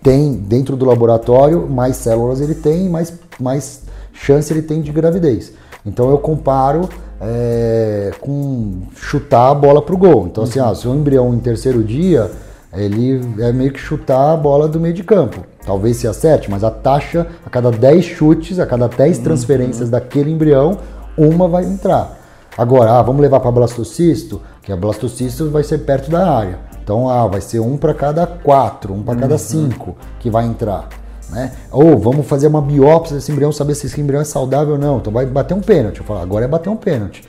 tem 0.02 0.34
dentro 0.34 0.76
do 0.76 0.86
laboratório, 0.86 1.68
mais 1.68 1.96
células 1.96 2.40
ele 2.40 2.56
tem, 2.56 2.90
mais, 2.90 3.14
mais 3.40 3.82
chance 4.14 4.52
ele 4.54 4.62
tem 4.62 4.82
de 4.82 4.92
gravidez. 4.92 5.54
Então 5.86 6.10
eu 6.10 6.18
comparo 6.18 6.90
é, 7.22 8.12
com 8.20 8.82
chutar 8.96 9.52
a 9.52 9.56
bola 9.56 9.82
pro 9.82 9.98
gol. 9.98 10.28
Então, 10.28 10.44
assim, 10.44 10.60
uhum. 10.60 10.70
ah, 10.70 10.76
se 10.76 10.88
o 10.88 10.94
embrião 10.94 11.34
em 11.34 11.40
terceiro 11.40 11.84
dia, 11.84 12.32
ele 12.74 13.22
é 13.40 13.52
meio 13.52 13.72
que 13.72 13.80
chutar 13.80 14.34
a 14.34 14.38
bola 14.38 14.68
do 14.68 14.80
meio 14.80 14.94
de 14.94 15.04
campo. 15.04 15.44
Talvez 15.66 15.98
se 15.98 16.08
acerte, 16.08 16.50
mas 16.50 16.64
a 16.64 16.70
taxa, 16.70 17.26
a 17.46 17.50
cada 17.50 17.72
10 17.72 18.06
chutes, 18.06 18.60
a 18.60 18.66
cada 18.66 18.88
10 18.88 19.18
uhum. 19.18 19.24
transferências 19.24 19.86
uhum. 19.86 19.92
daquele 19.92 20.32
embrião, 20.32 20.78
uma 21.18 21.48
vai 21.48 21.64
entrar. 21.66 22.18
Agora, 22.58 23.00
ah, 23.00 23.02
vamos 23.02 23.22
levar 23.22 23.40
para 23.40 23.52
blastocisto, 23.52 24.42
que 24.62 24.72
a 24.72 24.78
blastocisto 24.78 25.50
vai 25.50 25.64
ser 25.64 25.80
perto 25.80 26.10
da 26.10 26.30
área. 26.30 26.60
Então, 26.82 27.10
ah, 27.10 27.28
vai 27.28 27.42
ser 27.42 27.60
um 27.60 27.78
para 27.78 27.94
cada 27.94 28.26
quatro, 28.26 28.94
um 28.94 29.04
para 29.04 29.16
uhum. 29.16 29.20
cada 29.22 29.38
cinco 29.38 29.96
que 30.20 30.30
vai 30.30 30.46
entrar. 30.46 30.88
Né? 31.30 31.52
Ou 31.72 31.98
vamos 31.98 32.26
fazer 32.28 32.48
uma 32.48 32.62
biópsia 32.62 33.16
desse 33.16 33.32
embrião, 33.32 33.52
saber 33.52 33.76
se 33.76 33.88
esse 33.88 34.00
embrião 34.00 34.22
é 34.22 34.26
saudável 34.26 34.74
ou 34.74 34.80
não. 34.80 34.98
Então 34.98 35.12
vai 35.12 35.26
bater 35.26 35.54
um 35.54 35.62
pênalti. 35.62 36.00
Eu 36.00 36.06
falo, 36.06 36.20
agora 36.22 36.46
é 36.46 36.48
bater 36.48 36.70
um 36.70 36.78
pênalti. 36.78 37.24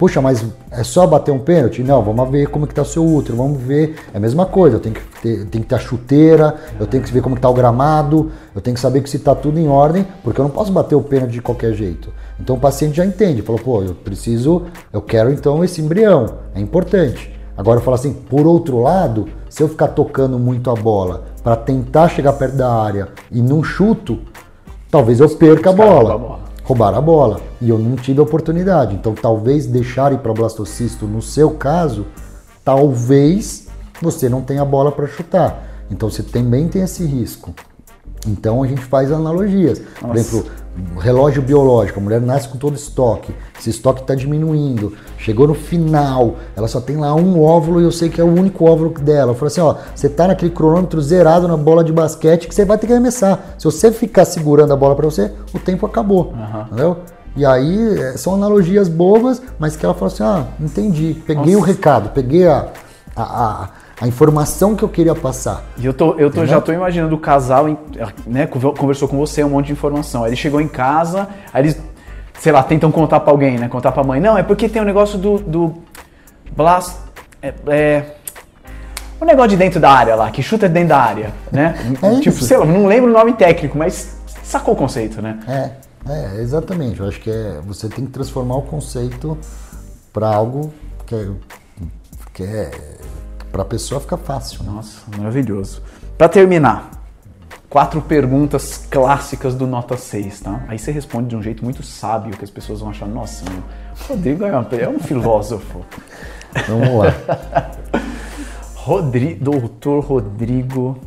Puxa, 0.00 0.22
mas 0.22 0.42
é 0.70 0.82
só 0.82 1.06
bater 1.06 1.30
um 1.30 1.38
pênalti? 1.38 1.82
Não, 1.82 2.00
vamos 2.00 2.30
ver 2.30 2.46
como 2.46 2.66
que 2.66 2.74
tá 2.74 2.80
o 2.80 2.86
seu 2.86 3.06
útero, 3.06 3.36
vamos 3.36 3.60
ver. 3.60 3.96
É 4.14 4.16
a 4.16 4.20
mesma 4.20 4.46
coisa, 4.46 4.76
eu 4.76 4.80
tenho 4.80 4.94
que 4.94 5.02
ter, 5.20 5.44
tenho 5.44 5.62
que 5.62 5.68
ter 5.68 5.74
a 5.74 5.78
chuteira, 5.78 6.54
eu 6.80 6.86
tenho 6.86 7.02
que 7.02 7.12
ver 7.12 7.20
como 7.20 7.36
que 7.36 7.42
tá 7.42 7.50
o 7.50 7.52
gramado, 7.52 8.32
eu 8.54 8.62
tenho 8.62 8.74
que 8.74 8.80
saber 8.80 9.02
que 9.02 9.10
se 9.10 9.18
tá 9.18 9.34
tudo 9.34 9.58
em 9.58 9.68
ordem, 9.68 10.06
porque 10.24 10.40
eu 10.40 10.42
não 10.42 10.50
posso 10.50 10.72
bater 10.72 10.94
o 10.94 11.02
pênalti 11.02 11.32
de 11.32 11.42
qualquer 11.42 11.74
jeito. 11.74 12.10
Então 12.40 12.56
o 12.56 12.58
paciente 12.58 12.96
já 12.96 13.04
entende, 13.04 13.42
falou, 13.42 13.60
pô, 13.60 13.82
eu 13.82 13.94
preciso, 13.94 14.62
eu 14.90 15.02
quero 15.02 15.30
então 15.30 15.62
esse 15.62 15.82
embrião, 15.82 16.24
é 16.54 16.60
importante. 16.62 17.38
Agora 17.54 17.78
eu 17.78 17.84
falo 17.84 17.96
assim, 17.96 18.14
por 18.14 18.46
outro 18.46 18.80
lado, 18.80 19.28
se 19.50 19.62
eu 19.62 19.68
ficar 19.68 19.88
tocando 19.88 20.38
muito 20.38 20.70
a 20.70 20.74
bola 20.74 21.24
para 21.44 21.56
tentar 21.56 22.08
chegar 22.08 22.32
perto 22.32 22.56
da 22.56 22.72
área 22.72 23.08
e 23.30 23.42
não 23.42 23.62
chuto, 23.62 24.18
talvez 24.90 25.20
eu 25.20 25.28
perca 25.28 25.68
a 25.68 25.74
bola 25.74 26.49
roubar 26.70 26.94
a 26.94 27.00
bola 27.00 27.40
e 27.60 27.68
eu 27.68 27.76
não 27.78 27.96
tive 27.96 28.20
a 28.20 28.22
oportunidade. 28.22 28.94
Então, 28.94 29.12
talvez 29.12 29.66
deixar 29.66 30.12
ir 30.12 30.18
para 30.18 30.32
blastocisto, 30.32 31.04
no 31.04 31.20
seu 31.20 31.50
caso, 31.50 32.06
talvez 32.64 33.66
você 34.00 34.28
não 34.28 34.40
tenha 34.40 34.62
a 34.62 34.64
bola 34.64 34.92
para 34.92 35.08
chutar. 35.08 35.64
Então, 35.90 36.08
você 36.08 36.22
também 36.22 36.68
tem 36.68 36.82
esse 36.82 37.04
risco. 37.04 37.52
Então, 38.24 38.62
a 38.62 38.68
gente 38.68 38.82
faz 38.82 39.10
analogias. 39.10 39.80
Nossa. 39.80 40.06
Por 40.06 40.16
exemplo, 40.16 40.50
relógio 40.98 41.42
biológico, 41.42 41.98
a 41.98 42.02
mulher 42.02 42.20
nasce 42.20 42.48
com 42.48 42.56
todo 42.56 42.76
estoque, 42.76 43.34
esse 43.58 43.70
estoque 43.70 44.02
está 44.02 44.14
diminuindo, 44.14 44.94
chegou 45.18 45.46
no 45.46 45.54
final, 45.54 46.36
ela 46.56 46.68
só 46.68 46.80
tem 46.80 46.96
lá 46.96 47.14
um 47.14 47.42
óvulo 47.42 47.80
e 47.80 47.84
eu 47.84 47.92
sei 47.92 48.08
que 48.08 48.20
é 48.20 48.24
o 48.24 48.28
único 48.28 48.64
óvulo 48.64 48.90
dela. 48.94 49.32
Eu 49.32 49.34
falo 49.34 49.48
assim, 49.48 49.60
ó, 49.60 49.74
você 49.94 50.08
tá 50.08 50.28
naquele 50.28 50.50
cronômetro 50.50 51.00
zerado 51.00 51.48
na 51.48 51.56
bola 51.56 51.82
de 51.82 51.92
basquete 51.92 52.48
que 52.48 52.54
você 52.54 52.64
vai 52.64 52.78
ter 52.78 52.86
que 52.86 52.92
arremessar. 52.92 53.38
Se 53.58 53.64
você 53.64 53.90
ficar 53.90 54.24
segurando 54.24 54.72
a 54.72 54.76
bola 54.76 54.94
para 54.94 55.04
você, 55.04 55.32
o 55.52 55.58
tempo 55.58 55.84
acabou, 55.86 56.32
uhum. 56.32 56.62
entendeu? 56.66 56.96
E 57.36 57.46
aí 57.46 57.98
é, 57.98 58.16
são 58.16 58.34
analogias 58.34 58.88
bobas, 58.88 59.40
mas 59.58 59.76
que 59.76 59.84
ela 59.84 59.94
fala 59.94 60.10
assim: 60.10 60.22
ah, 60.22 60.46
entendi, 60.60 61.22
peguei 61.26 61.54
Nossa. 61.54 61.58
o 61.58 61.60
recado, 61.60 62.10
peguei 62.10 62.46
a, 62.46 62.68
a, 63.14 63.22
a, 63.22 63.68
a, 64.00 64.06
informação 64.06 64.74
que 64.74 64.82
eu 64.82 64.88
queria 64.88 65.14
passar. 65.14 65.64
E 65.76 65.86
eu, 65.86 65.92
tô, 65.92 66.14
eu 66.14 66.30
tô, 66.30 66.44
já 66.46 66.60
tô 66.60 66.72
imaginando 66.72 67.14
o 67.14 67.18
casal, 67.18 67.66
né, 68.26 68.46
conversou 68.46 69.08
com 69.08 69.16
você 69.16 69.44
um 69.44 69.50
monte 69.50 69.66
de 69.66 69.72
informação. 69.72 70.24
Aí 70.24 70.30
ele 70.30 70.36
chegou 70.36 70.60
em 70.60 70.68
casa, 70.68 71.28
aí 71.52 71.62
eles, 71.62 71.80
sei 72.38 72.52
lá, 72.52 72.62
tentam 72.62 72.90
contar 72.90 73.20
para 73.20 73.32
alguém, 73.32 73.58
né? 73.58 73.68
Contar 73.68 73.92
pra 73.92 74.02
mãe. 74.02 74.20
Não, 74.20 74.36
é 74.36 74.42
porque 74.42 74.68
tem 74.68 74.80
o 74.80 74.84
um 74.84 74.88
negócio 74.88 75.18
do. 75.18 75.38
do 75.38 75.74
Blast. 76.56 76.96
É, 77.42 77.54
é, 77.68 78.04
o 79.20 79.24
negócio 79.24 79.50
de 79.50 79.56
dentro 79.56 79.78
da 79.78 79.90
área 79.90 80.14
lá, 80.14 80.30
que 80.30 80.42
chuta 80.42 80.68
dentro 80.68 80.90
da 80.90 80.98
área, 80.98 81.32
né? 81.52 81.74
É 82.02 82.14
tipo, 82.16 82.36
isso. 82.36 82.44
sei 82.44 82.56
lá, 82.56 82.64
não 82.64 82.86
lembro 82.86 83.10
o 83.10 83.12
nome 83.12 83.34
técnico, 83.34 83.76
mas 83.76 84.16
sacou 84.42 84.74
o 84.74 84.76
conceito, 84.76 85.20
né? 85.20 85.38
É. 85.46 85.90
É, 86.08 86.40
exatamente. 86.40 87.00
Eu 87.00 87.08
acho 87.08 87.20
que 87.20 87.30
é, 87.30 87.60
você 87.64 87.88
tem 87.88 88.06
que 88.06 88.10
transformar 88.10 88.56
o 88.56 88.62
conceito 88.62 89.36
para 90.12 90.28
algo 90.28 90.72
que 91.06 91.14
é, 91.14 91.28
que 92.32 92.42
é 92.42 92.70
para 93.50 93.62
a 93.62 93.64
pessoa 93.64 94.00
ficar 94.00 94.16
fácil. 94.16 94.62
Né? 94.62 94.70
Nossa, 94.70 95.02
maravilhoso. 95.16 95.82
Para 96.16 96.28
terminar, 96.28 96.90
quatro 97.68 98.00
perguntas 98.02 98.86
clássicas 98.90 99.54
do 99.54 99.66
Nota 99.66 99.96
6, 99.96 100.40
tá? 100.40 100.64
Aí 100.68 100.78
você 100.78 100.90
responde 100.90 101.28
de 101.28 101.36
um 101.36 101.42
jeito 101.42 101.64
muito 101.64 101.82
sábio 101.82 102.36
que 102.36 102.44
as 102.44 102.50
pessoas 102.50 102.80
vão 102.80 102.90
achar, 102.90 103.06
nossa, 103.06 103.44
meu, 103.50 103.62
Rodrigo 104.08 104.44
é, 104.44 104.88
um 104.88 104.98
filósofo. 104.98 105.84
Vamos 106.68 107.04
lá. 107.04 107.70
Rodri, 108.74 109.34
doutor 109.34 110.04
Rodrigo 110.04 110.98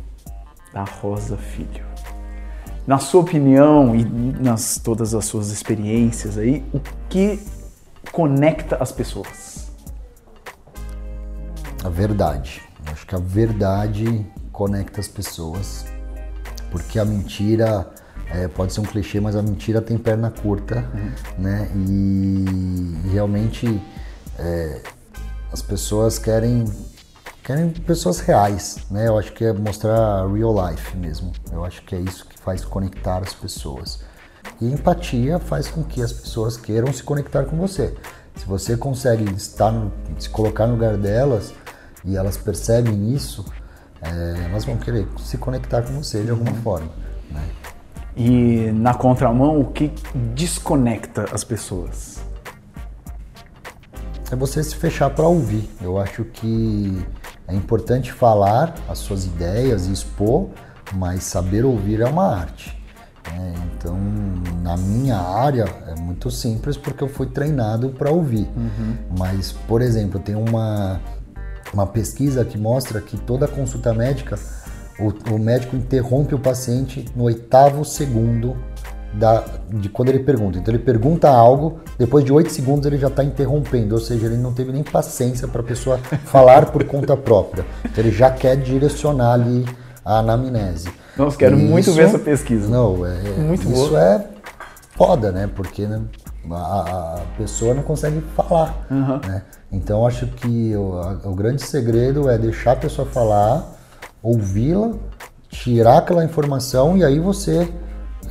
da 0.72 0.84
Rosa 0.84 1.36
Filho 1.36 1.84
na 2.86 2.98
sua 2.98 3.22
opinião 3.22 3.94
e 3.96 4.04
nas 4.04 4.78
todas 4.78 5.14
as 5.14 5.24
suas 5.24 5.50
experiências 5.50 6.36
aí, 6.36 6.62
o 6.72 6.80
que 7.08 7.40
conecta 8.12 8.76
as 8.78 8.92
pessoas? 8.92 9.53
A 11.84 11.90
verdade. 11.90 12.62
Acho 12.86 13.06
que 13.06 13.14
a 13.14 13.18
verdade 13.18 14.26
conecta 14.50 15.00
as 15.00 15.08
pessoas, 15.08 15.84
porque 16.70 16.98
a 16.98 17.04
mentira 17.04 17.86
é, 18.30 18.48
pode 18.48 18.72
ser 18.72 18.80
um 18.80 18.84
clichê, 18.84 19.20
mas 19.20 19.36
a 19.36 19.42
mentira 19.42 19.82
tem 19.82 19.98
perna 19.98 20.30
curta, 20.30 20.76
uhum. 20.94 21.42
né? 21.42 21.70
E 21.74 23.08
realmente 23.10 23.82
é, 24.38 24.80
as 25.52 25.60
pessoas 25.60 26.18
querem 26.18 26.64
querem 27.42 27.68
pessoas 27.68 28.20
reais, 28.20 28.78
né? 28.90 29.08
Eu 29.08 29.18
acho 29.18 29.34
que 29.34 29.44
é 29.44 29.52
mostrar 29.52 30.26
real 30.26 30.54
life 30.70 30.96
mesmo. 30.96 31.32
Eu 31.52 31.66
acho 31.66 31.82
que 31.82 31.94
é 31.94 32.00
isso 32.00 32.26
que 32.26 32.38
faz 32.38 32.64
conectar 32.64 33.18
as 33.18 33.34
pessoas. 33.34 34.00
E 34.58 34.66
empatia 34.66 35.38
faz 35.38 35.68
com 35.68 35.84
que 35.84 36.00
as 36.02 36.12
pessoas 36.12 36.56
queiram 36.56 36.90
se 36.94 37.02
conectar 37.02 37.44
com 37.44 37.58
você. 37.58 37.94
Se 38.36 38.46
você 38.46 38.74
consegue 38.74 39.30
estar 39.34 39.70
no, 39.70 39.92
se 40.18 40.30
colocar 40.30 40.66
no 40.66 40.72
lugar 40.72 40.96
delas 40.96 41.52
e 42.04 42.16
elas 42.16 42.36
percebem 42.36 43.12
isso, 43.12 43.44
é, 44.00 44.44
elas 44.50 44.64
vão 44.64 44.76
querer 44.76 45.06
se 45.18 45.38
conectar 45.38 45.82
com 45.82 45.94
você 45.94 46.22
de 46.22 46.30
alguma 46.30 46.52
forma. 46.54 46.90
Né? 47.30 47.42
E 48.16 48.70
na 48.72 48.94
contramão, 48.94 49.60
o 49.60 49.66
que 49.66 49.92
desconecta 50.34 51.26
as 51.32 51.42
pessoas? 51.42 52.20
É 54.30 54.36
você 54.36 54.62
se 54.62 54.76
fechar 54.76 55.10
para 55.10 55.26
ouvir. 55.26 55.68
Eu 55.80 55.98
acho 55.98 56.24
que 56.24 57.04
é 57.46 57.54
importante 57.54 58.12
falar 58.12 58.74
as 58.88 58.98
suas 58.98 59.24
ideias 59.24 59.86
e 59.86 59.92
expor, 59.92 60.48
mas 60.94 61.24
saber 61.24 61.64
ouvir 61.64 62.00
é 62.00 62.06
uma 62.06 62.36
arte. 62.36 62.76
Né? 63.32 63.54
Então, 63.76 63.98
na 64.62 64.76
minha 64.76 65.18
área 65.18 65.64
é 65.88 66.00
muito 66.00 66.30
simples 66.30 66.76
porque 66.76 67.02
eu 67.02 67.08
fui 67.08 67.26
treinado 67.26 67.90
para 67.90 68.10
ouvir. 68.10 68.48
Uhum. 68.56 68.96
Mas, 69.18 69.52
por 69.52 69.82
exemplo, 69.82 70.20
tem 70.20 70.34
uma, 70.34 71.00
uma 71.74 71.86
pesquisa 71.86 72.44
que 72.44 72.56
mostra 72.56 73.00
que 73.00 73.16
toda 73.16 73.46
consulta 73.46 73.92
médica, 73.92 74.38
o, 74.98 75.34
o 75.34 75.38
médico 75.38 75.76
interrompe 75.76 76.34
o 76.34 76.38
paciente 76.38 77.04
no 77.14 77.24
oitavo 77.24 77.84
segundo 77.84 78.56
da, 79.12 79.44
de 79.68 79.88
quando 79.88 80.08
ele 80.08 80.20
pergunta. 80.20 80.58
Então 80.58 80.74
ele 80.74 80.82
pergunta 80.82 81.28
algo, 81.28 81.80
depois 81.98 82.24
de 82.24 82.32
oito 82.32 82.50
segundos 82.50 82.86
ele 82.86 82.98
já 82.98 83.08
está 83.08 83.22
interrompendo, 83.22 83.94
ou 83.94 84.00
seja, 84.00 84.26
ele 84.26 84.36
não 84.36 84.52
teve 84.52 84.72
nem 84.72 84.82
paciência 84.82 85.46
para 85.46 85.60
a 85.60 85.64
pessoa 85.64 85.98
falar 86.26 86.66
por 86.66 86.84
conta 86.84 87.16
própria. 87.16 87.64
Então 87.84 88.04
ele 88.04 88.12
já 88.12 88.30
quer 88.30 88.56
direcionar 88.56 89.34
ali 89.34 89.64
a 90.04 90.18
anamnese. 90.18 90.90
Nossa, 91.16 91.36
quero 91.36 91.58
e 91.58 91.62
muito 91.62 91.88
isso, 91.88 91.94
ver 91.94 92.06
essa 92.06 92.18
pesquisa. 92.18 92.68
Não, 92.68 93.06
é, 93.06 93.22
muito 93.38 93.62
isso 93.62 93.90
boa. 93.90 94.00
é 94.00 94.28
foda, 94.96 95.30
né? 95.30 95.48
Porque 95.54 95.86
né, 95.86 96.02
a, 96.50 97.16
a, 97.16 97.20
pessoa 97.38 97.72
não 97.72 97.82
consegue 97.82 98.20
falar. 98.34 98.84
Uhum. 98.90 99.20
Né? 99.26 99.42
Então 99.74 100.06
acho 100.06 100.26
que 100.28 100.74
o, 100.76 100.98
a, 100.98 101.28
o 101.28 101.34
grande 101.34 101.62
segredo 101.62 102.28
é 102.28 102.38
deixar 102.38 102.72
a 102.72 102.76
pessoa 102.76 103.06
falar, 103.06 103.66
ouvi-la, 104.22 104.92
tirar 105.48 105.98
aquela 105.98 106.24
informação 106.24 106.96
e 106.96 107.04
aí 107.04 107.18
você 107.18 107.68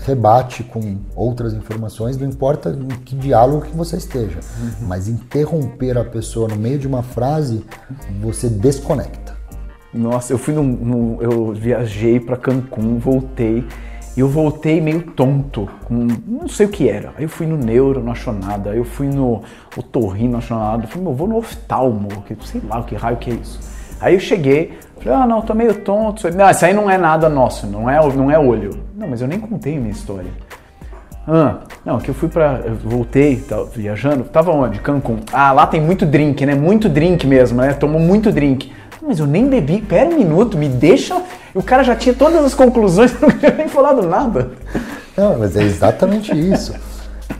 rebate 0.06 0.64
com 0.64 0.98
outras 1.16 1.54
informações, 1.54 2.18
não 2.18 2.28
importa 2.28 2.70
em 2.70 2.88
que 3.00 3.16
diálogo 3.16 3.66
que 3.66 3.76
você 3.76 3.98
esteja, 3.98 4.40
uhum. 4.60 4.88
mas 4.88 5.08
interromper 5.08 5.98
a 5.98 6.04
pessoa 6.04 6.48
no 6.48 6.56
meio 6.56 6.80
de 6.80 6.88
uma 6.88 7.04
frase, 7.04 7.66
você 8.20 8.50
desconecta. 8.50 9.34
Nossa, 9.94 10.34
eu 10.34 10.38
fui 10.38 10.54
no, 10.54 10.64
no 10.64 11.22
eu 11.22 11.54
viajei 11.54 12.20
para 12.20 12.36
Cancún, 12.36 12.98
voltei 12.98 13.66
e 14.16 14.20
eu 14.20 14.28
voltei 14.28 14.80
meio 14.80 15.02
tonto, 15.02 15.68
com, 15.86 16.08
não 16.28 16.48
sei 16.48 16.68
o 16.68 16.70
que 16.70 16.88
era. 16.88 17.14
Aí 17.18 17.24
eu 17.24 17.30
fui 17.30 17.48
no 17.48 17.58
neuro, 17.58 18.02
não 18.02 18.12
achou 18.12 18.32
nada. 18.32 18.72
Aí 18.72 18.78
eu 18.78 18.86
fui 18.86 19.08
no 19.08 19.42
otorrino, 19.76 20.34
não 20.34 20.40
achou 20.40 20.58
nada. 20.58 20.84
Eu 20.84 20.88
falei, 20.88 21.04
meu, 21.04 21.16
vou 21.16 21.28
no 21.28 21.38
oftalmo, 21.38 22.10
que 22.28 22.36
sei 22.48 22.62
lá 22.68 22.80
o 22.80 22.84
que 22.84 22.96
raio 22.96 23.18
que 23.18 23.32
é 23.32 23.34
isso. 23.34 23.60
Aí 24.00 24.14
eu 24.14 24.20
cheguei, 24.20 24.78
falei, 25.00 25.20
ah, 25.20 25.26
não, 25.26 25.42
tô 25.42 25.56
meio 25.56 25.74
tonto. 25.76 26.30
Não, 26.36 26.50
isso 26.50 26.64
aí 26.64 26.74
não 26.74 26.90
é 26.90 26.98
nada 26.98 27.28
nosso, 27.28 27.66
não 27.66 27.90
é, 27.90 27.98
não 28.14 28.30
é 28.30 28.38
olho. 28.38 28.84
Não, 28.96 29.08
mas 29.08 29.22
eu 29.22 29.28
nem 29.28 29.40
contei 29.40 29.78
a 29.78 29.80
minha 29.80 29.92
história. 29.92 30.30
Ah, 31.28 31.60
não, 31.86 32.00
que 32.00 32.10
eu 32.10 32.14
fui 32.14 32.28
pra. 32.28 32.62
Eu 32.66 32.76
voltei, 32.76 33.38
tava 33.38 33.66
viajando. 33.66 34.26
Tava 34.26 34.52
onde? 34.52 34.80
Cancún. 34.80 35.20
Ah, 35.32 35.54
lá 35.54 35.66
tem 35.66 35.82
muito 35.82 36.06
drink, 36.06 36.46
né? 36.46 36.54
Muito 36.54 36.90
drink 36.90 37.26
mesmo, 37.26 37.62
né? 37.62 37.74
Tomou 37.74 38.00
muito 38.00 38.32
drink. 38.32 38.72
Mas 39.02 39.20
eu 39.20 39.26
nem 39.26 39.48
bebi. 39.48 39.82
Pera 39.82 40.10
um 40.10 40.18
minuto, 40.18 40.58
me 40.58 40.68
deixa. 40.68 41.22
O 41.54 41.62
cara 41.62 41.84
já 41.84 41.96
tinha 41.96 42.16
todas 42.16 42.44
as 42.44 42.54
conclusões, 42.54 43.14
não 43.22 43.30
tinha 43.30 43.52
nem 43.52 43.68
falado 43.68 44.02
nada. 44.02 44.52
Não, 45.16 45.38
mas 45.38 45.56
é 45.56 45.64
exatamente 45.64 46.32
isso. 46.32 46.74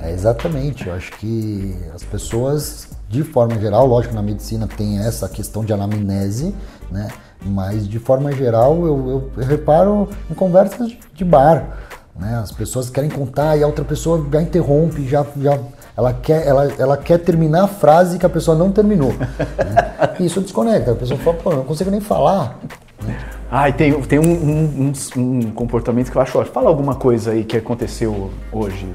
É 0.02 0.12
exatamente. 0.12 0.88
Eu 0.88 0.94
acho 0.94 1.12
que 1.14 1.76
as 1.94 2.04
pessoas 2.04 2.90
de 3.14 3.24
forma 3.24 3.60
geral, 3.60 3.86
lógico, 3.86 4.16
na 4.16 4.24
medicina 4.24 4.68
tem 4.68 4.98
essa 5.00 5.30
questão 5.30 5.64
de 5.64 5.72
anamnese, 5.72 6.54
né? 6.92 7.10
Mas 7.46 7.88
de 7.88 8.00
forma 8.00 8.32
geral, 8.32 8.76
eu, 8.86 9.10
eu, 9.10 9.32
eu 9.38 9.46
reparo 9.46 10.10
em 10.32 10.34
conversas 10.34 10.92
de, 11.14 11.24
bar, 11.24 11.78
né? 12.16 12.40
As 12.42 12.52
pessoas 12.52 12.90
querem 12.90 13.12
contar 13.12 13.56
e 13.56 13.64
a 13.64 13.68
outra 13.68 13.86
pessoa 13.86 14.26
já 14.32 14.42
interrompe, 14.42 15.08
já, 15.08 15.24
já 15.38 15.60
ela 15.96 16.12
quer, 16.12 16.48
ela, 16.48 16.72
ela 16.80 16.98
quer 16.98 17.20
terminar 17.20 17.66
a 17.66 17.68
frase 17.68 18.18
que 18.18 18.26
a 18.26 18.30
pessoa 18.30 18.58
não 18.58 18.72
terminou. 18.72 19.14
Né? 19.14 20.16
Isso 20.20 20.42
desconecta. 20.42 20.94
A 20.94 20.96
pessoa 20.96 21.20
fala, 21.20 21.38
pô, 21.38 21.54
não 21.54 21.64
consigo 21.64 21.92
nem 21.92 22.02
falar. 22.02 22.58
Né? 23.04 23.16
Ah, 23.56 23.70
e 23.70 23.74
tem, 23.74 23.94
tem 24.02 24.18
um, 24.18 24.24
um, 24.24 24.94
um, 25.16 25.22
um 25.22 25.52
comportamento 25.52 26.12
que 26.12 26.18
eu 26.18 26.22
acho. 26.24 26.44
Fala 26.46 26.70
alguma 26.70 26.96
coisa 26.96 27.30
aí 27.30 27.44
que 27.44 27.56
aconteceu 27.56 28.32
hoje 28.52 28.88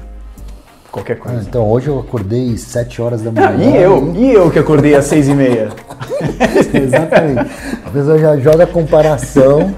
qualquer 0.91 1.17
coisa. 1.17 1.37
Ah, 1.37 1.43
então, 1.47 1.71
hoje 1.71 1.87
eu 1.87 1.97
acordei 1.97 2.57
7 2.57 3.01
horas 3.01 3.21
da 3.21 3.31
manhã. 3.31 3.51
Ah, 3.51 3.55
e 3.55 3.77
eu? 3.77 4.13
E 4.13 4.33
eu 4.33 4.51
que 4.51 4.59
acordei 4.59 4.95
às 4.95 5.05
6 5.05 5.29
e 5.29 5.33
meia? 5.33 5.69
Exatamente. 6.75 7.49
A 7.85 7.89
pessoa 7.89 8.19
já 8.19 8.35
joga 8.35 8.65
a 8.65 8.67
comparação 8.67 9.73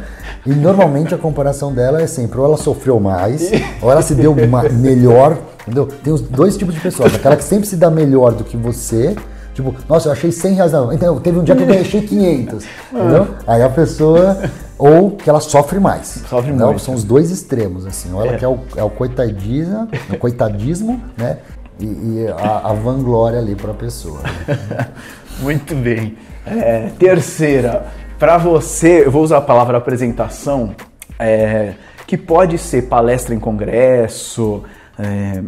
e 0.48 0.50
normalmente 0.50 1.14
a 1.14 1.18
comparação 1.20 1.72
dela 1.72 2.02
é 2.02 2.08
sempre 2.08 2.40
ou 2.40 2.46
ela 2.46 2.58
sofreu 2.58 3.00
mais, 3.00 3.52
ou 3.84 3.92
ela 3.92 4.02
se 4.02 4.16
deu 4.16 4.34
melhor, 4.34 5.38
entendeu? 5.62 5.90
Tem 6.04 6.12
os 6.12 6.22
dois 6.22 6.58
tipos 6.58 6.74
de 6.74 6.82
pessoas. 6.82 7.14
Aquela 7.14 7.36
que 7.36 7.44
sempre 7.44 7.68
se 7.68 7.76
dá 7.76 7.92
melhor 7.92 8.34
do 8.34 8.44
que 8.44 8.58
você, 8.58 9.16
tipo, 9.54 9.76
nossa, 9.88 10.08
eu 10.08 10.14
achei 10.14 10.32
100 10.32 10.56
reais. 10.56 10.72
Então, 10.92 11.20
teve 11.20 11.38
um 11.38 11.44
dia 11.44 11.56
que 11.56 11.62
eu 11.62 11.82
achei 11.82 12.02
500, 12.02 12.66
entendeu? 12.92 13.28
Aí 13.46 13.62
a 13.62 13.70
pessoa 13.70 14.40
ou 14.82 15.12
que 15.12 15.30
ela 15.30 15.40
sofre 15.40 15.80
mais. 15.80 16.24
Sofre 16.28 16.52
então, 16.52 16.70
muito. 16.70 16.82
São 16.82 16.96
os 16.96 17.04
dois 17.04 17.30
extremos, 17.30 17.86
assim. 17.86 18.12
Ou 18.12 18.26
ela 18.26 18.34
é. 18.34 18.38
quer 18.40 18.48
o, 18.48 18.58
é 18.76 18.84
o 18.84 18.90
coitadismo, 18.90 19.88
o 20.10 20.18
coitadismo, 20.18 21.00
né? 21.16 21.38
E, 21.80 21.86
e 21.86 22.28
a, 22.36 22.70
a, 22.70 22.74
vanglória 22.74 23.38
ali 23.38 23.54
para 23.54 23.72
a 23.72 23.76
pessoa. 23.76 24.22
Né? 24.24 24.88
muito 25.40 25.76
bem. 25.76 26.18
É, 26.48 26.90
terceira, 26.98 27.86
para 28.18 28.40
você, 28.40 29.06
eu 29.06 29.12
vou 29.12 29.22
usar 29.22 29.38
a 29.38 29.42
palavra 29.42 29.78
apresentação, 29.78 30.76
é, 31.20 31.74
que 32.08 32.18
pode 32.18 32.58
ser 32.58 32.84
palestra 32.84 33.36
em 33.36 33.40
congresso, 33.40 34.64
é, 34.98 35.44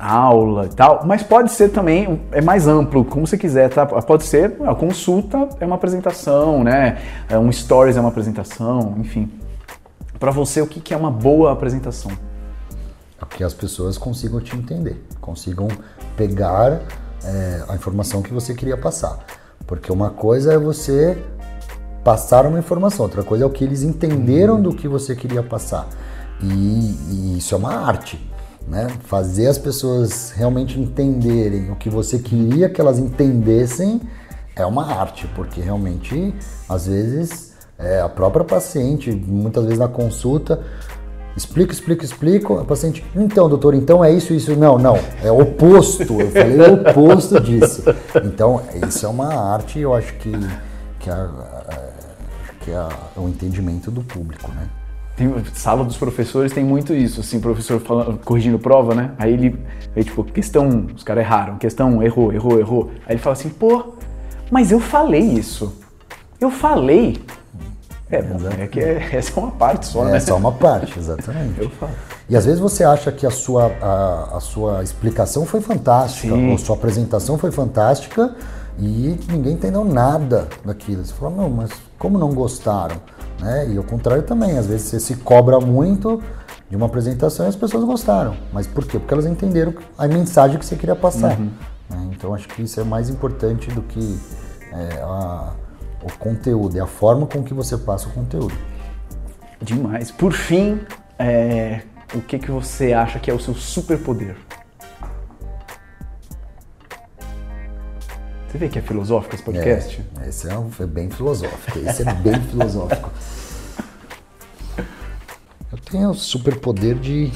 aula 0.00 0.66
e 0.66 0.68
tal, 0.68 1.04
mas 1.04 1.22
pode 1.22 1.50
ser 1.52 1.70
também, 1.70 2.20
é 2.32 2.40
mais 2.40 2.66
amplo, 2.66 3.04
como 3.04 3.26
você 3.26 3.36
quiser, 3.36 3.68
tá? 3.68 3.86
Pode 3.86 4.24
ser, 4.24 4.56
a 4.66 4.74
consulta 4.74 5.48
é 5.60 5.66
uma 5.66 5.76
apresentação, 5.76 6.62
né? 6.64 6.98
É 7.28 7.38
um 7.38 7.50
stories 7.50 7.96
é 7.96 8.00
uma 8.00 8.08
apresentação, 8.08 8.94
enfim. 8.98 9.30
Para 10.18 10.30
você, 10.30 10.60
o 10.60 10.66
que 10.66 10.92
é 10.92 10.96
uma 10.96 11.10
boa 11.10 11.52
apresentação? 11.52 12.10
A 13.20 13.26
que 13.26 13.44
as 13.44 13.54
pessoas 13.54 13.96
consigam 13.96 14.40
te 14.40 14.56
entender, 14.56 15.04
consigam 15.20 15.68
pegar 16.16 16.80
é, 17.24 17.64
a 17.68 17.74
informação 17.74 18.22
que 18.22 18.32
você 18.32 18.54
queria 18.54 18.76
passar. 18.76 19.18
Porque 19.66 19.92
uma 19.92 20.10
coisa 20.10 20.54
é 20.54 20.58
você 20.58 21.16
passar 22.02 22.46
uma 22.46 22.58
informação, 22.58 23.04
outra 23.04 23.22
coisa 23.22 23.44
é 23.44 23.46
o 23.46 23.50
que 23.50 23.62
eles 23.62 23.82
entenderam 23.82 24.60
do 24.60 24.72
que 24.72 24.88
você 24.88 25.14
queria 25.14 25.42
passar. 25.42 25.86
E, 26.40 26.46
e 26.46 27.38
isso 27.38 27.54
é 27.54 27.58
uma 27.58 27.74
arte. 27.74 28.18
Né? 28.68 28.86
Fazer 29.04 29.46
as 29.46 29.56
pessoas 29.56 30.30
realmente 30.30 30.78
entenderem 30.78 31.70
o 31.70 31.76
que 31.76 31.88
você 31.88 32.18
queria 32.18 32.68
que 32.68 32.80
elas 32.80 32.98
entendessem 32.98 34.00
é 34.54 34.66
uma 34.66 34.92
arte, 34.92 35.26
porque 35.34 35.60
realmente, 35.60 36.34
às 36.68 36.86
vezes, 36.86 37.54
é, 37.78 38.00
a 38.00 38.08
própria 38.08 38.44
paciente, 38.44 39.10
muitas 39.10 39.64
vezes 39.64 39.78
na 39.78 39.88
consulta, 39.88 40.60
explico, 41.34 41.72
explico, 41.72 42.04
explico, 42.04 42.58
a 42.58 42.64
paciente, 42.64 43.02
então, 43.16 43.48
doutor, 43.48 43.72
então 43.72 44.04
é 44.04 44.12
isso, 44.12 44.34
isso, 44.34 44.54
não, 44.54 44.76
não, 44.76 44.98
é 45.22 45.30
oposto, 45.32 46.20
eu 46.20 46.30
falei 46.30 46.60
o 46.60 46.74
oposto 46.74 47.40
disso. 47.40 47.84
Então, 48.22 48.60
isso 48.86 49.06
é 49.06 49.08
uma 49.08 49.32
arte, 49.32 49.78
eu 49.78 49.94
acho 49.94 50.12
que, 50.14 50.32
que, 50.98 51.08
é, 51.08 51.28
que 52.60 52.70
é 52.70 52.88
o 53.16 53.28
entendimento 53.28 53.90
do 53.90 54.02
público, 54.02 54.50
né? 54.52 54.68
Tem, 55.18 55.34
sala 55.52 55.84
dos 55.84 55.96
professores 55.96 56.52
tem 56.52 56.64
muito 56.64 56.94
isso, 56.94 57.20
assim, 57.20 57.40
professor 57.40 57.80
falando, 57.80 58.20
corrigindo 58.24 58.56
prova, 58.56 58.94
né? 58.94 59.10
Aí 59.18 59.32
ele, 59.32 59.58
aí, 59.96 60.04
tipo, 60.04 60.22
questão, 60.22 60.86
os 60.94 61.02
caras 61.02 61.24
erraram, 61.24 61.58
questão, 61.58 62.00
errou, 62.00 62.32
errou, 62.32 62.60
errou. 62.60 62.90
Aí 63.04 63.14
ele 63.14 63.18
fala 63.18 63.32
assim, 63.32 63.48
pô, 63.48 63.94
mas 64.48 64.70
eu 64.70 64.78
falei 64.78 65.20
isso. 65.20 65.74
Eu 66.40 66.52
falei. 66.52 67.20
É, 68.08 68.22
bom, 68.22 68.38
é 68.56 68.68
que 68.68 68.78
é, 68.78 69.08
essa 69.12 69.32
é 69.38 69.42
uma 69.42 69.50
parte 69.50 69.88
só, 69.88 70.06
é, 70.08 70.12
né? 70.12 70.24
É 70.24 70.32
uma 70.32 70.52
parte, 70.52 70.96
exatamente. 70.96 71.60
eu 71.60 71.70
falo. 71.70 71.90
E 72.28 72.36
às 72.36 72.44
vezes 72.44 72.60
você 72.60 72.84
acha 72.84 73.10
que 73.10 73.26
a 73.26 73.30
sua, 73.30 73.72
a, 73.82 74.36
a 74.36 74.40
sua 74.40 74.84
explicação 74.84 75.44
foi 75.44 75.60
fantástica, 75.60 76.32
Sim. 76.32 76.52
ou 76.52 76.58
sua 76.58 76.76
apresentação 76.76 77.36
foi 77.36 77.50
fantástica 77.50 78.36
e 78.78 79.18
ninguém 79.28 79.54
entendeu 79.54 79.84
nada 79.84 80.46
daquilo. 80.64 81.04
Você 81.04 81.12
fala, 81.12 81.34
não, 81.34 81.50
mas 81.50 81.70
como 81.98 82.16
não 82.18 82.32
gostaram? 82.32 82.96
Né? 83.40 83.70
E 83.70 83.76
ao 83.76 83.84
contrário 83.84 84.22
também, 84.22 84.58
às 84.58 84.66
vezes 84.66 84.88
você 84.88 85.00
se 85.00 85.16
cobra 85.16 85.60
muito 85.60 86.22
de 86.68 86.76
uma 86.76 86.86
apresentação 86.86 87.46
e 87.46 87.48
as 87.48 87.56
pessoas 87.56 87.84
gostaram. 87.84 88.36
Mas 88.52 88.66
por 88.66 88.84
quê? 88.86 88.98
Porque 88.98 89.14
elas 89.14 89.26
entenderam 89.26 89.74
a 89.96 90.06
mensagem 90.06 90.58
que 90.58 90.66
você 90.66 90.76
queria 90.76 90.96
passar. 90.96 91.38
Uhum. 91.38 91.50
Né? 91.88 92.10
Então 92.12 92.34
acho 92.34 92.48
que 92.48 92.62
isso 92.62 92.80
é 92.80 92.84
mais 92.84 93.08
importante 93.08 93.70
do 93.70 93.82
que 93.82 94.18
é, 94.72 95.00
a, 95.00 95.52
o 96.02 96.18
conteúdo, 96.18 96.76
é 96.76 96.80
a 96.80 96.86
forma 96.86 97.26
com 97.26 97.42
que 97.42 97.54
você 97.54 97.76
passa 97.76 98.08
o 98.08 98.12
conteúdo. 98.12 98.54
Demais. 99.60 100.10
Por 100.10 100.32
fim, 100.32 100.80
é, 101.18 101.82
o 102.14 102.20
que, 102.20 102.38
que 102.38 102.50
você 102.50 102.92
acha 102.92 103.18
que 103.18 103.30
é 103.30 103.34
o 103.34 103.40
seu 103.40 103.54
superpoder? 103.54 104.36
Você 108.48 108.56
vê 108.56 108.68
que 108.68 108.78
é 108.78 108.82
filosófico 108.82 109.34
esse 109.34 109.44
podcast? 109.44 110.02
É, 110.22 110.28
esse 110.28 110.48
é, 110.48 110.58
um, 110.58 110.70
é 110.80 110.86
bem 110.86 111.10
filosófico. 111.10 111.78
Esse 111.78 112.08
é 112.08 112.14
bem 112.14 112.40
filosófico. 112.48 113.10
Eu 115.70 115.78
tenho 115.90 116.10
o 116.10 116.14
superpoder 116.14 116.98
de 116.98 117.30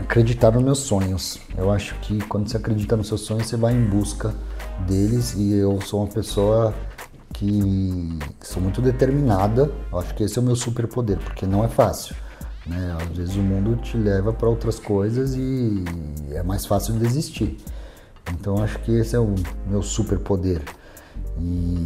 acreditar 0.00 0.50
nos 0.50 0.64
meus 0.64 0.78
sonhos. 0.80 1.38
Eu 1.56 1.70
acho 1.70 1.94
que 2.00 2.18
quando 2.24 2.48
você 2.48 2.56
acredita 2.56 2.96
nos 2.96 3.06
seus 3.06 3.20
sonhos, 3.20 3.46
você 3.46 3.56
vai 3.56 3.72
em 3.72 3.84
busca 3.84 4.34
deles 4.80 5.34
e 5.34 5.54
eu 5.54 5.80
sou 5.80 6.00
uma 6.00 6.08
pessoa 6.08 6.74
que 7.34 8.18
sou 8.40 8.60
muito 8.60 8.82
determinada. 8.82 9.70
Eu 9.92 9.98
acho 10.00 10.12
que 10.16 10.24
esse 10.24 10.38
é 10.38 10.42
o 10.42 10.44
meu 10.44 10.56
superpoder, 10.56 11.18
porque 11.18 11.46
não 11.46 11.64
é 11.64 11.68
fácil. 11.68 12.16
Né? 12.66 12.96
Às 13.00 13.16
vezes 13.16 13.36
o 13.36 13.42
mundo 13.42 13.76
te 13.76 13.96
leva 13.96 14.32
para 14.32 14.48
outras 14.48 14.80
coisas 14.80 15.36
e 15.36 15.84
é 16.32 16.42
mais 16.42 16.66
fácil 16.66 16.94
desistir. 16.94 17.56
Então 18.32 18.62
acho 18.62 18.78
que 18.80 18.92
esse 18.92 19.14
é 19.16 19.18
o 19.18 19.34
meu 19.66 19.82
superpoder. 19.82 20.62
E, 21.38 21.84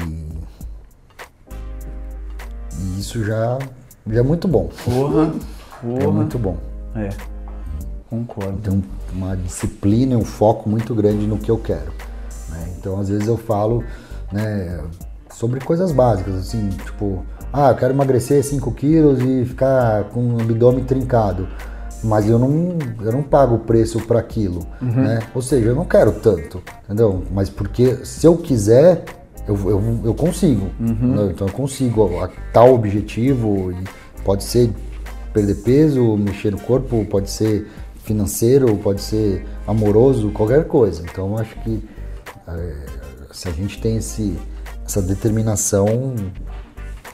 e 2.78 2.98
isso 2.98 3.24
já, 3.24 3.58
já 4.06 4.20
é 4.20 4.22
muito 4.22 4.48
bom. 4.48 4.70
Porra, 4.84 5.32
porra. 5.80 6.02
É 6.02 6.06
muito 6.06 6.38
bom. 6.38 6.56
É, 6.94 7.10
concordo. 8.08 8.58
Tenho 8.58 8.84
uma 9.12 9.36
disciplina 9.36 10.14
e 10.14 10.16
um 10.16 10.24
foco 10.24 10.68
muito 10.68 10.94
grande 10.94 11.26
no 11.26 11.38
que 11.38 11.50
eu 11.50 11.58
quero. 11.58 11.92
Né? 12.50 12.74
Então 12.78 12.98
às 12.98 13.08
vezes 13.08 13.26
eu 13.26 13.36
falo 13.36 13.84
né, 14.30 14.82
sobre 15.30 15.60
coisas 15.60 15.92
básicas, 15.92 16.34
assim, 16.34 16.68
tipo, 16.70 17.24
ah, 17.52 17.70
eu 17.70 17.76
quero 17.76 17.92
emagrecer 17.92 18.42
5 18.42 18.72
quilos 18.72 19.20
e 19.20 19.44
ficar 19.44 20.04
com 20.04 20.36
o 20.36 20.40
abdômen 20.40 20.84
trincado 20.84 21.46
mas 22.02 22.28
eu 22.28 22.38
não, 22.38 22.76
eu 23.00 23.12
não 23.12 23.22
pago 23.22 23.56
o 23.56 23.58
preço 23.58 24.00
para 24.00 24.18
aquilo, 24.18 24.66
uhum. 24.80 25.02
né? 25.02 25.20
Ou 25.34 25.42
seja, 25.42 25.68
eu 25.68 25.74
não 25.74 25.84
quero 25.84 26.12
tanto, 26.12 26.62
entendeu? 26.84 27.22
Mas 27.30 27.48
porque 27.48 28.04
se 28.04 28.26
eu 28.26 28.36
quiser, 28.36 29.04
eu, 29.46 29.56
eu, 29.68 30.00
eu 30.04 30.14
consigo. 30.14 30.68
Uhum. 30.80 31.30
Então 31.30 31.46
eu 31.46 31.52
consigo 31.52 32.18
a, 32.18 32.24
a 32.24 32.30
tal 32.52 32.74
objetivo, 32.74 33.72
pode 34.24 34.44
ser 34.44 34.70
perder 35.32 35.56
peso, 35.56 36.16
mexer 36.16 36.52
no 36.52 36.60
corpo, 36.60 37.04
pode 37.06 37.30
ser 37.30 37.68
financeiro, 38.04 38.76
pode 38.76 39.00
ser 39.00 39.46
amoroso, 39.66 40.30
qualquer 40.30 40.66
coisa. 40.66 41.02
Então 41.02 41.30
eu 41.30 41.38
acho 41.38 41.54
que 41.60 41.82
é, 42.48 42.74
se 43.32 43.48
a 43.48 43.52
gente 43.52 43.80
tem 43.80 43.96
esse, 43.96 44.36
essa 44.84 45.00
determinação, 45.00 46.14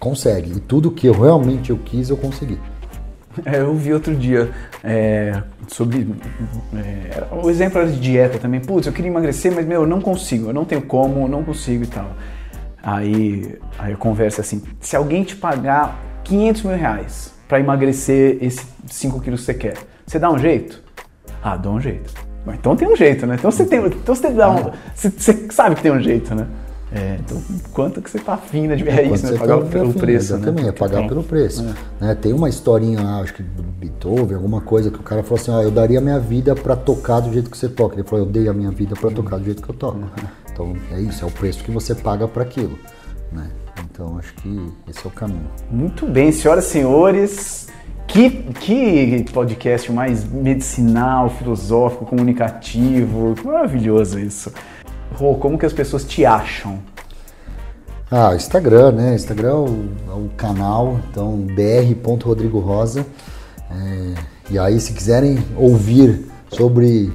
consegue. 0.00 0.52
E 0.56 0.60
tudo 0.60 0.90
que 0.90 1.06
eu 1.06 1.12
realmente 1.12 1.70
eu 1.70 1.78
quis, 1.78 2.10
eu 2.10 2.16
consegui. 2.16 2.58
É, 3.46 3.60
eu 3.60 3.74
vi 3.74 3.92
outro 3.92 4.14
dia 4.14 4.50
é, 4.82 5.42
sobre. 5.68 6.08
É, 6.74 7.24
o 7.32 7.48
exemplo 7.48 7.80
era 7.80 7.90
de 7.90 7.98
dieta 7.98 8.38
também. 8.38 8.60
Putz, 8.60 8.86
eu 8.86 8.92
queria 8.92 9.10
emagrecer, 9.10 9.52
mas 9.52 9.66
meu, 9.66 9.82
eu 9.82 9.86
não 9.86 10.00
consigo, 10.00 10.48
eu 10.48 10.54
não 10.54 10.64
tenho 10.64 10.82
como, 10.82 11.22
eu 11.22 11.28
não 11.28 11.42
consigo 11.42 11.84
e 11.84 11.86
tal. 11.86 12.10
Aí, 12.82 13.58
aí 13.78 13.92
a 13.92 13.96
conversa 13.96 14.40
é 14.40 14.42
assim: 14.42 14.62
se 14.80 14.96
alguém 14.96 15.24
te 15.24 15.36
pagar 15.36 15.98
500 16.24 16.62
mil 16.62 16.76
reais 16.76 17.34
pra 17.46 17.60
emagrecer 17.60 18.38
esses 18.40 18.66
5 18.86 19.20
quilos 19.20 19.40
que 19.40 19.46
você 19.46 19.54
quer, 19.54 19.74
você 20.06 20.18
dá 20.18 20.30
um 20.30 20.38
jeito? 20.38 20.82
Ah, 21.42 21.56
dá 21.56 21.70
um 21.70 21.80
jeito. 21.80 22.12
Então 22.54 22.74
tem 22.76 22.88
um 22.88 22.96
jeito, 22.96 23.26
né? 23.26 23.34
Então 23.38 23.50
você 23.50 23.64
tem. 23.64 23.78
Então 23.84 24.14
você 24.14 24.30
dá 24.30 24.50
um. 24.50 24.70
Você, 24.94 25.10
você 25.10 25.48
sabe 25.50 25.76
que 25.76 25.82
tem 25.82 25.92
um 25.92 26.00
jeito, 26.00 26.34
né? 26.34 26.46
É, 26.90 27.18
então, 27.20 27.42
quanto 27.72 28.00
que 28.00 28.10
você 28.10 28.18
tá 28.18 28.34
afim 28.34 28.66
né, 28.66 28.76
de 28.76 28.88
é 28.88 29.02
isso, 29.02 29.30
né? 29.30 29.38
Pagar 29.38 29.58
tá 29.58 29.66
pelo 29.66 29.90
afim, 29.90 29.98
preço. 29.98 30.34
Exatamente, 30.34 30.62
né? 30.62 30.68
é 30.68 30.72
pagar 30.72 31.06
pelo 31.06 31.22
preço. 31.22 31.66
É. 32.00 32.06
Né? 32.06 32.14
Tem 32.14 32.32
uma 32.32 32.48
historinha 32.48 33.02
lá, 33.02 33.20
acho 33.20 33.34
que 33.34 33.42
do 33.42 33.62
Beethoven, 33.62 34.36
alguma 34.36 34.60
coisa, 34.62 34.90
que 34.90 34.98
o 34.98 35.02
cara 35.02 35.22
falou 35.22 35.40
assim, 35.40 35.52
ah, 35.52 35.62
eu 35.62 35.70
daria 35.70 36.00
minha 36.00 36.18
vida 36.18 36.54
para 36.54 36.74
tocar 36.74 37.20
do 37.20 37.32
jeito 37.32 37.50
que 37.50 37.58
você 37.58 37.68
toca. 37.68 37.96
Ele 37.96 38.04
falou, 38.04 38.24
eu 38.24 38.30
dei 38.30 38.48
a 38.48 38.54
minha 38.54 38.70
vida 38.70 38.96
para 38.96 39.10
tocar 39.10 39.36
do 39.36 39.44
jeito 39.44 39.62
que 39.62 39.68
eu 39.68 39.74
toco. 39.74 39.98
Uhum. 39.98 40.08
Então 40.50 40.76
é 40.90 41.00
isso, 41.00 41.24
é 41.24 41.28
o 41.28 41.30
preço 41.30 41.62
que 41.62 41.70
você 41.70 41.94
paga 41.94 42.26
para 42.26 42.42
aquilo. 42.42 42.78
Né? 43.30 43.48
Então 43.84 44.18
acho 44.18 44.34
que 44.36 44.72
esse 44.88 45.04
é 45.04 45.08
o 45.08 45.10
caminho. 45.10 45.46
Muito 45.70 46.06
bem, 46.06 46.32
senhoras 46.32 46.66
e 46.66 46.70
senhores. 46.70 47.68
Que, 48.06 48.30
que 48.30 49.26
podcast 49.34 49.92
mais 49.92 50.24
medicinal, 50.24 51.28
filosófico, 51.28 52.06
comunicativo. 52.06 53.34
Maravilhoso 53.44 54.18
isso. 54.18 54.50
Rô, 55.14 55.34
como 55.34 55.58
que 55.58 55.66
as 55.66 55.72
pessoas 55.72 56.04
te 56.04 56.24
acham? 56.24 56.78
Ah, 58.10 58.34
Instagram, 58.34 58.92
né? 58.92 59.14
Instagram 59.14 59.48
é 59.48 59.54
o, 59.54 59.88
é 60.08 60.14
o 60.14 60.30
canal, 60.36 60.98
então 61.10 61.46
br.rodrigorosa. 61.54 63.04
É, 63.70 64.14
e 64.50 64.58
aí, 64.58 64.80
se 64.80 64.94
quiserem 64.94 65.38
ouvir 65.56 66.26
sobre 66.50 67.12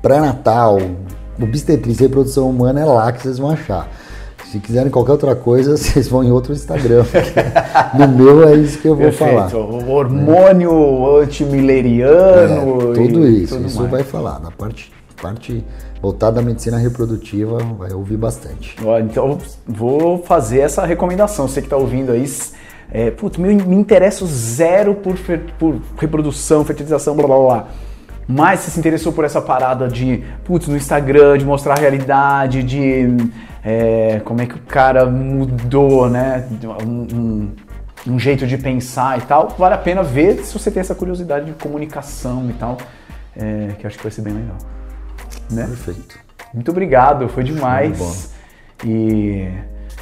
pré-natal, 0.00 0.78
obstetrícia 1.40 2.04
e 2.04 2.06
reprodução 2.06 2.48
humana, 2.48 2.80
é 2.80 2.84
lá 2.84 3.10
que 3.10 3.22
vocês 3.22 3.38
vão 3.38 3.50
achar. 3.50 3.90
Se 4.50 4.58
quiserem 4.58 4.90
qualquer 4.90 5.12
outra 5.12 5.34
coisa, 5.34 5.74
vocês 5.78 6.08
vão 6.08 6.22
em 6.22 6.30
outro 6.30 6.52
Instagram. 6.52 7.04
no 7.98 8.08
meu 8.08 8.48
é 8.48 8.54
isso 8.54 8.78
que 8.78 8.86
eu 8.88 8.94
vou 8.94 9.04
Perfeito. 9.06 9.50
falar. 9.50 9.54
O 9.56 9.90
hormônio 9.90 11.18
é. 11.18 11.22
antimileriano. 11.24 12.92
É, 12.92 12.94
tudo 12.94 13.26
isso, 13.28 13.56
tudo 13.56 13.66
isso 13.66 13.78
mais. 13.78 13.90
vai 13.90 14.02
falar. 14.04 14.38
Na 14.38 14.50
parte, 14.50 14.92
parte 15.20 15.64
voltada 16.00 16.40
à 16.40 16.42
medicina 16.42 16.78
reprodutiva, 16.78 17.58
vai 17.58 17.92
ouvir 17.92 18.16
bastante. 18.16 18.76
Então, 19.04 19.38
vou 19.66 20.22
fazer 20.22 20.60
essa 20.60 20.84
recomendação. 20.84 21.46
Você 21.46 21.60
que 21.60 21.66
está 21.66 21.76
ouvindo 21.76 22.12
aí, 22.12 22.24
é, 22.90 23.10
putz, 23.10 23.36
me, 23.36 23.54
me 23.54 23.76
interesso 23.76 24.26
zero 24.26 24.94
por, 24.94 25.16
por 25.58 25.80
reprodução, 25.98 26.64
fertilização, 26.64 27.14
blá 27.14 27.26
blá 27.26 27.38
blá. 27.38 27.68
Mas 28.26 28.60
você 28.60 28.70
se 28.70 28.78
interessou 28.78 29.12
por 29.12 29.24
essa 29.24 29.42
parada 29.42 29.88
de, 29.88 30.22
putz, 30.44 30.68
no 30.68 30.76
Instagram, 30.76 31.36
de 31.36 31.44
mostrar 31.44 31.76
a 31.76 31.80
realidade, 31.80 32.62
de 32.62 33.08
é, 33.64 34.20
como 34.24 34.40
é 34.40 34.46
que 34.46 34.54
o 34.54 34.60
cara 34.60 35.06
mudou, 35.06 36.08
né? 36.08 36.48
Um, 36.86 37.06
um, 37.12 37.52
um, 38.06 38.18
jeito 38.18 38.46
de 38.46 38.56
pensar 38.56 39.18
e 39.18 39.22
tal, 39.22 39.48
vale 39.58 39.74
a 39.74 39.78
pena 39.78 40.02
ver 40.02 40.44
se 40.44 40.56
você 40.56 40.70
tem 40.70 40.80
essa 40.80 40.94
curiosidade 40.94 41.46
de 41.46 41.52
comunicação 41.54 42.48
e 42.48 42.52
tal, 42.52 42.78
é, 43.36 43.74
que 43.78 43.84
eu 43.84 43.88
acho 43.88 43.96
que 43.96 44.04
vai 44.04 44.12
ser 44.12 44.22
bem 44.22 44.32
legal. 44.32 44.56
Né? 45.50 45.66
Perfeito. 45.66 46.18
Muito 46.54 46.70
obrigado, 46.70 47.28
foi 47.28 47.44
demais. 47.44 48.32
E 48.84 49.48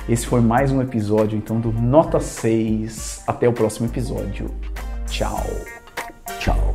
esse 0.08 0.26
foi 0.26 0.40
mais 0.40 0.70
um 0.70 0.80
episódio 0.80 1.36
então 1.36 1.60
do 1.60 1.72
Nota 1.72 2.20
6. 2.20 3.24
Até 3.26 3.48
o 3.48 3.52
próximo 3.52 3.86
episódio. 3.86 4.50
Tchau. 6.38 6.67